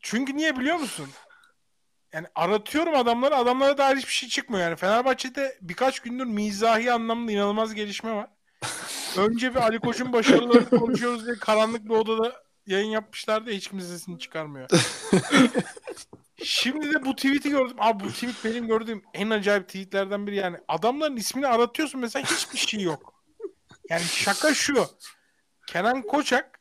Çünkü 0.00 0.36
niye 0.36 0.56
biliyor 0.56 0.76
musun? 0.76 1.08
Yani 2.12 2.26
aratıyorum 2.34 2.94
adamları 2.94 3.36
adamlara 3.36 3.78
dair 3.78 3.96
hiçbir 3.96 4.12
şey 4.12 4.28
çıkmıyor. 4.28 4.62
Yani 4.64 4.76
Fenerbahçe'de 4.76 5.58
birkaç 5.60 6.00
gündür 6.00 6.24
mizahi 6.24 6.92
anlamda 6.92 7.32
inanılmaz 7.32 7.74
gelişme 7.74 8.12
var. 8.12 8.30
Önce 9.16 9.54
bir 9.54 9.60
Ali 9.60 9.78
Koç'un 9.78 10.12
başarılarını 10.12 10.70
konuşuyoruz 10.70 11.26
diye 11.26 11.36
karanlık 11.36 11.84
bir 11.84 11.90
odada 11.90 12.42
yayın 12.66 12.90
yapmışlardı 12.90 13.50
ya 13.50 13.56
hiç 13.56 13.68
kimse 13.68 13.86
sesini 13.86 14.18
çıkarmıyor. 14.18 14.68
Şimdi 16.44 16.94
de 16.94 17.04
bu 17.04 17.16
tweet'i 17.16 17.50
gördüm. 17.50 17.76
Abi 17.78 18.04
bu 18.04 18.08
tweet 18.08 18.44
benim 18.44 18.66
gördüğüm 18.66 19.02
en 19.14 19.30
acayip 19.30 19.66
tweetlerden 19.66 20.26
biri 20.26 20.36
yani. 20.36 20.56
Adamların 20.68 21.16
ismini 21.16 21.46
aratıyorsun 21.46 22.00
mesela 22.00 22.26
hiçbir 22.26 22.58
şey 22.58 22.80
yok. 22.80 23.14
Yani 23.88 24.02
şaka 24.02 24.54
şu. 24.54 24.86
Kenan 25.66 26.02
Koçak 26.02 26.60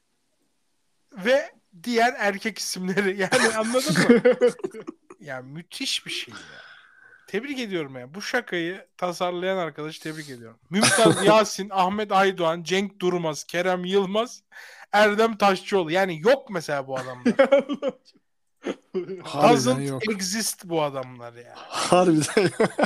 ve 1.13 1.51
diğer 1.83 2.13
erkek 2.17 2.59
isimleri. 2.59 3.21
Yani 3.21 3.55
anladın 3.57 3.93
mı? 3.93 4.21
ya 5.19 5.41
müthiş 5.41 6.05
bir 6.05 6.11
şey 6.11 6.33
ya. 6.33 6.39
Tebrik 7.27 7.59
ediyorum 7.59 7.95
ya. 7.95 8.13
Bu 8.13 8.21
şakayı 8.21 8.85
tasarlayan 8.97 9.57
arkadaşı 9.57 10.03
tebrik 10.03 10.29
ediyorum. 10.29 10.59
Mümtaz 10.69 11.25
Yasin, 11.25 11.69
Ahmet 11.71 12.11
Aydoğan, 12.11 12.63
Cenk 12.63 12.99
Durmaz, 12.99 13.43
Kerem 13.43 13.85
Yılmaz, 13.85 14.43
Erdem 14.91 15.37
Taşçıoğlu. 15.37 15.91
Yani 15.91 16.19
yok 16.19 16.49
mesela 16.49 16.87
bu 16.87 16.97
adamlar. 16.97 17.33
Doesn't 19.33 19.89
yok. 19.89 20.09
exist 20.11 20.65
bu 20.65 20.81
adamlar 20.83 21.33
ya. 21.33 21.53
Harbiden 21.55 22.41
yok. 22.41 22.71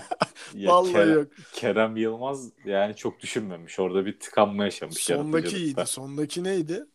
Ya 0.53 0.71
Vallahi 0.71 0.93
Kerem, 0.93 1.13
yok. 1.13 1.27
Kerem 1.53 1.97
Yılmaz 1.97 2.49
yani 2.65 2.95
çok 2.95 3.19
düşünmemiş. 3.19 3.79
Orada 3.79 4.05
bir 4.05 4.19
tıkanma 4.19 4.63
yaşamış. 4.63 4.97
Sondaki 4.97 5.57
iyiydi. 5.57 5.83
Sondaki 5.85 6.43
neydi? 6.43 6.85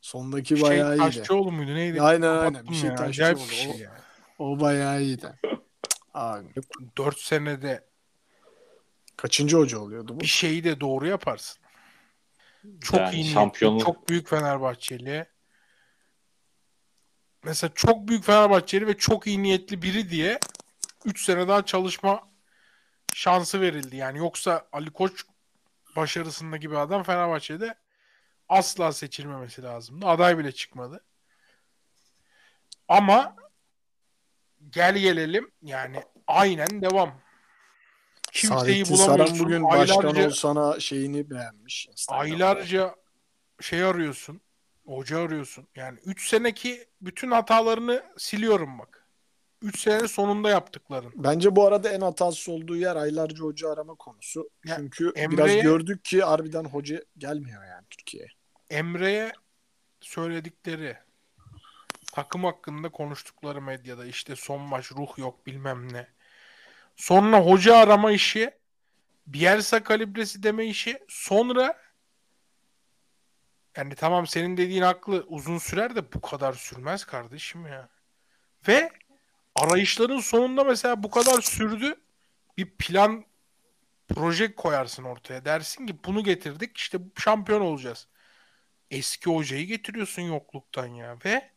Sondaki 0.00 0.56
Şey, 0.56 0.68
bayağı 0.68 0.90
iyiydi. 0.96 0.98
Taşçıoğlu 0.98 1.52
muydu 1.52 1.74
neydi? 1.74 2.02
Aynen, 2.02 2.28
aynen. 2.28 2.44
Kapattım 2.52 2.68
Bir 2.70 2.74
şey 2.74 2.90
ya. 2.90 2.96
Taşçıoğlu. 2.96 3.34
Bir 3.50 3.54
şey 3.54 3.70
O- 3.70 3.78
ya. 3.78 3.90
O 4.40 4.60
bayağı 4.60 5.02
iyiydi. 5.02 5.32
Abi. 6.14 6.46
4 6.98 7.18
senede 7.18 7.84
Kaçıncı 9.16 9.56
hoca 9.56 9.78
oluyordu 9.78 10.16
bu? 10.16 10.20
bir 10.20 10.26
şeyi 10.26 10.64
de 10.64 10.80
doğru 10.80 11.06
yaparsın. 11.06 11.62
Çok 12.80 13.00
Yani 13.00 13.14
iyi 13.14 13.22
niyetli, 13.22 13.34
şampiyonluk- 13.34 13.84
çok 13.84 14.08
büyük 14.08 14.28
Fenerbahçeli. 14.28 15.26
Mesela 17.44 17.70
çok 17.74 18.08
büyük 18.08 18.24
Fenerbahçeli 18.24 18.86
ve 18.86 18.96
çok 18.96 19.26
iyi 19.26 19.42
niyetli 19.42 19.82
biri 19.82 20.10
diye 20.10 20.40
3 21.04 21.24
sene 21.24 21.48
daha 21.48 21.64
çalışma 21.64 22.28
şansı 23.14 23.60
verildi. 23.60 23.96
Yani 23.96 24.18
yoksa 24.18 24.66
Ali 24.72 24.90
Koç 24.90 25.24
başarısındaki 25.96 26.70
bir 26.70 26.76
adam 26.76 27.02
Fenerbahçe'de 27.02 27.74
asla 28.48 28.92
seçilmemesi 28.92 29.62
lazımdı. 29.62 30.06
Aday 30.06 30.38
bile 30.38 30.52
çıkmadı. 30.52 31.04
Ama 32.88 33.36
gel 34.70 34.98
gelelim 34.98 35.50
yani 35.62 36.02
aynen 36.26 36.82
devam. 36.82 37.20
Kimseyi 38.32 38.58
Saadettin 38.86 38.94
Saran 38.94 39.08
bulamıyorsun. 39.18 39.46
bugün 39.46 39.64
başkan 39.64 40.02
Aylarca- 40.02 40.26
olsana 40.26 40.80
şeyini 40.80 41.30
beğenmiş. 41.30 41.86
Instagram'da. 41.88 42.22
aylarca 42.24 42.94
şey 43.60 43.84
arıyorsun. 43.84 44.40
Hoca 44.86 45.18
arıyorsun. 45.22 45.66
Yani 45.76 45.98
3 46.06 46.28
seneki 46.28 46.86
bütün 47.00 47.30
hatalarını 47.30 48.02
siliyorum 48.18 48.78
bak. 48.78 49.06
3 49.62 49.80
sene 49.80 50.08
sonunda 50.08 50.50
yaptıkların. 50.50 51.12
Bence 51.16 51.56
bu 51.56 51.66
arada 51.66 51.88
en 51.90 52.00
hatasız 52.00 52.48
olduğu 52.48 52.76
yer 52.76 52.96
aylarca 52.96 53.38
hoca 53.44 53.70
arama 53.70 53.94
konusu. 53.94 54.50
Ya, 54.66 54.76
Çünkü 54.76 55.12
Emre'ye- 55.16 55.30
biraz 55.30 55.62
gördük 55.62 56.04
ki 56.04 56.22
harbiden 56.22 56.64
hoca 56.64 57.02
gelmiyor 57.18 57.64
yani 57.64 57.84
Türkiye'ye. 57.90 58.28
Emre'ye 58.70 59.32
söyledikleri 60.00 60.96
takım 62.12 62.44
hakkında 62.44 62.88
konuştukları 62.88 63.62
medyada 63.62 64.06
işte 64.06 64.36
son 64.36 64.60
maç 64.60 64.92
ruh 64.92 65.18
yok 65.18 65.46
bilmem 65.46 65.92
ne. 65.92 66.08
Sonra 66.96 67.40
hoca 67.40 67.76
arama 67.76 68.12
işi 68.12 68.60
Bielsa 69.26 69.82
kalibresi 69.82 70.42
deme 70.42 70.66
işi 70.66 70.98
sonra 71.08 71.78
yani 73.76 73.94
tamam 73.94 74.26
senin 74.26 74.56
dediğin 74.56 74.82
haklı 74.82 75.24
uzun 75.28 75.58
sürer 75.58 75.96
de 75.96 76.12
bu 76.12 76.20
kadar 76.20 76.52
sürmez 76.52 77.04
kardeşim 77.04 77.66
ya. 77.66 77.88
Ve 78.68 78.90
arayışların 79.54 80.20
sonunda 80.20 80.64
mesela 80.64 81.02
bu 81.02 81.10
kadar 81.10 81.40
sürdü 81.40 81.94
bir 82.56 82.70
plan 82.70 83.24
proje 84.08 84.54
koyarsın 84.54 85.04
ortaya. 85.04 85.44
Dersin 85.44 85.86
ki 85.86 86.04
bunu 86.04 86.24
getirdik 86.24 86.76
işte 86.76 86.98
şampiyon 87.18 87.60
olacağız. 87.60 88.08
Eski 88.90 89.30
hocayı 89.30 89.66
getiriyorsun 89.66 90.22
yokluktan 90.22 90.86
ya 90.86 91.16
ve 91.24 91.50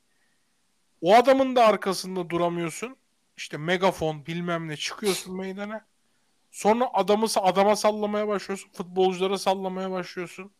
o 1.04 1.16
adamın 1.16 1.56
da 1.56 1.66
arkasında 1.66 2.30
duramıyorsun. 2.30 2.98
İşte 3.38 3.58
megafon 3.58 4.26
bilmem 4.26 4.68
ne 4.68 4.78
çıkıyorsun 4.78 5.38
meydana. 5.38 5.86
Sonra 6.52 6.90
adamı 6.94 7.28
adama 7.36 7.76
sallamaya 7.76 8.28
başlıyorsun. 8.28 8.72
Futbolculara 8.72 9.38
sallamaya 9.38 9.92
başlıyorsun. 9.92 10.52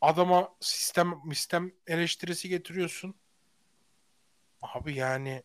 Adama 0.00 0.54
sistem 0.60 1.20
sistem 1.32 1.72
eleştirisi 1.86 2.48
getiriyorsun. 2.48 3.14
Abi 4.62 4.94
yani 4.94 5.42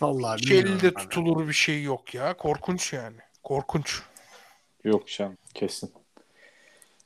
Vallahi 0.00 0.42
bilmiyorum 0.42 0.76
elde 0.76 0.88
abi. 0.88 0.94
tutulur 0.94 1.48
bir 1.48 1.52
şey 1.52 1.82
yok 1.82 2.14
ya. 2.14 2.36
Korkunç 2.36 2.92
yani. 2.92 3.18
Korkunç. 3.42 4.02
Yok 4.84 5.08
can 5.08 5.38
kesin. 5.54 5.99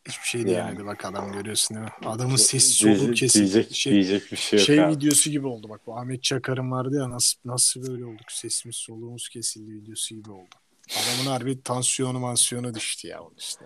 Hiçbir 0.08 0.26
şey 0.26 0.40
Yani. 0.40 0.50
diyemedi 0.50 0.86
bak 0.86 1.04
adam 1.04 1.32
görüyorsun 1.32 1.76
değil 1.76 1.86
mi? 1.86 1.92
Adamın 2.06 2.36
sesi 2.36 2.72
soluğu 2.72 3.12
kesildi. 3.12 3.52
Diyecek, 3.52 3.74
Şey, 3.76 3.92
diyecek 3.92 4.32
bir 4.32 4.36
şey 4.36 4.58
yok 4.58 4.66
şey 4.66 4.84
abi. 4.84 4.96
videosu 4.96 5.30
gibi 5.30 5.46
oldu 5.46 5.68
bak. 5.68 5.80
Bu 5.86 5.98
Ahmet 5.98 6.22
Çakar'ın 6.22 6.70
vardı 6.70 6.96
ya 6.98 7.10
nasıl 7.10 7.40
nasıl 7.44 7.86
böyle 7.88 8.04
olduk 8.04 8.32
sesimiz 8.32 8.76
soluğumuz 8.76 9.28
kesildi 9.28 9.72
videosu 9.72 10.14
gibi 10.14 10.30
oldu. 10.30 10.54
Adamın 10.90 11.30
harbi 11.30 11.62
tansiyonu 11.62 12.18
mansiyonu 12.18 12.74
düştü 12.74 13.08
ya 13.08 13.22
onun 13.22 13.36
işte. 13.38 13.64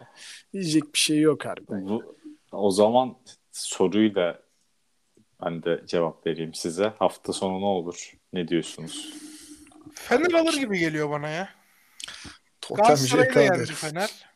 Diyecek 0.52 0.94
bir 0.94 0.98
şey 0.98 1.20
yok 1.20 1.44
harbiden. 1.46 1.88
Bu, 1.88 2.16
o 2.52 2.70
zaman 2.70 3.16
soruyla 3.52 4.42
ben 5.44 5.62
de 5.62 5.82
cevap 5.86 6.26
vereyim 6.26 6.54
size. 6.54 6.92
Hafta 6.98 7.32
sonu 7.32 7.60
ne 7.60 7.64
olur? 7.66 8.12
Ne 8.32 8.48
diyorsunuz? 8.48 9.14
Fener 9.94 10.32
alır 10.32 10.54
gibi 10.54 10.78
geliyor 10.78 11.10
bana 11.10 11.28
ya. 11.28 11.48
Da 13.34 13.40
yendi. 13.40 13.72
Fener. 13.72 14.27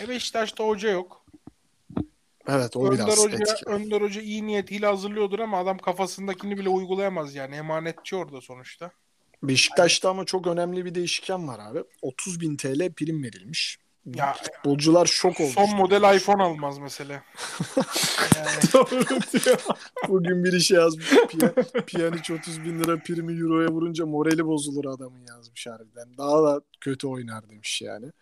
E 0.00 0.08
Beşiktaş'ta 0.08 0.64
hoca 0.64 0.90
yok. 0.90 1.24
Evet 2.48 2.76
o 2.76 2.86
Önder 2.86 3.06
biraz 3.06 3.18
Hoca, 3.18 3.36
etki. 3.38 3.64
Önder 3.66 4.00
Hoca 4.00 4.20
iyi 4.20 4.46
niyetiyle 4.46 4.86
hazırlıyordur 4.86 5.38
ama 5.38 5.58
adam 5.58 5.78
kafasındakini 5.78 6.58
bile 6.58 6.68
uygulayamaz 6.68 7.34
yani. 7.34 7.56
Emanetçi 7.56 8.16
orada 8.16 8.40
sonuçta. 8.40 8.90
Beşiktaş'ta 9.42 10.10
ama 10.10 10.24
çok 10.24 10.46
önemli 10.46 10.84
bir 10.84 10.94
değişken 10.94 11.48
var 11.48 11.58
abi. 11.58 11.84
30 12.02 12.40
bin 12.40 12.56
TL 12.56 12.92
prim 12.92 13.22
verilmiş. 13.22 13.78
Ya 14.14 14.32
Futbolcular 14.32 15.06
şok 15.06 15.40
oldu. 15.40 15.50
son 15.50 15.76
model 15.76 16.16
iPhone 16.16 16.42
almaz 16.42 16.78
mesela. 16.78 17.12
yani, 18.36 19.56
Bugün 20.08 20.44
biri 20.44 20.60
şey 20.60 20.76
yazmış. 20.76 21.06
Piyan- 21.12 21.84
Piyaniç 21.86 22.30
30 22.30 22.64
bin 22.64 22.78
lira 22.80 22.98
primi 22.98 23.40
euroya 23.40 23.68
vurunca 23.68 24.06
morali 24.06 24.46
bozulur 24.46 24.84
adamın 24.84 25.26
yazmış 25.28 25.66
harbiden. 25.66 26.18
Daha 26.18 26.42
da 26.42 26.60
kötü 26.80 27.06
oynar 27.06 27.50
demiş 27.50 27.82
yani. 27.82 28.12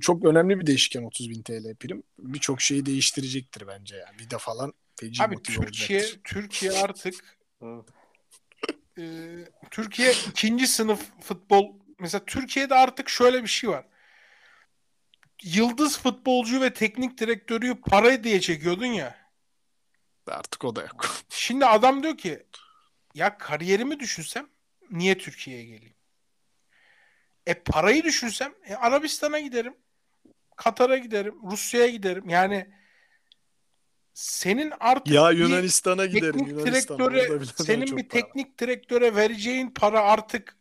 Çok 0.00 0.24
önemli 0.24 0.60
bir 0.60 0.66
değişken 0.66 1.02
30 1.02 1.30
bin 1.30 1.42
TL 1.42 1.74
prim. 1.74 2.02
Birçok 2.18 2.60
şeyi 2.60 2.86
değiştirecektir 2.86 3.66
bence 3.66 3.96
yani. 3.96 4.18
Bir 4.18 4.30
de 4.30 4.38
falan 4.38 4.72
Feci 4.96 5.22
Abi 5.22 5.36
Türkiye 5.36 5.58
olacaktır. 5.58 6.20
Türkiye 6.24 6.72
artık 6.72 7.14
e, 8.98 9.04
Türkiye 9.70 10.12
ikinci 10.28 10.66
sınıf 10.66 11.00
futbol 11.20 11.72
mesela 11.98 12.24
Türkiye'de 12.26 12.74
artık 12.74 13.08
şöyle 13.08 13.42
bir 13.42 13.48
şey 13.48 13.70
var. 13.70 13.84
Yıldız 15.42 15.98
futbolcu 15.98 16.60
ve 16.60 16.72
teknik 16.72 17.18
direktörü 17.18 17.80
para 17.80 18.24
diye 18.24 18.40
çekiyordun 18.40 18.86
ya. 18.86 19.16
Artık 20.26 20.64
o 20.64 20.76
da 20.76 20.82
yok. 20.82 21.06
Şimdi 21.28 21.66
adam 21.66 22.02
diyor 22.02 22.16
ki 22.18 22.46
ya 23.14 23.38
kariyerimi 23.38 24.00
düşünsem 24.00 24.46
niye 24.90 25.18
Türkiye'ye 25.18 25.64
geleyim? 25.64 25.94
E 27.46 27.54
parayı 27.54 28.04
düşünsem 28.04 28.54
e, 28.66 28.74
Arabistan'a 28.74 29.40
giderim. 29.40 29.76
Katar'a 30.56 30.98
giderim. 30.98 31.34
Rusya'ya 31.50 31.88
giderim. 31.88 32.28
Yani 32.28 32.70
senin 34.14 34.72
artık 34.80 35.14
Ya 35.14 35.30
bir 35.30 35.38
Yunanistan'a 35.38 36.06
giderim. 36.06 36.32
teknik 36.32 36.48
Yunanistan, 36.48 36.98
direktöre 36.98 37.46
senin 37.46 37.96
bir 37.96 38.08
para. 38.08 38.22
teknik 38.22 38.58
direktöre 38.60 39.14
vereceğin 39.16 39.70
para 39.70 40.00
artık 40.00 40.56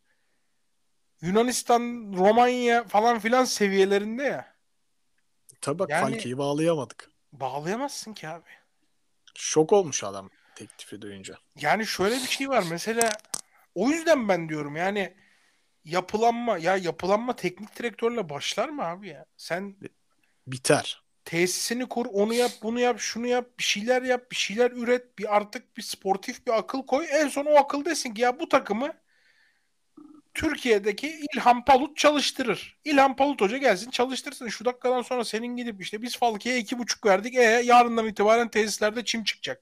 Yunanistan, 1.21 2.13
Romanya 2.17 2.83
falan 2.83 3.19
filan 3.19 3.45
seviyelerinde 3.45 4.23
ya. 4.23 4.54
Tabii 5.61 5.79
bak 5.79 5.89
Yani- 5.89 6.11
Falke'yi 6.11 6.37
bağlayamadık. 6.37 7.09
Bağlayamazsın 7.33 8.13
ki 8.13 8.27
abi. 8.27 8.49
Şok 9.35 9.73
olmuş 9.73 10.03
adam 10.03 10.29
teklifi 10.55 11.01
duyunca. 11.01 11.37
Yani 11.59 11.87
şöyle 11.87 12.15
bir 12.15 12.27
şey 12.27 12.49
var 12.49 12.63
mesela 12.69 13.09
o 13.75 13.89
yüzden 13.89 14.29
ben 14.29 14.49
diyorum 14.49 14.75
yani 14.75 15.13
yapılanma 15.85 16.57
ya 16.57 16.77
yapılanma 16.77 17.35
teknik 17.35 17.79
direktörle 17.79 18.29
başlar 18.29 18.69
mı 18.69 18.83
abi 18.83 19.07
ya? 19.07 19.25
Sen 19.37 19.75
Biter. 20.47 21.03
tesisini 21.25 21.89
kur, 21.89 22.05
onu 22.13 22.33
yap, 22.33 22.51
bunu 22.63 22.79
yap, 22.79 22.99
şunu 22.99 23.27
yap, 23.27 23.49
bir 23.59 23.63
şeyler 23.63 24.01
yap, 24.01 24.31
bir 24.31 24.35
şeyler 24.35 24.71
üret, 24.71 25.19
bir 25.19 25.35
artık 25.35 25.77
bir 25.77 25.81
sportif 25.81 26.47
bir 26.47 26.57
akıl 26.57 26.85
koy. 26.85 27.05
En 27.11 27.27
son 27.27 27.45
o 27.45 27.55
akıl 27.55 27.85
desin 27.85 28.13
ki 28.13 28.21
ya 28.21 28.39
bu 28.39 28.49
takımı 28.49 28.93
Türkiye'deki 30.35 31.19
İlhan 31.33 31.65
Palut 31.65 31.97
çalıştırır. 31.97 32.77
İlhan 32.83 33.15
Palut 33.15 33.41
Hoca 33.41 33.57
gelsin 33.57 33.89
çalıştırsın. 33.91 34.47
Şu 34.47 34.65
dakikadan 34.65 35.01
sonra 35.01 35.25
senin 35.25 35.55
gidip 35.57 35.81
işte 35.81 36.01
biz 36.01 36.17
Falki'ye 36.17 36.57
iki 36.57 36.79
buçuk 36.79 37.05
verdik. 37.05 37.35
E 37.35 37.41
yarından 37.41 38.07
itibaren 38.07 38.47
tesislerde 38.49 39.05
çim 39.05 39.23
çıkacak. 39.23 39.61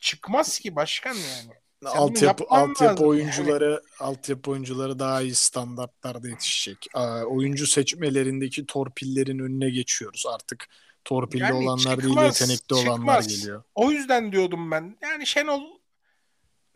Çıkmaz 0.00 0.58
ki 0.58 0.76
başkan 0.76 1.14
yani. 1.14 1.52
Sen 1.82 1.88
altyapı 1.88 2.44
altyapı 2.48 3.04
oyuncuları 3.04 3.82
altyapı 4.00 4.50
oyuncuları 4.50 4.98
daha 4.98 5.22
iyi 5.22 5.34
standartlarda 5.34 6.28
yetişecek. 6.28 6.86
Aa, 6.94 7.22
oyuncu 7.22 7.66
seçmelerindeki 7.66 8.66
torpillerin 8.66 9.38
önüne 9.38 9.70
geçiyoruz. 9.70 10.24
Artık 10.34 10.68
torpilli 11.04 11.42
Yani 11.42 11.54
olanlar 11.54 11.98
değil 12.02 12.08
çıkmaz, 12.14 12.40
yetenekli 12.40 12.74
olanlar 12.74 12.96
çıkmaz. 12.96 13.28
geliyor. 13.28 13.62
O 13.74 13.90
yüzden 13.90 14.32
diyordum 14.32 14.70
ben. 14.70 14.96
Yani 15.02 15.26
Şenol 15.26 15.62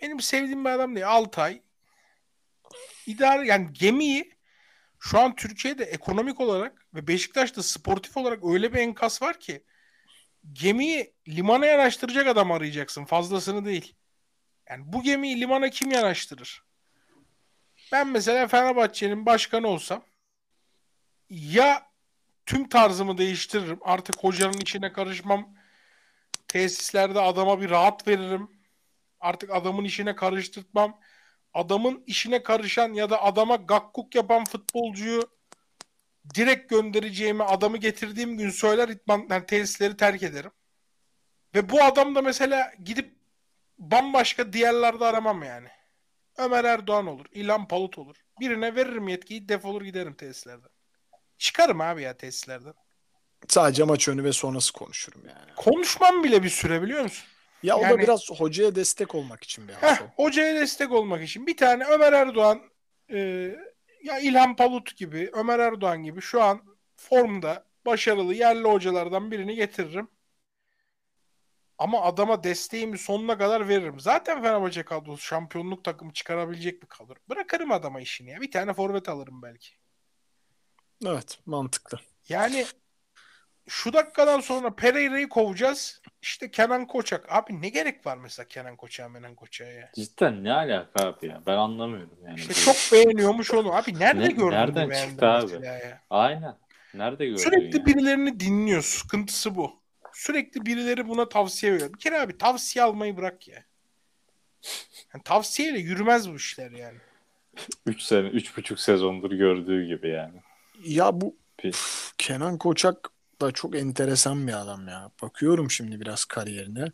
benim 0.02 0.20
sevdiğim 0.20 0.64
bir 0.64 0.70
adam 0.70 0.94
değil. 0.94 1.08
Altay 1.08 1.62
idare 3.06 3.46
yani 3.46 3.72
gemiyi 3.72 4.32
şu 5.00 5.18
an 5.18 5.34
Türkiye'de 5.34 5.84
ekonomik 5.84 6.40
olarak 6.40 6.86
ve 6.94 7.06
Beşiktaş'ta 7.06 7.62
sportif 7.62 8.16
olarak 8.16 8.44
öyle 8.44 8.72
bir 8.72 8.78
enkaz 8.78 9.22
var 9.22 9.40
ki 9.40 9.64
gemiyi 10.52 11.14
limana 11.28 11.66
yanaştıracak 11.66 12.26
adam 12.26 12.52
arayacaksın. 12.52 13.04
Fazlasını 13.04 13.64
değil. 13.64 13.94
Yani 14.70 14.82
bu 14.86 15.02
gemiyi 15.02 15.40
limana 15.40 15.70
kim 15.70 15.90
yanaştırır? 15.90 16.64
Ben 17.92 18.08
mesela 18.08 18.48
Fenerbahçe'nin 18.48 19.26
başkanı 19.26 19.68
olsam 19.68 20.04
ya 21.30 21.90
tüm 22.46 22.68
tarzımı 22.68 23.18
değiştiririm. 23.18 23.78
Artık 23.82 24.16
hocanın 24.18 24.60
içine 24.60 24.92
karışmam. 24.92 25.54
Tesislerde 26.48 27.20
adama 27.20 27.60
bir 27.60 27.70
rahat 27.70 28.08
veririm. 28.08 28.50
Artık 29.20 29.50
adamın 29.50 29.84
işine 29.84 30.16
karıştırtmam. 30.16 31.00
Adamın 31.54 32.04
işine 32.06 32.42
karışan 32.42 32.92
ya 32.92 33.10
da 33.10 33.22
adama 33.22 33.56
gakkuk 33.56 34.14
yapan 34.14 34.44
futbolcuyu 34.44 35.30
direkt 36.34 36.70
göndereceğimi 36.70 37.42
adamı 37.42 37.76
getirdiğim 37.76 38.38
gün 38.38 38.50
söyler 38.50 38.88
itman, 38.88 39.26
yani 39.30 39.46
tesisleri 39.46 39.96
terk 39.96 40.22
ederim. 40.22 40.50
Ve 41.54 41.70
bu 41.70 41.84
adam 41.84 42.14
da 42.14 42.22
mesela 42.22 42.72
gidip 42.84 43.16
bambaşka 43.78 44.52
diğerlerde 44.52 45.04
aramam 45.04 45.42
yani. 45.42 45.68
Ömer 46.36 46.64
Erdoğan 46.64 47.06
olur, 47.06 47.26
İlhan 47.32 47.68
Palut 47.68 47.98
olur. 47.98 48.16
Birine 48.40 48.76
veririm 48.76 49.08
yetkiyi 49.08 49.48
defolur 49.48 49.82
giderim 49.82 50.14
tesislerden. 50.14 50.70
Çıkarım 51.38 51.80
abi 51.80 52.02
ya 52.02 52.16
tesislerden. 52.16 52.74
Sadece 53.48 53.84
maç 53.84 54.08
önü 54.08 54.24
ve 54.24 54.32
sonrası 54.32 54.72
konuşurum 54.72 55.22
yani. 55.28 55.54
Konuşmam 55.56 56.24
bile 56.24 56.42
bir 56.42 56.48
süre 56.48 56.82
biliyor 56.82 57.02
musun? 57.02 57.28
Ya 57.64 57.76
o 57.76 57.82
da 57.82 57.86
Yani- 57.86 58.02
biraz 58.02 58.30
hocaya 58.30 58.74
destek 58.74 59.14
olmak 59.14 59.44
için 59.44 59.68
bir 59.68 59.72
Heh, 59.72 60.00
hocaya 60.16 60.54
destek 60.54 60.92
olmak 60.92 61.22
için 61.22 61.46
bir 61.46 61.56
tane 61.56 61.84
Ömer 61.84 62.12
Erdoğan 62.12 62.60
e, 63.10 63.18
ya 64.02 64.18
İlhan 64.18 64.56
Palut 64.56 64.96
gibi 64.96 65.30
Ömer 65.32 65.58
Erdoğan 65.58 66.02
gibi 66.02 66.20
şu 66.20 66.42
an 66.42 66.60
formda 66.96 67.64
başarılı 67.86 68.34
yerli 68.34 68.68
hocalardan 68.68 69.30
birini 69.30 69.54
getiririm. 69.54 70.08
Ama 71.78 72.02
adama 72.02 72.44
desteğimi 72.44 72.98
sonuna 72.98 73.38
kadar 73.38 73.68
veririm. 73.68 74.00
Zaten 74.00 74.42
Fenerbahçe 74.42 74.82
kadrosu 74.82 75.22
şampiyonluk 75.22 75.84
takımı 75.84 76.12
çıkarabilecek 76.12 76.82
bir 76.82 76.86
kadro. 76.86 77.14
Bırakırım 77.28 77.72
adama 77.72 78.00
işini 78.00 78.30
ya. 78.30 78.40
Bir 78.40 78.50
tane 78.50 78.74
forvet 78.74 79.08
alırım 79.08 79.42
belki. 79.42 79.68
Evet 81.06 81.38
mantıklı. 81.46 81.98
Yani 82.28 82.66
şu 83.68 83.92
dakikadan 83.92 84.40
sonra 84.40 84.74
Pereira'yı 84.74 85.28
kovacağız. 85.28 86.00
İşte 86.22 86.50
Kenan 86.50 86.86
Koçak. 86.86 87.32
Abi 87.32 87.62
ne 87.62 87.68
gerek 87.68 88.06
var 88.06 88.16
mesela 88.16 88.46
Kenan 88.48 88.76
Koçak'a, 88.76 89.08
Menan 89.08 89.34
Koçak'a 89.34 89.70
ya? 89.70 89.90
Cidden 89.94 90.44
ne 90.44 90.52
alaka 90.52 91.06
abi 91.06 91.26
ya? 91.26 91.42
Ben 91.46 91.56
anlamıyorum 91.56 92.18
yani. 92.26 92.40
İşte 92.40 92.54
çok 92.54 92.76
beğeniyormuş 92.92 93.54
onu. 93.54 93.74
Abi 93.76 93.98
nerede 93.98 94.24
Ne- 94.24 94.30
gördün 94.32 94.50
nereden 94.56 94.86
bu 94.86 94.90
beğendin 94.90 95.10
çıktı 95.10 95.26
abi? 95.26 95.66
ya? 95.66 96.00
Aynen. 96.10 96.56
Nerede 96.94 97.26
gördün 97.26 97.42
Sürekli 97.42 97.78
ya? 97.78 97.86
birilerini 97.86 98.40
dinliyor. 98.40 98.82
Sıkıntısı 98.82 99.56
bu. 99.56 99.80
Sürekli 100.12 100.66
birileri 100.66 101.08
buna 101.08 101.28
tavsiye 101.28 101.72
veriyor. 101.72 101.92
Bir 101.92 101.98
kere 101.98 102.20
abi 102.20 102.38
tavsiye 102.38 102.84
almayı 102.84 103.16
bırak 103.16 103.48
ya. 103.48 103.64
Yani 105.14 105.22
tavsiyeyle 105.24 105.78
yürümez 105.78 106.30
bu 106.30 106.36
işler 106.36 106.70
yani. 106.70 106.98
3 107.86 108.02
sene, 108.02 108.28
üç 108.28 108.56
buçuk 108.56 108.80
sezondur 108.80 109.30
gördüğü 109.32 109.86
gibi 109.86 110.08
yani. 110.08 110.40
Ya 110.84 111.20
bu 111.20 111.36
Pi- 111.58 111.68
Üf, 111.68 112.12
Kenan 112.18 112.58
Koçak 112.58 113.10
da 113.44 113.52
çok 113.52 113.76
enteresan 113.76 114.46
bir 114.48 114.52
adam 114.52 114.88
ya. 114.88 115.10
Bakıyorum 115.22 115.70
şimdi 115.70 116.00
biraz 116.00 116.24
kariyerine. 116.24 116.92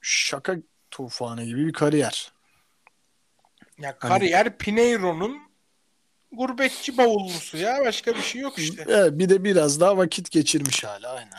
Şaka 0.00 0.56
tufanı 0.90 1.44
gibi 1.44 1.66
bir 1.66 1.72
kariyer. 1.72 2.32
Ya 3.78 3.96
Hani- 3.98 4.10
kariyer 4.12 4.58
Pinheiro'nun 4.58 5.38
gurbetçi 6.32 6.98
bavullusu 6.98 7.56
ya. 7.56 7.78
Başka 7.84 8.14
bir 8.14 8.22
şey 8.22 8.40
yok 8.40 8.58
işte. 8.58 8.84
Evet, 8.88 9.18
bir 9.18 9.28
de 9.28 9.44
biraz 9.44 9.80
daha 9.80 9.96
vakit 9.96 10.30
geçirmiş 10.30 10.84
hala 10.84 11.12
aynen. 11.12 11.38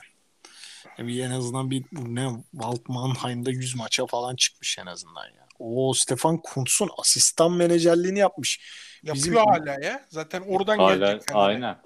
Bir 0.98 1.24
en 1.24 1.32
azından 1.32 1.72
bir 1.72 1.84
ne 1.92 2.30
Walt 2.52 2.90
Mannheim'da 2.90 3.52
100 3.52 3.76
maça 3.76 4.06
falan 4.06 4.36
çıkmış 4.36 4.78
en 4.80 4.86
azından 4.86 5.26
ya. 5.26 5.48
O 5.60 5.94
Stefan 5.94 6.38
Kuntz'un 6.38 6.90
asistan 6.98 7.52
menajerliğini 7.52 8.20
yapmış. 8.20 8.60
Yapıyor 9.04 9.16
Bizim- 9.26 9.36
hala 9.36 9.86
ya. 9.86 10.06
Zaten 10.10 10.42
oradan 10.42 10.78
Hala 10.78 10.96
gelecek. 10.96 11.30
Aynen. 11.34 11.78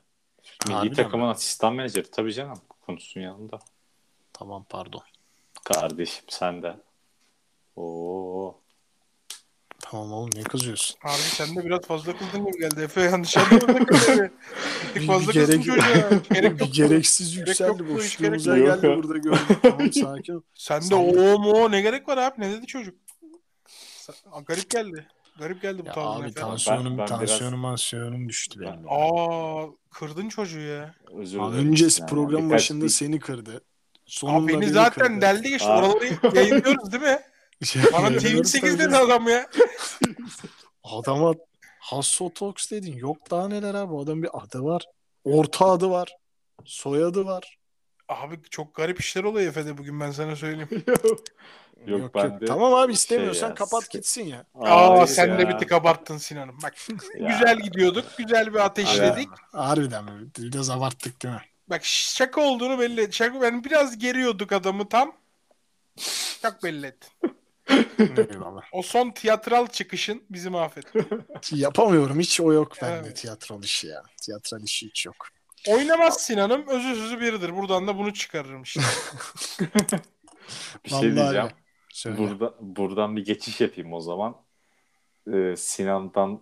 Milli 0.67 0.73
Harbiden 0.75 0.95
takımın 1.03 1.25
mi? 1.25 1.31
asistan 1.31 1.73
menajeri 1.73 2.11
tabii 2.11 2.33
canım. 2.33 2.59
Konusunun 2.85 3.23
yanında. 3.23 3.59
Tamam 4.33 4.65
pardon. 4.69 5.01
Kardeşim 5.63 6.23
sen 6.29 6.63
de. 6.63 6.75
Oo. 7.75 8.55
Tamam 9.79 10.13
oğlum 10.13 10.29
ne 10.35 10.43
kızıyorsun? 10.43 10.97
Abi 11.03 11.11
sen 11.17 11.55
de 11.55 11.65
biraz 11.65 11.81
fazla 11.81 12.17
kızdın 12.17 12.45
gibi 12.45 12.57
geldi. 12.59 12.81
Efe 12.81 13.01
yanlış 13.01 13.37
anlamadın. 13.37 13.87
Bir 14.95 15.07
fazla 15.07 15.33
Bir 15.33 15.39
kızdın 15.39 15.61
gerek- 15.61 15.63
çocuğa. 15.65 16.09
Gerek 16.33 16.55
bir 16.55 16.65
yok. 16.65 16.73
gereksiz 16.73 17.35
Gerek 17.35 17.47
yükseldi. 17.47 17.77
gerek 17.83 17.95
Boşluğumuza 17.95 18.57
yok. 18.57 18.81
geldi 18.81 18.97
burada 19.03 19.17
gördüm. 19.17 19.57
Tamam 19.61 19.91
sakin 19.93 20.33
ol. 20.33 20.41
Sen 20.55 20.81
de 20.81 20.85
Sen 20.85 21.13
de- 21.13 21.19
o 21.33 21.39
mu 21.39 21.71
ne 21.71 21.81
gerek 21.81 22.07
var 22.07 22.17
abi? 22.17 22.41
Ne 22.41 22.51
dedi 22.51 22.65
çocuk? 22.67 22.95
Garip 24.45 24.69
geldi. 24.69 25.07
Garip 25.41 25.61
geldi 25.61 25.81
bu 25.83 25.87
Ya 25.87 25.93
tarzın 25.93 26.21
abi 26.21 26.27
Efe. 26.29 26.39
tansiyonum, 26.39 26.85
Ben- 26.85 26.97
ben 26.97 27.07
biraz- 27.07 27.19
tansiyonum, 27.29 27.59
mansiyonum 27.59 28.29
düştü 28.29 28.59
benim. 28.59 28.73
Ben- 28.73 28.77
ya. 28.77 28.87
Aa 28.89 29.67
kırdın 29.91 30.29
çocuğu 30.29 30.59
ya. 30.59 30.95
Özür 31.17 31.39
Abi 31.39 31.53
dilerim. 31.53 31.69
önce 31.69 31.85
Yani 31.99 32.09
program 32.09 32.41
birkaç- 32.41 32.51
başında 32.51 32.85
bir- 32.85 32.89
seni 32.89 33.19
kırdı. 33.19 33.51
Abi 33.55 33.61
Sonunda 34.05 34.47
beni 34.47 34.61
beni 34.61 34.69
zaten 34.69 35.07
kırdı. 35.07 35.21
deldi 35.21 35.49
geçti. 35.49 35.67
Aa. 35.69 35.77
Oraları 35.79 36.35
yayınlıyoruz 36.37 36.91
değil 36.91 37.03
mi? 37.03 37.19
Şey, 37.65 37.81
Bana 37.93 38.01
yayınlıyoruz 38.07 38.51
TV8 38.51 38.61
tabii. 38.61 38.79
dedi 38.79 38.97
adam 38.97 39.27
ya. 39.27 39.47
Adama 40.83 41.33
Hasso 41.79 42.29
Talks 42.33 42.71
dedin. 42.71 42.93
Yok 42.97 43.31
daha 43.31 43.47
neler 43.47 43.73
abi. 43.73 43.97
Adam 43.97 44.23
bir 44.23 44.29
adı 44.33 44.63
var. 44.63 44.85
Orta 45.23 45.65
adı 45.65 45.89
var. 45.89 46.09
Soyadı 46.65 47.25
var. 47.25 47.57
Abi 48.09 48.39
çok 48.49 48.75
garip 48.75 48.99
işler 48.99 49.23
oluyor 49.23 49.47
Efe'de 49.49 49.77
bugün 49.77 49.99
ben 49.99 50.11
sana 50.11 50.35
söyleyeyim. 50.35 50.69
Yok, 51.87 52.15
ben 52.15 52.41
de 52.41 52.45
Tamam 52.45 52.73
abi 52.73 52.87
şey 52.87 52.93
istemiyorsan 52.93 53.47
ya, 53.49 53.53
kapat 53.55 53.83
sıkı- 53.83 53.97
gitsin 53.97 54.23
ya. 54.23 54.45
Aa 54.55 54.89
Hayır 54.97 55.07
sen 55.07 55.37
de 55.37 55.41
ya. 55.41 55.49
bir 55.49 55.57
tık 55.57 55.71
abarttın 55.71 56.17
Sinan'ım. 56.17 56.57
Bak 56.63 56.73
Ya. 57.19 57.27
güzel 57.29 57.59
gidiyorduk. 57.59 58.05
Güzel 58.17 58.53
bir 58.53 58.59
ateşledik. 58.59 59.29
Harbiden 59.51 60.03
mi? 60.03 60.11
Biraz 60.37 60.69
abarttık 60.69 61.21
değil 61.23 61.33
mi? 61.33 61.41
Bak 61.67 61.85
şaka 61.85 62.41
olduğunu 62.41 62.79
belli. 62.79 63.13
Şaka 63.13 63.45
yani 63.45 63.63
biraz 63.63 63.97
geriyorduk 63.97 64.51
adamı 64.51 64.89
tam. 64.89 65.15
Çok 66.41 66.63
belli. 66.63 66.95
Eyvallah. 67.99 68.61
O 68.71 68.81
son 68.81 69.11
tiyatral 69.11 69.67
çıkışın 69.67 70.23
bizi 70.29 70.49
mahvetti. 70.49 71.05
Yapamıyorum. 71.55 72.19
Hiç 72.19 72.41
o 72.41 72.53
yok 72.53 72.73
bende 72.81 73.01
Evet. 73.07 73.17
tiyatral 73.17 73.63
işi 73.63 73.87
ya. 73.87 74.03
Tiyatral 74.21 74.61
işi 74.63 74.87
hiç 74.87 75.05
yok. 75.05 75.27
Oynamaz 75.67 76.17
Sinan'ım 76.21 76.67
özü 76.67 76.95
sözü 76.95 77.19
biridir. 77.21 77.55
Buradan 77.55 77.87
da 77.87 77.97
bunu 77.97 78.13
çıkarırım 78.13 78.63
işte. 78.63 78.81
Bir 80.85 80.89
şey 80.89 80.99
Vallahi 80.99 81.15
diyeceğim. 81.15 81.49
Öyle. 82.05 82.17
Söyle. 82.17 82.31
Burada 82.31 82.55
buradan 82.59 83.15
bir 83.15 83.25
geçiş 83.25 83.61
yapayım 83.61 83.93
o 83.93 84.01
zaman. 84.01 84.41
Ee, 85.33 85.55
Sinan'dan 85.57 86.41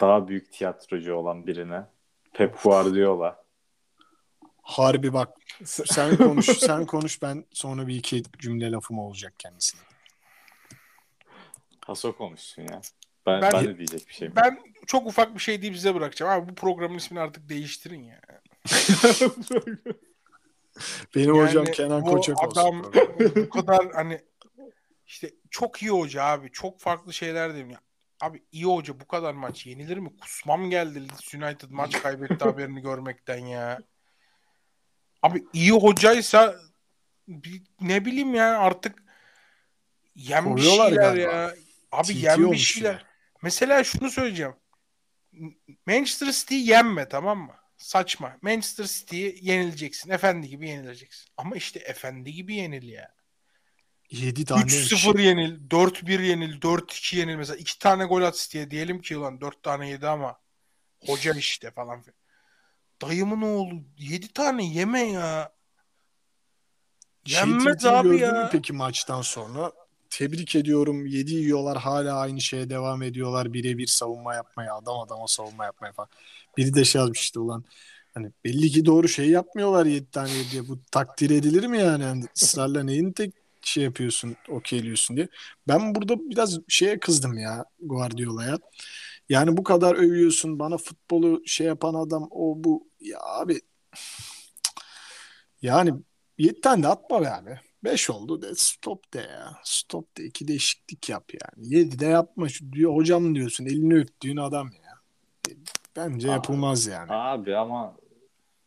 daha 0.00 0.28
büyük 0.28 0.52
tiyatrocu 0.52 1.14
olan 1.14 1.46
birine. 1.46 1.86
Pep 2.32 2.62
Guardiola. 2.62 3.44
Harbi 4.62 5.12
bak 5.12 5.28
sen 5.64 6.16
konuş 6.16 6.46
sen 6.58 6.86
konuş 6.86 7.22
ben 7.22 7.44
sonra 7.52 7.86
bir 7.86 7.94
iki 7.94 8.22
cümle 8.38 8.70
lafım 8.70 8.98
olacak 8.98 9.34
kendisine. 9.38 9.80
Haso 11.86 12.16
konuşsun 12.16 12.62
ya. 12.62 12.80
Ben, 13.26 13.42
Ben- 13.42 13.52
ben, 13.52 13.64
de 13.64 13.78
diyecek 13.78 14.08
bir 14.08 14.12
şeyim. 14.12 14.32
ben 14.36 14.60
çok 14.86 15.06
ufak 15.06 15.34
bir 15.34 15.40
şey 15.40 15.62
deyip 15.62 15.74
size 15.74 15.94
bırakacağım. 15.94 16.32
Abi 16.42 16.50
bu 16.50 16.54
programın 16.54 16.96
ismini 16.96 17.20
artık 17.20 17.48
değiştirin 17.48 18.02
ya. 18.02 18.20
Benim 21.16 21.34
Yani 21.34 21.48
hocam 21.48 21.64
Kenan 21.64 22.04
Koçak 22.04 22.36
adam 22.40 22.80
olsun. 22.80 22.92
bu 23.36 23.48
kadar 23.48 23.92
hani 23.92 24.20
işte 25.10 25.30
çok 25.50 25.82
iyi 25.82 25.90
hoca 25.90 26.24
abi. 26.24 26.50
Çok 26.52 26.80
farklı 26.80 27.12
şeyler 27.12 27.48
diyeyim 27.50 27.70
ya. 27.70 27.80
Abi 28.20 28.42
iyi 28.52 28.64
hoca 28.64 29.00
bu 29.00 29.06
kadar 29.08 29.34
maç 29.34 29.66
yenilir 29.66 29.96
mi? 29.96 30.16
Kusmam 30.20 30.70
geldi 30.70 31.08
Leeds 31.08 31.34
United 31.34 31.70
maç 31.70 32.02
kaybetti 32.02 32.34
haberini 32.44 32.80
görmekten 32.82 33.38
ya. 33.38 33.78
Abi 35.22 35.44
iyi 35.52 35.70
hocaysa 35.72 36.56
ne 37.80 38.04
bileyim 38.04 38.34
ya 38.34 38.58
artık 38.58 39.02
yen 40.14 40.44
bir 40.44 40.50
Koruyorlar 40.50 40.88
şeyler 40.88 41.02
galiba. 41.02 41.32
ya. 41.32 41.54
Abi 41.92 42.06
TT 42.12 42.22
yen 42.22 42.38
bir 42.38 42.44
olmuş 42.44 42.74
şeyler. 42.74 42.92
ya. 42.92 43.02
Mesela 43.42 43.84
şunu 43.84 44.10
söyleyeceğim. 44.10 44.54
Manchester 45.86 46.32
City'yi 46.32 46.68
yenme 46.68 47.08
tamam 47.08 47.38
mı? 47.38 47.54
Saçma. 47.76 48.36
Manchester 48.42 48.84
City'yi 48.84 49.38
yenileceksin. 49.40 50.10
Efendi 50.10 50.48
gibi 50.48 50.68
yenileceksin. 50.68 51.30
Ama 51.36 51.56
işte 51.56 51.78
efendi 51.78 52.32
gibi 52.32 52.54
yenil 52.54 52.88
ya. 52.88 53.19
7 54.10 54.44
tane 54.44 54.62
3-0 54.62 55.20
yenil, 55.20 55.68
4-1 55.68 56.22
yenil, 56.22 56.60
4-2 56.60 57.16
yenil 57.16 57.36
mesela. 57.36 57.56
2 57.56 57.78
tane 57.78 58.04
gol 58.04 58.22
at 58.22 58.36
City'ye. 58.36 58.70
Diyelim 58.70 59.00
ki 59.00 59.16
ulan 59.16 59.40
4 59.40 59.62
tane 59.62 59.88
yedi 59.90 60.08
ama 60.08 60.36
hoca 61.06 61.34
işte 61.34 61.70
falan. 61.70 62.04
Dayımın 63.02 63.42
oğlu 63.42 63.82
7 63.98 64.32
tane 64.32 64.66
yeme 64.66 65.02
ya. 65.02 65.52
Yenmez 67.26 67.76
TT'yi 67.76 67.90
abi 67.90 68.18
ya. 68.20 68.32
mü 68.32 68.48
peki 68.52 68.72
maçtan 68.72 69.22
sonra? 69.22 69.72
Tebrik 70.10 70.56
ediyorum. 70.56 71.06
7 71.06 71.34
yiyorlar 71.34 71.78
hala 71.78 72.18
aynı 72.18 72.40
şeye 72.40 72.70
devam 72.70 73.02
ediyorlar. 73.02 73.52
Birebir 73.52 73.86
savunma 73.86 74.34
yapmaya, 74.34 74.74
adam 74.74 74.98
adama 74.98 75.26
savunma 75.26 75.64
yapmaya 75.64 75.92
falan. 75.92 76.08
Biri 76.56 76.74
de 76.74 76.84
şey 76.84 77.00
yazmış 77.00 77.20
işte 77.20 77.40
ulan 77.40 77.64
hani 78.14 78.32
belli 78.44 78.70
ki 78.70 78.86
doğru 78.86 79.08
şey 79.08 79.30
yapmıyorlar 79.30 79.86
7 79.86 80.10
tane 80.10 80.30
diye. 80.52 80.68
Bu 80.68 80.78
takdir 80.90 81.30
edilir 81.30 81.66
mi 81.66 81.78
yani? 81.78 82.02
yani 82.02 82.24
ısrarla 82.36 82.82
neyin 82.82 83.12
tek 83.12 83.34
şey 83.62 83.84
yapıyorsun, 83.84 84.36
okeyliyorsun 84.48 85.16
diye. 85.16 85.28
Ben 85.68 85.94
burada 85.94 86.18
biraz 86.30 86.58
şeye 86.68 87.00
kızdım 87.00 87.38
ya 87.38 87.64
Guardiola'ya. 87.80 88.58
Yani 89.28 89.56
bu 89.56 89.64
kadar 89.64 89.94
övüyorsun 89.94 90.58
bana 90.58 90.76
futbolu 90.78 91.42
şey 91.46 91.66
yapan 91.66 91.94
adam 91.94 92.28
o 92.30 92.54
bu 92.64 92.88
ya 93.00 93.18
abi 93.22 93.60
yani 95.62 95.94
7 96.38 96.60
tane 96.60 96.82
de 96.82 96.88
atma 96.88 97.22
be 97.22 97.30
abi. 97.30 97.60
5 97.84 98.10
oldu 98.10 98.42
de 98.42 98.52
stop 98.56 99.14
de 99.14 99.18
ya. 99.18 99.56
Stop 99.64 100.16
de 100.16 100.24
iki 100.24 100.48
değişiklik 100.48 101.08
yap 101.08 101.30
yani. 101.34 101.74
7 101.74 101.98
de 101.98 102.06
yapma 102.06 102.48
şu 102.48 102.72
diyor 102.72 102.94
hocam 102.94 103.34
diyorsun 103.34 103.66
elini 103.66 103.94
öptüğün 103.94 104.36
adam 104.36 104.70
ya. 104.84 104.92
E, 105.48 105.52
Bence 105.96 106.30
Aa. 106.30 106.32
yapılmaz 106.32 106.86
yani. 106.86 107.12
Abi 107.12 107.56
ama 107.56 107.96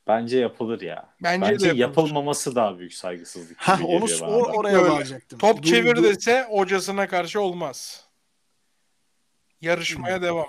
bence 0.08 0.38
yapılır 0.40 0.82
ya. 0.82 1.10
Bence, 1.24 1.42
Bence, 1.46 1.60
de 1.60 1.68
yapılır. 1.68 1.80
yapılmaması 1.82 2.56
daha 2.56 2.80
büyük 2.80 2.94
saygısızlık 2.94 3.58
Hah 3.58 3.86
onu 3.86 4.06
or- 4.06 4.58
oraya 4.58 4.78
Öyle. 4.78 4.90
bağlayacaktım. 4.90 5.40
Top 5.40 5.58
Dur- 5.58 5.64
çevir 5.70 5.96
dur- 5.96 6.04
dese 6.04 6.46
hocasına 6.50 7.08
karşı 7.08 7.42
olmaz. 7.42 8.06
Yarışmaya 9.62 10.22
devam. 10.22 10.48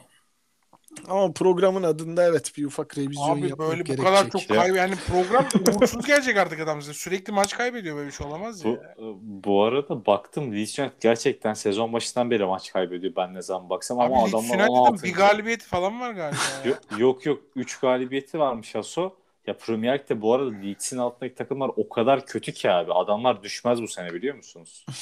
Ama 1.08 1.32
programın 1.32 1.82
adında 1.82 2.24
evet 2.24 2.52
bir 2.56 2.64
ufak 2.64 2.98
revizyon 2.98 3.30
Abi 3.38 3.48
yapmak 3.48 3.68
böyle 3.68 3.86
bu 3.98 4.02
kadar 4.02 4.30
çok 4.30 4.50
Ya. 4.50 4.56
kaybı 4.56 4.76
yani 4.76 4.94
program 5.08 5.46
uğursuz 5.76 6.06
gelecek 6.06 6.36
artık 6.36 6.60
adam 6.60 6.80
size. 6.82 6.94
Sürekli 6.94 7.32
maç 7.32 7.56
kaybediyor 7.56 7.96
böyle 7.96 8.06
bir 8.08 8.12
şey 8.12 8.26
olamaz 8.26 8.64
ya. 8.64 8.70
Bu, 8.98 9.18
bu 9.22 9.62
arada 9.62 10.06
baktım 10.06 10.52
Leeds 10.56 10.78
United 10.78 10.92
gerçekten 11.00 11.54
sezon 11.54 11.92
başından 11.92 12.30
beri 12.30 12.44
maç 12.46 12.72
kaybediyor 12.72 13.12
ben 13.16 13.34
ne 13.34 13.42
zaman 13.42 13.70
baksam 13.70 14.00
Abi 14.00 14.06
ama 14.06 14.16
Leeds 14.20 14.34
adamlar 14.34 14.54
United'ın 14.54 14.68
16. 14.68 15.02
bir 15.02 15.14
galibiyeti 15.14 15.66
falan 15.66 16.00
var 16.00 16.10
galiba. 16.12 16.36
ya. 16.64 16.70
Yok 16.70 16.80
yok, 16.98 17.26
yok 17.26 17.42
3 17.56 17.80
galibiyeti 17.80 18.38
varmış 18.38 18.76
Aso. 18.76 19.16
Ya 19.46 19.56
Premier 19.56 19.98
Lig'de 19.98 20.20
bu 20.20 20.34
arada 20.34 20.50
Leeds'in 20.50 20.98
altındaki 20.98 21.34
takımlar 21.34 21.70
o 21.76 21.88
kadar 21.88 22.26
kötü 22.26 22.52
ki 22.52 22.70
abi. 22.70 22.92
Adamlar 22.92 23.42
düşmez 23.42 23.82
bu 23.82 23.88
sene 23.88 24.14
biliyor 24.14 24.36
musunuz? 24.36 24.86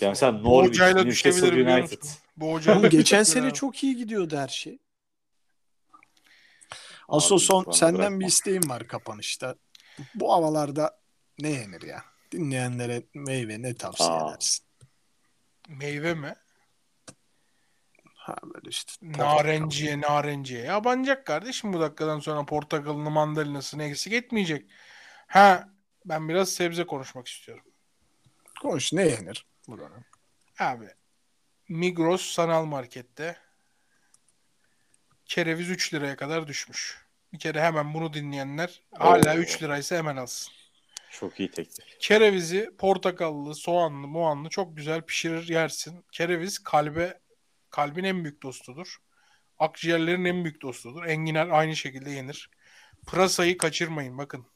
Ya 0.00 0.08
mesela 0.08 0.32
Norwich, 0.32 0.80
Newcastle 0.80 1.72
United. 1.72 2.02
Bu 2.36 2.52
Oğlum 2.52 2.88
geçen 2.88 3.22
sene 3.22 3.46
abi. 3.46 3.52
çok 3.52 3.82
iyi 3.84 3.96
gidiyordu 3.96 4.36
her 4.36 4.48
şey. 4.48 4.78
Abi 7.08 7.38
son 7.38 7.70
senden 7.70 7.98
bırakma. 7.98 8.20
bir 8.20 8.26
isteğim 8.26 8.70
var 8.70 8.86
kapanışta. 8.88 9.56
Bu 10.14 10.32
havalarda 10.32 10.98
ne 11.38 11.48
yenir 11.50 11.82
ya? 11.82 12.04
Dinleyenlere 12.32 13.02
meyve 13.14 13.62
ne 13.62 13.74
tavsiye 13.74 14.08
Aa. 14.08 14.30
edersin? 14.30 14.66
Meyve 15.68 16.14
mi? 16.14 16.34
Ha 18.22 18.36
böyle 18.42 18.68
işte. 18.68 18.92
Narenciye 19.02 20.00
narenciye. 20.00 20.62
Yabancak 20.62 21.26
kardeşim 21.26 21.72
bu 21.72 21.80
dakikadan 21.80 22.18
sonra 22.18 22.46
portakalını 22.46 23.10
mandalinasını 23.10 23.84
eksik 23.84 24.12
etmeyecek. 24.12 24.70
Ha 25.26 25.68
ben 26.04 26.28
biraz 26.28 26.48
sebze 26.48 26.84
konuşmak 26.86 27.28
istiyorum. 27.28 27.64
Konuş 28.60 28.92
ne 28.92 29.02
yenir? 29.02 29.46
Bu 29.68 29.78
dönem? 29.78 30.04
Abi 30.58 30.88
Migros 31.68 32.22
sanal 32.22 32.64
markette 32.64 33.36
kereviz 35.24 35.70
3 35.70 35.94
liraya 35.94 36.16
kadar 36.16 36.46
düşmüş. 36.46 37.06
Bir 37.32 37.38
kere 37.38 37.60
hemen 37.60 37.94
bunu 37.94 38.12
dinleyenler 38.12 38.82
hala 38.98 39.34
Oo. 39.34 39.38
3 39.38 39.62
liraysa 39.62 39.96
hemen 39.96 40.16
alsın. 40.16 40.52
Çok 41.10 41.40
iyi 41.40 41.50
teklif. 41.50 41.98
Kerevizi 42.00 42.70
portakallı, 42.78 43.54
soğanlı, 43.54 44.06
muanlı 44.08 44.48
çok 44.48 44.76
güzel 44.76 45.02
pişirir 45.02 45.48
yersin. 45.48 46.04
Kereviz 46.12 46.58
kalbe 46.58 47.20
kalbin 47.72 48.04
en 48.04 48.24
büyük 48.24 48.42
dostudur. 48.42 48.96
Akciğerlerin 49.58 50.24
en 50.24 50.44
büyük 50.44 50.62
dostudur. 50.62 51.04
Enginar 51.04 51.48
aynı 51.48 51.76
şekilde 51.76 52.10
yenir. 52.10 52.50
Pırasayı 53.06 53.58
kaçırmayın 53.58 54.18
bakın. 54.18 54.46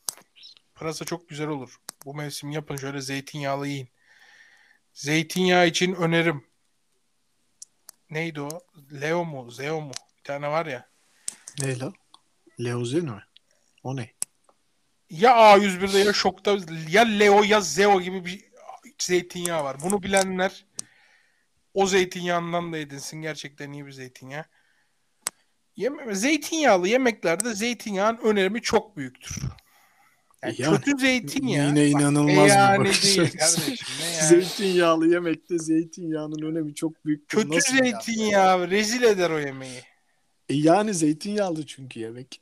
Pırasa 0.75 1.05
çok 1.05 1.29
güzel 1.29 1.49
olur. 1.49 1.77
Bu 2.05 2.15
mevsim 2.15 2.51
yapın 2.51 2.77
şöyle 2.77 3.01
zeytinyağlı 3.01 3.69
yiyin. 3.69 3.89
Zeytinyağı 4.93 5.67
için 5.67 5.95
önerim. 5.95 6.45
Neydi 8.11 8.41
o? 8.41 8.49
Leo 9.01 9.25
mu? 9.25 9.51
Zeo 9.51 9.81
mu? 9.81 9.93
Bir 10.19 10.25
tane 10.25 10.49
var 10.49 10.67
ya. 10.67 10.89
Ne 11.61 11.79
la? 11.79 11.93
Leozeno 12.61 13.15
mi? 13.15 13.23
O 13.83 13.97
ne? 13.97 14.11
Ya 15.11 15.31
A101'de 15.31 15.99
ya 15.99 16.13
Şok'ta 16.13 16.57
ya 16.89 17.03
Leo 17.03 17.43
ya 17.43 17.61
Zeo 17.61 18.01
gibi 18.01 18.25
bir 18.25 18.45
zeytinyağı 18.99 19.65
var. 19.65 19.77
Bunu 19.83 20.03
bilenler 20.03 20.65
o 21.77 21.87
zeytinyağından 21.87 22.73
da 22.73 22.79
edinsin. 22.79 23.23
Gerçekten 23.23 23.73
iyi 23.73 23.87
bir 23.87 23.93
zeytinyağı. 23.93 24.45
Yeme 25.77 26.15
zeytinyağlı 26.15 26.89
yemeklerde 26.89 27.55
zeytinyağın 27.55 28.17
önemi 28.17 28.63
çok 28.63 28.97
büyüktür. 28.97 29.43
Yani 30.43 30.55
Yani, 30.59 30.77
kötü 30.77 30.99
zeytinyağı 30.99 31.69
Yine 31.69 31.95
bak, 31.95 32.01
inanılmaz 32.01 32.51
e 32.51 32.55
yani 32.55 32.81
bir 32.81 32.85
bakış 32.85 33.05
değil 33.05 33.39
kardeşim. 33.39 33.87
Yani? 34.05 34.29
Zeytinyağlı 34.29 35.09
yemekte 35.09 35.59
zeytinyağının 35.59 36.43
önemi 36.43 36.75
çok 36.75 37.05
büyük. 37.05 37.29
Kötü 37.29 37.61
zeytinyağı 37.61 38.71
rezil 38.71 39.03
eder 39.03 39.31
o 39.31 39.39
yemeği. 39.39 39.81
E 40.49 40.55
yani 40.55 40.95
zeytinyağlı 40.95 41.67
çünkü 41.67 42.01
yemek. 42.01 42.41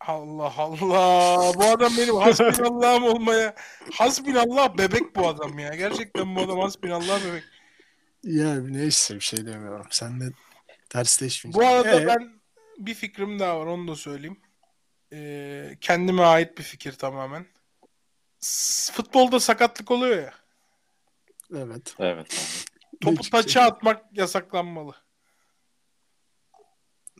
Allah 0.00 0.52
Allah. 0.56 1.52
Bu 1.56 1.64
adam 1.64 1.92
benim 1.98 2.14
hasbinallahım 2.14 3.04
olmaya. 3.04 3.54
Hasbinallah 3.92 4.78
bebek 4.78 5.16
bu 5.16 5.28
adam 5.28 5.58
ya. 5.58 5.74
Gerçekten 5.74 6.36
bu 6.36 6.40
adam 6.40 6.58
hasbinallah 6.58 7.24
bebek. 7.24 7.44
Ya 8.22 8.54
neyse 8.60 9.14
bir 9.14 9.20
şey 9.20 9.46
demiyorum. 9.46 9.86
Sen 9.90 10.20
de 10.20 10.24
tersleşmeyeceksin. 10.88 11.70
Bu 11.70 11.74
arada 11.74 12.00
Ee, 12.00 12.06
ben 12.06 12.40
bir 12.78 12.94
fikrim 12.94 13.38
daha 13.38 13.60
var 13.60 13.66
onu 13.66 13.88
da 13.88 13.96
söyleyeyim. 13.96 14.40
Ee, 15.12 15.76
kendime 15.80 16.22
ait 16.22 16.58
bir 16.58 16.62
fikir 16.62 16.92
tamamen. 16.92 17.46
S- 18.40 18.92
Futbolda 18.92 19.40
sakatlık 19.40 19.90
oluyor 19.90 20.22
ya. 20.22 20.34
Evet. 21.54 21.94
Evet. 21.98 22.56
Topu 23.00 23.22
çıkacak? 23.22 23.44
taça 23.44 23.62
atmak 23.62 24.18
yasaklanmalı. 24.18 24.94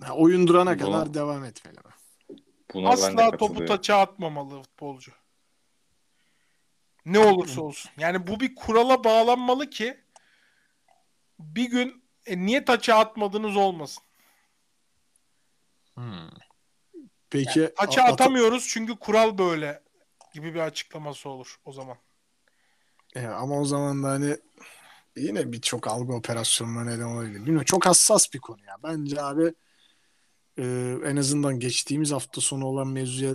Ha, 0.02 0.14
oyun 0.14 0.46
durana 0.46 0.72
Buna- 0.78 0.78
kadar 0.78 1.14
devam 1.14 1.44
etmeli 1.44 1.76
mi? 1.76 1.92
Buna 2.74 2.84
ben 2.90 3.16
de 3.16 3.22
Asla 3.22 3.36
topu 3.36 3.66
taça 3.66 3.96
atmamalı 3.96 4.62
futbolcu. 4.62 5.12
Ne 7.04 7.18
olursa 7.18 7.60
olsun. 7.60 7.90
Yani 7.98 8.26
bu 8.26 8.40
bir 8.40 8.54
kurala 8.54 9.04
bağlanmalı 9.04 9.70
ki 9.70 10.00
bir 11.40 11.70
gün 11.70 12.04
e, 12.26 12.38
niye 12.38 12.64
taça 12.64 12.94
atmadınız 12.94 13.56
olmasın. 13.56 14.02
Peki 17.30 17.70
Taça 17.76 18.00
a- 18.02 18.02
ata- 18.04 18.12
atamıyoruz 18.12 18.68
çünkü 18.68 18.96
kural 18.96 19.38
böyle 19.38 19.82
gibi 20.34 20.54
bir 20.54 20.60
açıklaması 20.60 21.28
olur 21.28 21.56
o 21.64 21.72
zaman. 21.72 21.96
E, 23.16 23.26
ama 23.26 23.60
o 23.60 23.64
zaman 23.64 24.02
da 24.02 24.08
hani 24.08 24.36
yine 25.16 25.52
birçok 25.52 25.86
algı 25.88 26.12
operasyonuna 26.12 26.84
neden 26.84 27.04
olabilir. 27.04 27.34
Bilmiyorum 27.34 27.64
çok 27.64 27.86
hassas 27.86 28.32
bir 28.34 28.38
konu 28.38 28.64
ya. 28.64 28.76
Bence 28.82 29.22
abi 29.22 29.54
e, 30.58 30.96
en 31.04 31.16
azından 31.16 31.60
geçtiğimiz 31.60 32.12
hafta 32.12 32.40
sonu 32.40 32.66
olan 32.66 32.88
mevzuya 32.88 33.34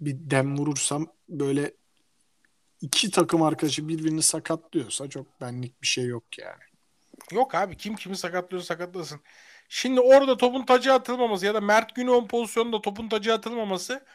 bir 0.00 0.16
dem 0.18 0.58
vurursam 0.58 1.06
böyle 1.28 1.74
iki 2.80 3.10
takım 3.10 3.42
arkadaşı 3.42 3.88
birbirini 3.88 4.22
sakatlıyorsa 4.22 5.08
çok 5.08 5.40
benlik 5.40 5.82
bir 5.82 5.86
şey 5.86 6.06
yok 6.06 6.38
yani. 6.38 6.62
Yok 7.32 7.54
abi 7.54 7.76
kim 7.76 7.96
kimi 7.96 8.16
sakatlıyor 8.16 8.62
sakatlasın. 8.62 9.20
Şimdi 9.68 10.00
orada 10.00 10.36
topun 10.36 10.66
tacı 10.66 10.92
atılmaması 10.92 11.46
ya 11.46 11.54
da 11.54 11.60
Mert 11.60 11.94
Günok'un 11.94 12.28
pozisyonunda 12.28 12.80
topun 12.82 13.08
tacı 13.08 13.34
atılmaması 13.34 14.06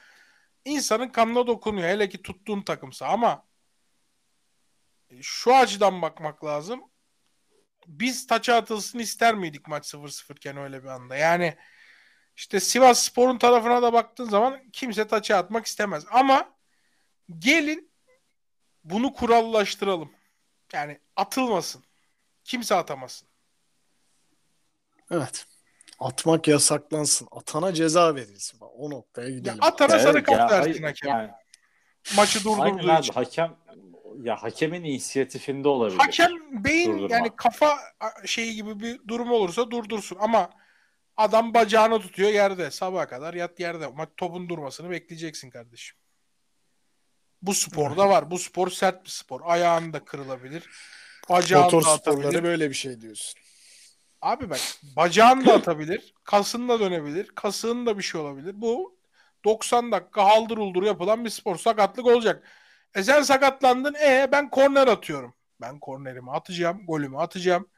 insanın 0.65 1.09
kanına 1.09 1.47
dokunuyor. 1.47 1.89
Hele 1.89 2.09
ki 2.09 2.21
tuttuğun 2.21 2.61
takımsa 2.61 3.07
ama 3.07 3.45
şu 5.21 5.55
açıdan 5.55 6.01
bakmak 6.01 6.45
lazım. 6.45 6.83
Biz 7.87 8.27
taça 8.27 8.55
atılsın 8.55 8.99
ister 8.99 9.35
miydik 9.35 9.67
maç 9.67 9.93
0-0 9.93 10.35
iken 10.35 10.57
öyle 10.57 10.83
bir 10.83 10.87
anda? 10.89 11.15
Yani 11.15 11.57
işte 12.35 12.59
Sivas 12.59 13.03
Spor'un 13.03 13.37
tarafına 13.37 13.81
da 13.81 13.93
baktığın 13.93 14.29
zaman 14.29 14.69
kimse 14.73 15.07
taça 15.07 15.37
atmak 15.37 15.65
istemez. 15.65 16.05
Ama 16.11 16.55
gelin 17.39 17.91
bunu 18.83 19.13
kurallaştıralım. 19.13 20.11
Yani 20.73 20.99
atılmasın. 21.15 21.83
Kimse 22.45 22.75
atamasın. 22.75 23.27
Evet. 25.11 25.45
Atmak 25.99 26.47
yasaklansın. 26.47 27.27
Atana 27.31 27.73
ceza 27.73 28.15
verilsin. 28.15 28.59
O 28.61 28.89
noktaya 28.89 29.29
gidelim. 29.29 29.57
atana 29.61 29.99
sarı 29.99 30.17
Evet, 30.17 30.25
kart 30.25 30.51
ya, 30.51 30.59
versin 30.65 30.83
hakem. 30.83 31.09
yani 31.09 31.31
Maçı 32.15 32.39
Aynen 32.49 32.77
durdurduğu 32.77 32.91
abi 32.91 33.01
için. 33.01 33.13
hakem 33.13 33.55
ya 34.21 34.43
hakemin 34.43 34.83
inisiyatifinde 34.83 35.67
olabilir. 35.67 35.97
Hakem 35.97 36.31
beyin 36.63 36.93
Durdurma. 36.93 37.15
yani 37.15 37.35
kafa 37.35 37.77
şeyi 38.25 38.55
gibi 38.55 38.79
bir 38.79 39.07
durum 39.07 39.31
olursa 39.31 39.71
durdursun 39.71 40.17
ama 40.19 40.49
adam 41.17 41.53
bacağını 41.53 41.99
tutuyor 41.99 42.29
yerde 42.29 42.71
sabaha 42.71 43.07
kadar 43.07 43.33
yat 43.33 43.59
yerde. 43.59 43.87
Maç 43.87 44.09
topun 44.17 44.49
durmasını 44.49 44.89
bekleyeceksin 44.89 45.49
kardeşim. 45.49 45.97
Bu 47.41 47.53
sporda 47.53 48.09
var. 48.09 48.31
Bu 48.31 48.39
spor 48.39 48.69
sert 48.69 49.03
bir 49.05 49.09
spor. 49.09 49.41
Ayağın 49.43 49.93
da 49.93 50.05
kırılabilir. 50.05 50.69
Bacağını 51.29 51.63
Motor 51.63 51.83
da 51.85 51.89
atabilir. 51.89 52.23
sporları 52.23 52.43
böyle 52.43 52.69
bir 52.69 52.75
şey 52.75 53.01
diyorsun. 53.01 53.39
Abi 54.21 54.49
bak 54.49 54.59
bacağın 54.95 55.45
da 55.45 55.53
atabilir. 55.53 56.13
Kasın 56.23 56.69
da 56.69 56.79
dönebilir. 56.79 57.27
Kasığın 57.35 57.85
da 57.85 57.97
bir 57.97 58.03
şey 58.03 58.21
olabilir. 58.21 58.61
Bu 58.61 58.97
90 59.45 59.91
dakika 59.91 60.25
haldır 60.25 60.57
uldur 60.57 60.83
yapılan 60.83 61.25
bir 61.25 61.29
spor. 61.29 61.57
Sakatlık 61.57 62.05
olacak. 62.05 62.43
E 62.95 63.03
sen 63.03 63.21
sakatlandın. 63.21 63.93
E 63.93 64.29
ben 64.31 64.49
korner 64.49 64.87
atıyorum. 64.87 65.33
Ben 65.61 65.79
kornerimi 65.79 66.31
atacağım. 66.31 66.85
Golümü 66.85 67.17
atacağım. 67.17 67.69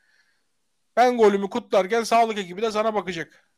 Ben 0.95 1.17
golümü 1.17 1.49
kutlarken 1.49 2.03
sağlık 2.03 2.37
ekibi 2.37 2.61
de 2.61 2.71
sana 2.71 2.93
bakacak. 2.93 3.49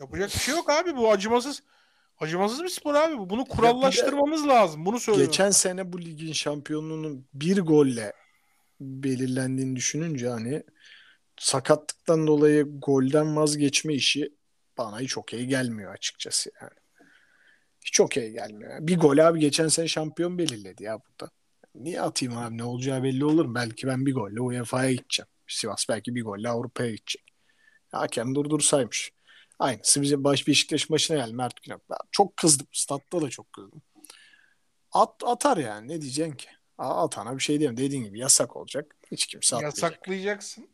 Yapacak 0.00 0.34
bir 0.34 0.38
şey 0.38 0.54
yok 0.54 0.70
abi. 0.70 0.96
Bu 0.96 1.10
acımasız. 1.10 1.62
Acımasız 2.20 2.62
bir 2.62 2.68
spor 2.68 2.94
abi 2.94 3.18
bu. 3.18 3.30
Bunu 3.30 3.44
kurallaştırmamız 3.44 4.48
lazım. 4.48 4.86
Bunu 4.86 5.00
söylüyorum. 5.00 5.30
Geçen 5.32 5.50
sene 5.50 5.92
bu 5.92 6.00
ligin 6.00 6.32
şampiyonluğunun 6.32 7.26
bir 7.34 7.60
golle 7.60 8.12
belirlendiğini 8.82 9.76
düşününce 9.76 10.28
hani 10.28 10.62
sakatlıktan 11.38 12.26
dolayı 12.26 12.66
golden 12.78 13.36
vazgeçme 13.36 13.94
işi 13.94 14.36
bana 14.78 15.00
hiç 15.00 15.18
okey 15.18 15.46
gelmiyor 15.46 15.92
açıkçası 15.94 16.50
yani. 16.62 16.70
Hiç 17.84 18.00
okey 18.00 18.32
gelmiyor. 18.32 18.78
Bir 18.80 18.98
gol 18.98 19.18
abi 19.18 19.40
geçen 19.40 19.68
sene 19.68 19.88
şampiyon 19.88 20.38
belirledi 20.38 20.82
ya 20.84 20.98
burada. 21.08 21.30
Niye 21.74 22.00
atayım 22.00 22.36
abi 22.36 22.58
ne 22.58 22.64
olacağı 22.64 23.02
belli 23.02 23.24
olur 23.24 23.44
mu? 23.44 23.54
Belki 23.54 23.86
ben 23.86 24.06
bir 24.06 24.14
golle 24.14 24.40
UEFA'ya 24.40 24.92
gideceğim. 24.92 25.28
Sivas 25.48 25.88
belki 25.88 26.14
bir 26.14 26.22
golle 26.22 26.48
Avrupa'ya 26.48 26.90
gidecek. 26.90 27.24
Hakem 27.92 28.34
durdursaymış. 28.34 29.12
Aynısı 29.58 30.02
bize 30.02 30.24
baş 30.24 30.48
Beşiktaş 30.48 30.90
maçına 30.90 31.16
geldi 31.16 31.32
Mert 31.32 31.62
Günok. 31.62 31.82
Çok 32.10 32.36
kızdım. 32.36 32.66
Statta 32.72 33.22
da 33.22 33.30
çok 33.30 33.52
kızdım. 33.52 33.82
At, 34.92 35.22
atar 35.24 35.56
yani 35.56 35.88
ne 35.88 36.00
diyeceksin 36.00 36.36
ki? 36.36 36.48
A- 36.82 37.04
Atana 37.04 37.36
bir 37.36 37.42
şey 37.42 37.58
diyeyim. 37.58 37.76
Dediğin 37.76 38.04
gibi 38.04 38.18
yasak 38.18 38.56
olacak. 38.56 38.96
Hiç 39.10 39.26
kimse 39.26 39.56
atmayacak. 39.56 39.82
Yasaklayacaksın. 39.82 40.68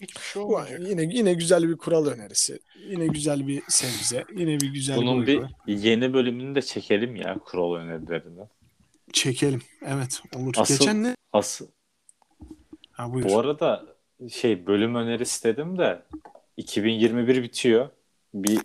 Hiçbir 0.00 0.20
şey 0.20 0.42
Ulan 0.42 0.50
olmayacak. 0.52 0.80
Yine 0.88 1.02
yine 1.02 1.34
güzel 1.34 1.68
bir 1.68 1.76
kural 1.76 2.06
önerisi. 2.06 2.58
Yine 2.88 3.06
güzel 3.06 3.46
bir 3.48 3.62
sebze. 3.68 4.24
Yine 4.36 4.60
bir 4.60 4.72
güzel 4.72 4.96
Bunun 4.96 5.26
bir 5.26 5.42
bir 5.66 5.78
yeni 5.78 6.12
bölümünü 6.14 6.54
de 6.54 6.62
çekelim 6.62 7.16
ya 7.16 7.38
kural 7.38 7.74
önerilerini. 7.74 8.40
çekelim. 9.12 9.62
Evet 9.86 10.20
olur. 10.36 10.54
Asıl- 10.58 10.78
Geçen 10.78 11.02
ne? 11.02 11.16
Asıl 11.32 11.66
Ha 12.92 13.12
buyur. 13.12 13.28
bu 13.28 13.38
arada 13.38 13.86
şey 14.32 14.66
bölüm 14.66 14.94
önerisi 14.94 15.44
dedim 15.44 15.78
de 15.78 16.02
2021 16.56 17.42
bitiyor. 17.42 17.88
Bir 18.34 18.58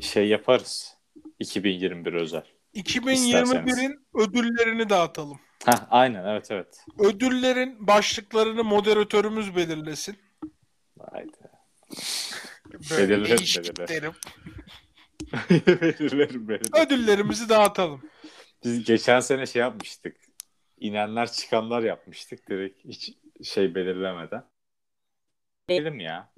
şey 0.00 0.28
yaparız. 0.28 0.96
2021 1.38 2.12
özel. 2.12 2.44
2021'in 2.76 4.06
ödüllerini 4.14 4.88
dağıtalım. 4.90 5.40
Heh, 5.64 5.86
aynen 5.90 6.24
evet 6.24 6.50
evet. 6.50 6.84
Ödüllerin 6.98 7.86
başlıklarını 7.86 8.64
moderatörümüz 8.64 9.56
belirlesin. 9.56 10.16
Haydi. 11.12 11.32
Böyle 12.90 13.08
Belirler, 13.08 13.38
değişik 13.38 13.64
belirler. 13.64 13.88
derim. 13.88 14.12
Belirlerim, 15.80 16.48
belirlerim. 16.48 16.86
Ödüllerimizi 16.86 17.48
dağıtalım. 17.48 18.02
Biz 18.64 18.84
geçen 18.84 19.20
sene 19.20 19.46
şey 19.46 19.60
yapmıştık. 19.60 20.16
İnenler 20.78 21.32
çıkanlar 21.32 21.82
yapmıştık 21.82 22.48
direkt 22.48 22.84
hiç 22.84 23.10
şey 23.44 23.74
belirlemeden. 23.74 24.44
Belirleyelim 25.68 26.00
ya. 26.00 26.32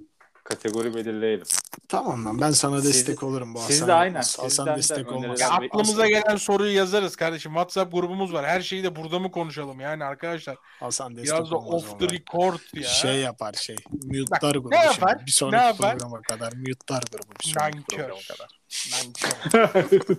Kategori 0.49 0.95
belirleyelim. 0.95 1.45
Tamam 1.89 2.25
lan 2.25 2.41
ben 2.41 2.51
sana 2.51 2.81
Siz- 2.81 2.95
destek 2.95 3.23
olurum 3.23 3.55
bu 3.55 3.59
siz 3.59 3.71
Hasan. 3.77 3.89
de 3.89 3.93
aynen, 3.93 4.23
Hasan 4.39 4.67
de 4.67 4.77
destek 4.77 4.99
öneriler 4.99 5.25
olmaz. 5.25 5.41
Ya 5.41 5.49
aklımıza 5.51 5.93
Hasan- 6.03 6.09
gelen 6.09 6.37
soruyu 6.37 6.75
yazarız 6.77 7.17
kardeşim. 7.17 7.53
WhatsApp 7.53 7.93
grubumuz 7.93 8.33
var. 8.33 8.47
Her 8.47 8.61
şeyi 8.61 8.85
de 8.85 8.97
burada 8.97 9.19
mı 9.19 9.31
konuşalım 9.31 9.81
yani 9.81 10.05
arkadaşlar? 10.05 10.57
Hasan 10.81 11.17
destek 11.17 11.39
Biraz 11.39 11.51
da 11.51 11.57
off 11.57 11.99
the 11.99 12.05
record 12.09 12.59
ya. 12.75 12.83
Şey 12.83 13.17
yapar 13.21 13.53
şey. 13.53 13.77
Mute'lar 13.93 14.53
grubu. 14.55 14.71
ne 14.71 14.77
yapar? 14.77 15.11
Şimdi. 15.13 15.27
Bir 15.27 15.31
sonraki 15.33 15.63
Ne 15.63 15.67
yapar? 15.67 15.99
programa 15.99 16.23
kadar 16.23 16.53
mute'lar 16.53 17.03
grubu. 17.13 17.33
Bir 17.45 17.49
sonraki 17.49 17.77
Nankör. 17.77 17.97
programa 17.97 18.21
kadar. 18.29 18.49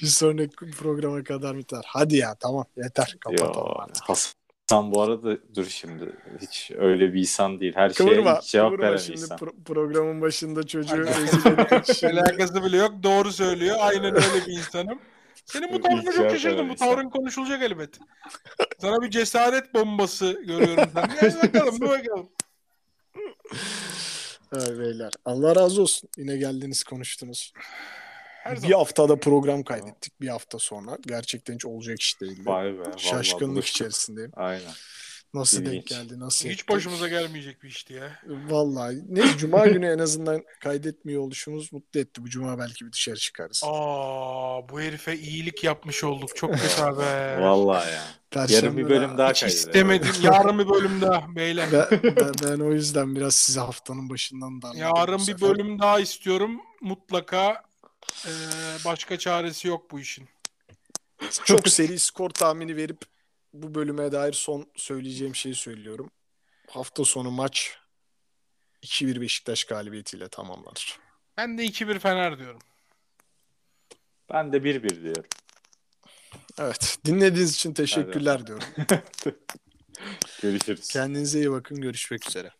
Bir 0.02 0.06
sonraki 0.06 0.70
programa 0.70 1.24
kadar 1.24 1.54
mute'lar. 1.54 1.84
Hadi 1.88 2.16
ya 2.16 2.34
tamam 2.34 2.64
yeter. 2.76 3.16
Yo, 3.30 3.36
Kapatalım 3.36 3.80
artık. 3.80 4.04
Hasan 4.70 4.92
bu 4.92 5.02
arada 5.02 5.38
dur 5.54 5.64
şimdi 5.66 6.12
hiç 6.40 6.70
öyle 6.78 7.12
bir 7.12 7.20
insan 7.20 7.60
değil. 7.60 7.72
Her 7.76 7.90
şeye 7.90 8.04
Kıvırma. 8.08 8.36
ilk 8.36 8.42
cevap 8.42 8.78
veren 8.80 8.96
şimdi 8.96 9.20
insan. 9.20 9.38
pro- 9.38 9.64
programın 9.64 10.20
başında 10.20 10.66
çocuğu 10.66 10.98
rezil. 10.98 12.06
Alakası 12.08 12.64
bile 12.64 12.76
yok. 12.76 12.92
Doğru 13.02 13.32
söylüyor. 13.32 13.76
Aynen 13.80 14.14
öyle 14.14 14.46
bir 14.46 14.52
insanım. 14.52 14.98
Senin 15.46 15.72
bu 15.72 15.80
tavrına 15.80 16.12
çok 16.12 16.30
şaşırdım. 16.30 16.68
Bu 16.68 16.72
insan. 16.72 16.88
tavrın 16.88 17.10
konuşulacak 17.10 17.62
elbet. 17.62 17.98
Sana 18.78 19.02
bir 19.02 19.10
cesaret 19.10 19.74
bombası 19.74 20.42
görüyorum 20.46 20.90
ben. 20.96 21.10
Gel 21.20 21.36
bakalım, 21.42 21.80
dur 21.80 21.88
bakalım. 21.88 22.28
Ay 24.52 24.78
beyler. 24.78 25.12
Allah 25.24 25.56
razı 25.56 25.82
olsun. 25.82 26.10
Yine 26.18 26.36
geldiniz 26.36 26.84
konuştunuz. 26.84 27.52
Her 28.50 28.56
bir 28.56 28.60
zaman. 28.60 28.78
haftada 28.78 29.16
program 29.20 29.62
kaydettik. 29.62 30.20
Bir 30.20 30.28
hafta 30.28 30.58
sonra. 30.58 30.98
Gerçekten 31.06 31.54
hiç 31.54 31.66
olacak 31.66 32.00
iş 32.00 32.20
değildi. 32.20 32.42
Vay 32.46 32.78
be. 32.78 32.82
Şaşkınlık 32.96 33.54
buluştuk. 33.54 33.74
içerisindeyim. 33.76 34.30
Aynen. 34.36 34.72
Nasıl 35.34 35.58
denk 35.58 35.68
İlginç. 35.68 35.88
geldi? 35.88 36.20
Nasıl 36.20 36.48
Hiç 36.48 36.68
başımıza 36.68 37.08
gelmeyecek 37.08 37.62
bir 37.62 37.68
işti 37.68 37.92
ya. 37.94 38.18
Vallahi. 38.26 38.96
Neyse 39.08 39.38
Cuma 39.38 39.66
günü 39.66 39.86
en 39.86 39.98
azından 39.98 40.42
kaydetmiyor 40.60 41.22
oluşumuz 41.22 41.72
mutlu 41.72 42.00
etti. 42.00 42.22
Bu 42.24 42.28
Cuma 42.28 42.58
belki 42.58 42.86
bir 42.86 42.92
dışarı 42.92 43.16
çıkarız. 43.16 43.62
Aa, 43.64 44.68
bu 44.68 44.80
herife 44.80 45.16
iyilik 45.18 45.64
yapmış 45.64 46.04
olduk. 46.04 46.36
Çok 46.36 46.52
güzel 46.52 46.98
be. 46.98 47.36
Vallahi 47.42 47.92
ya. 47.92 48.02
Perşembe 48.30 48.54
Yarın 48.66 48.76
bir 48.76 48.88
bölüm 48.88 49.18
daha 49.18 49.30
Hiç 49.30 49.40
kaydedelim. 49.40 49.66
istemedim. 49.68 50.12
Yarın 50.22 50.58
bir 50.58 50.68
bölüm 50.68 51.00
daha 51.00 51.36
beyler. 51.36 51.68
Ben, 51.72 52.00
ben, 52.16 52.32
ben 52.44 52.60
o 52.60 52.72
yüzden 52.72 53.16
biraz 53.16 53.34
size 53.36 53.60
haftanın 53.60 54.10
başından 54.10 54.62
darladım. 54.62 54.80
Yarın 54.80 55.18
bir 55.18 55.22
sefer. 55.22 55.40
bölüm 55.48 55.78
daha 55.78 56.00
istiyorum. 56.00 56.60
Mutlaka 56.80 57.62
eee, 58.26 58.32
başka 58.84 59.18
çaresi 59.18 59.68
yok 59.68 59.90
bu 59.90 60.00
işin. 60.00 60.28
Çok 61.44 61.68
seri 61.68 61.98
skor 61.98 62.30
tahmini 62.30 62.76
verip 62.76 63.00
bu 63.52 63.74
bölüme 63.74 64.12
dair 64.12 64.32
son 64.32 64.66
söyleyeceğim 64.76 65.34
şeyi 65.34 65.54
söylüyorum. 65.54 66.10
Hafta 66.70 67.04
sonu 67.04 67.30
maç 67.30 67.78
2-1 68.82 69.20
Beşiktaş 69.20 69.64
galibiyetiyle 69.64 70.28
tamamlanır. 70.28 70.98
Ben 71.36 71.58
de 71.58 71.64
2-1 71.64 71.98
Fener 71.98 72.38
diyorum. 72.38 72.60
Ben 74.32 74.52
de 74.52 74.64
1-1 74.64 75.02
diyorum. 75.02 75.24
Evet. 76.58 76.98
Dinlediğiniz 77.04 77.54
için 77.54 77.74
teşekkürler 77.74 78.46
diyorum. 78.46 78.68
Görüşürüz. 80.42 80.88
Kendinize 80.88 81.38
iyi 81.38 81.50
bakın. 81.50 81.80
Görüşmek 81.80 82.28
üzere. 82.28 82.50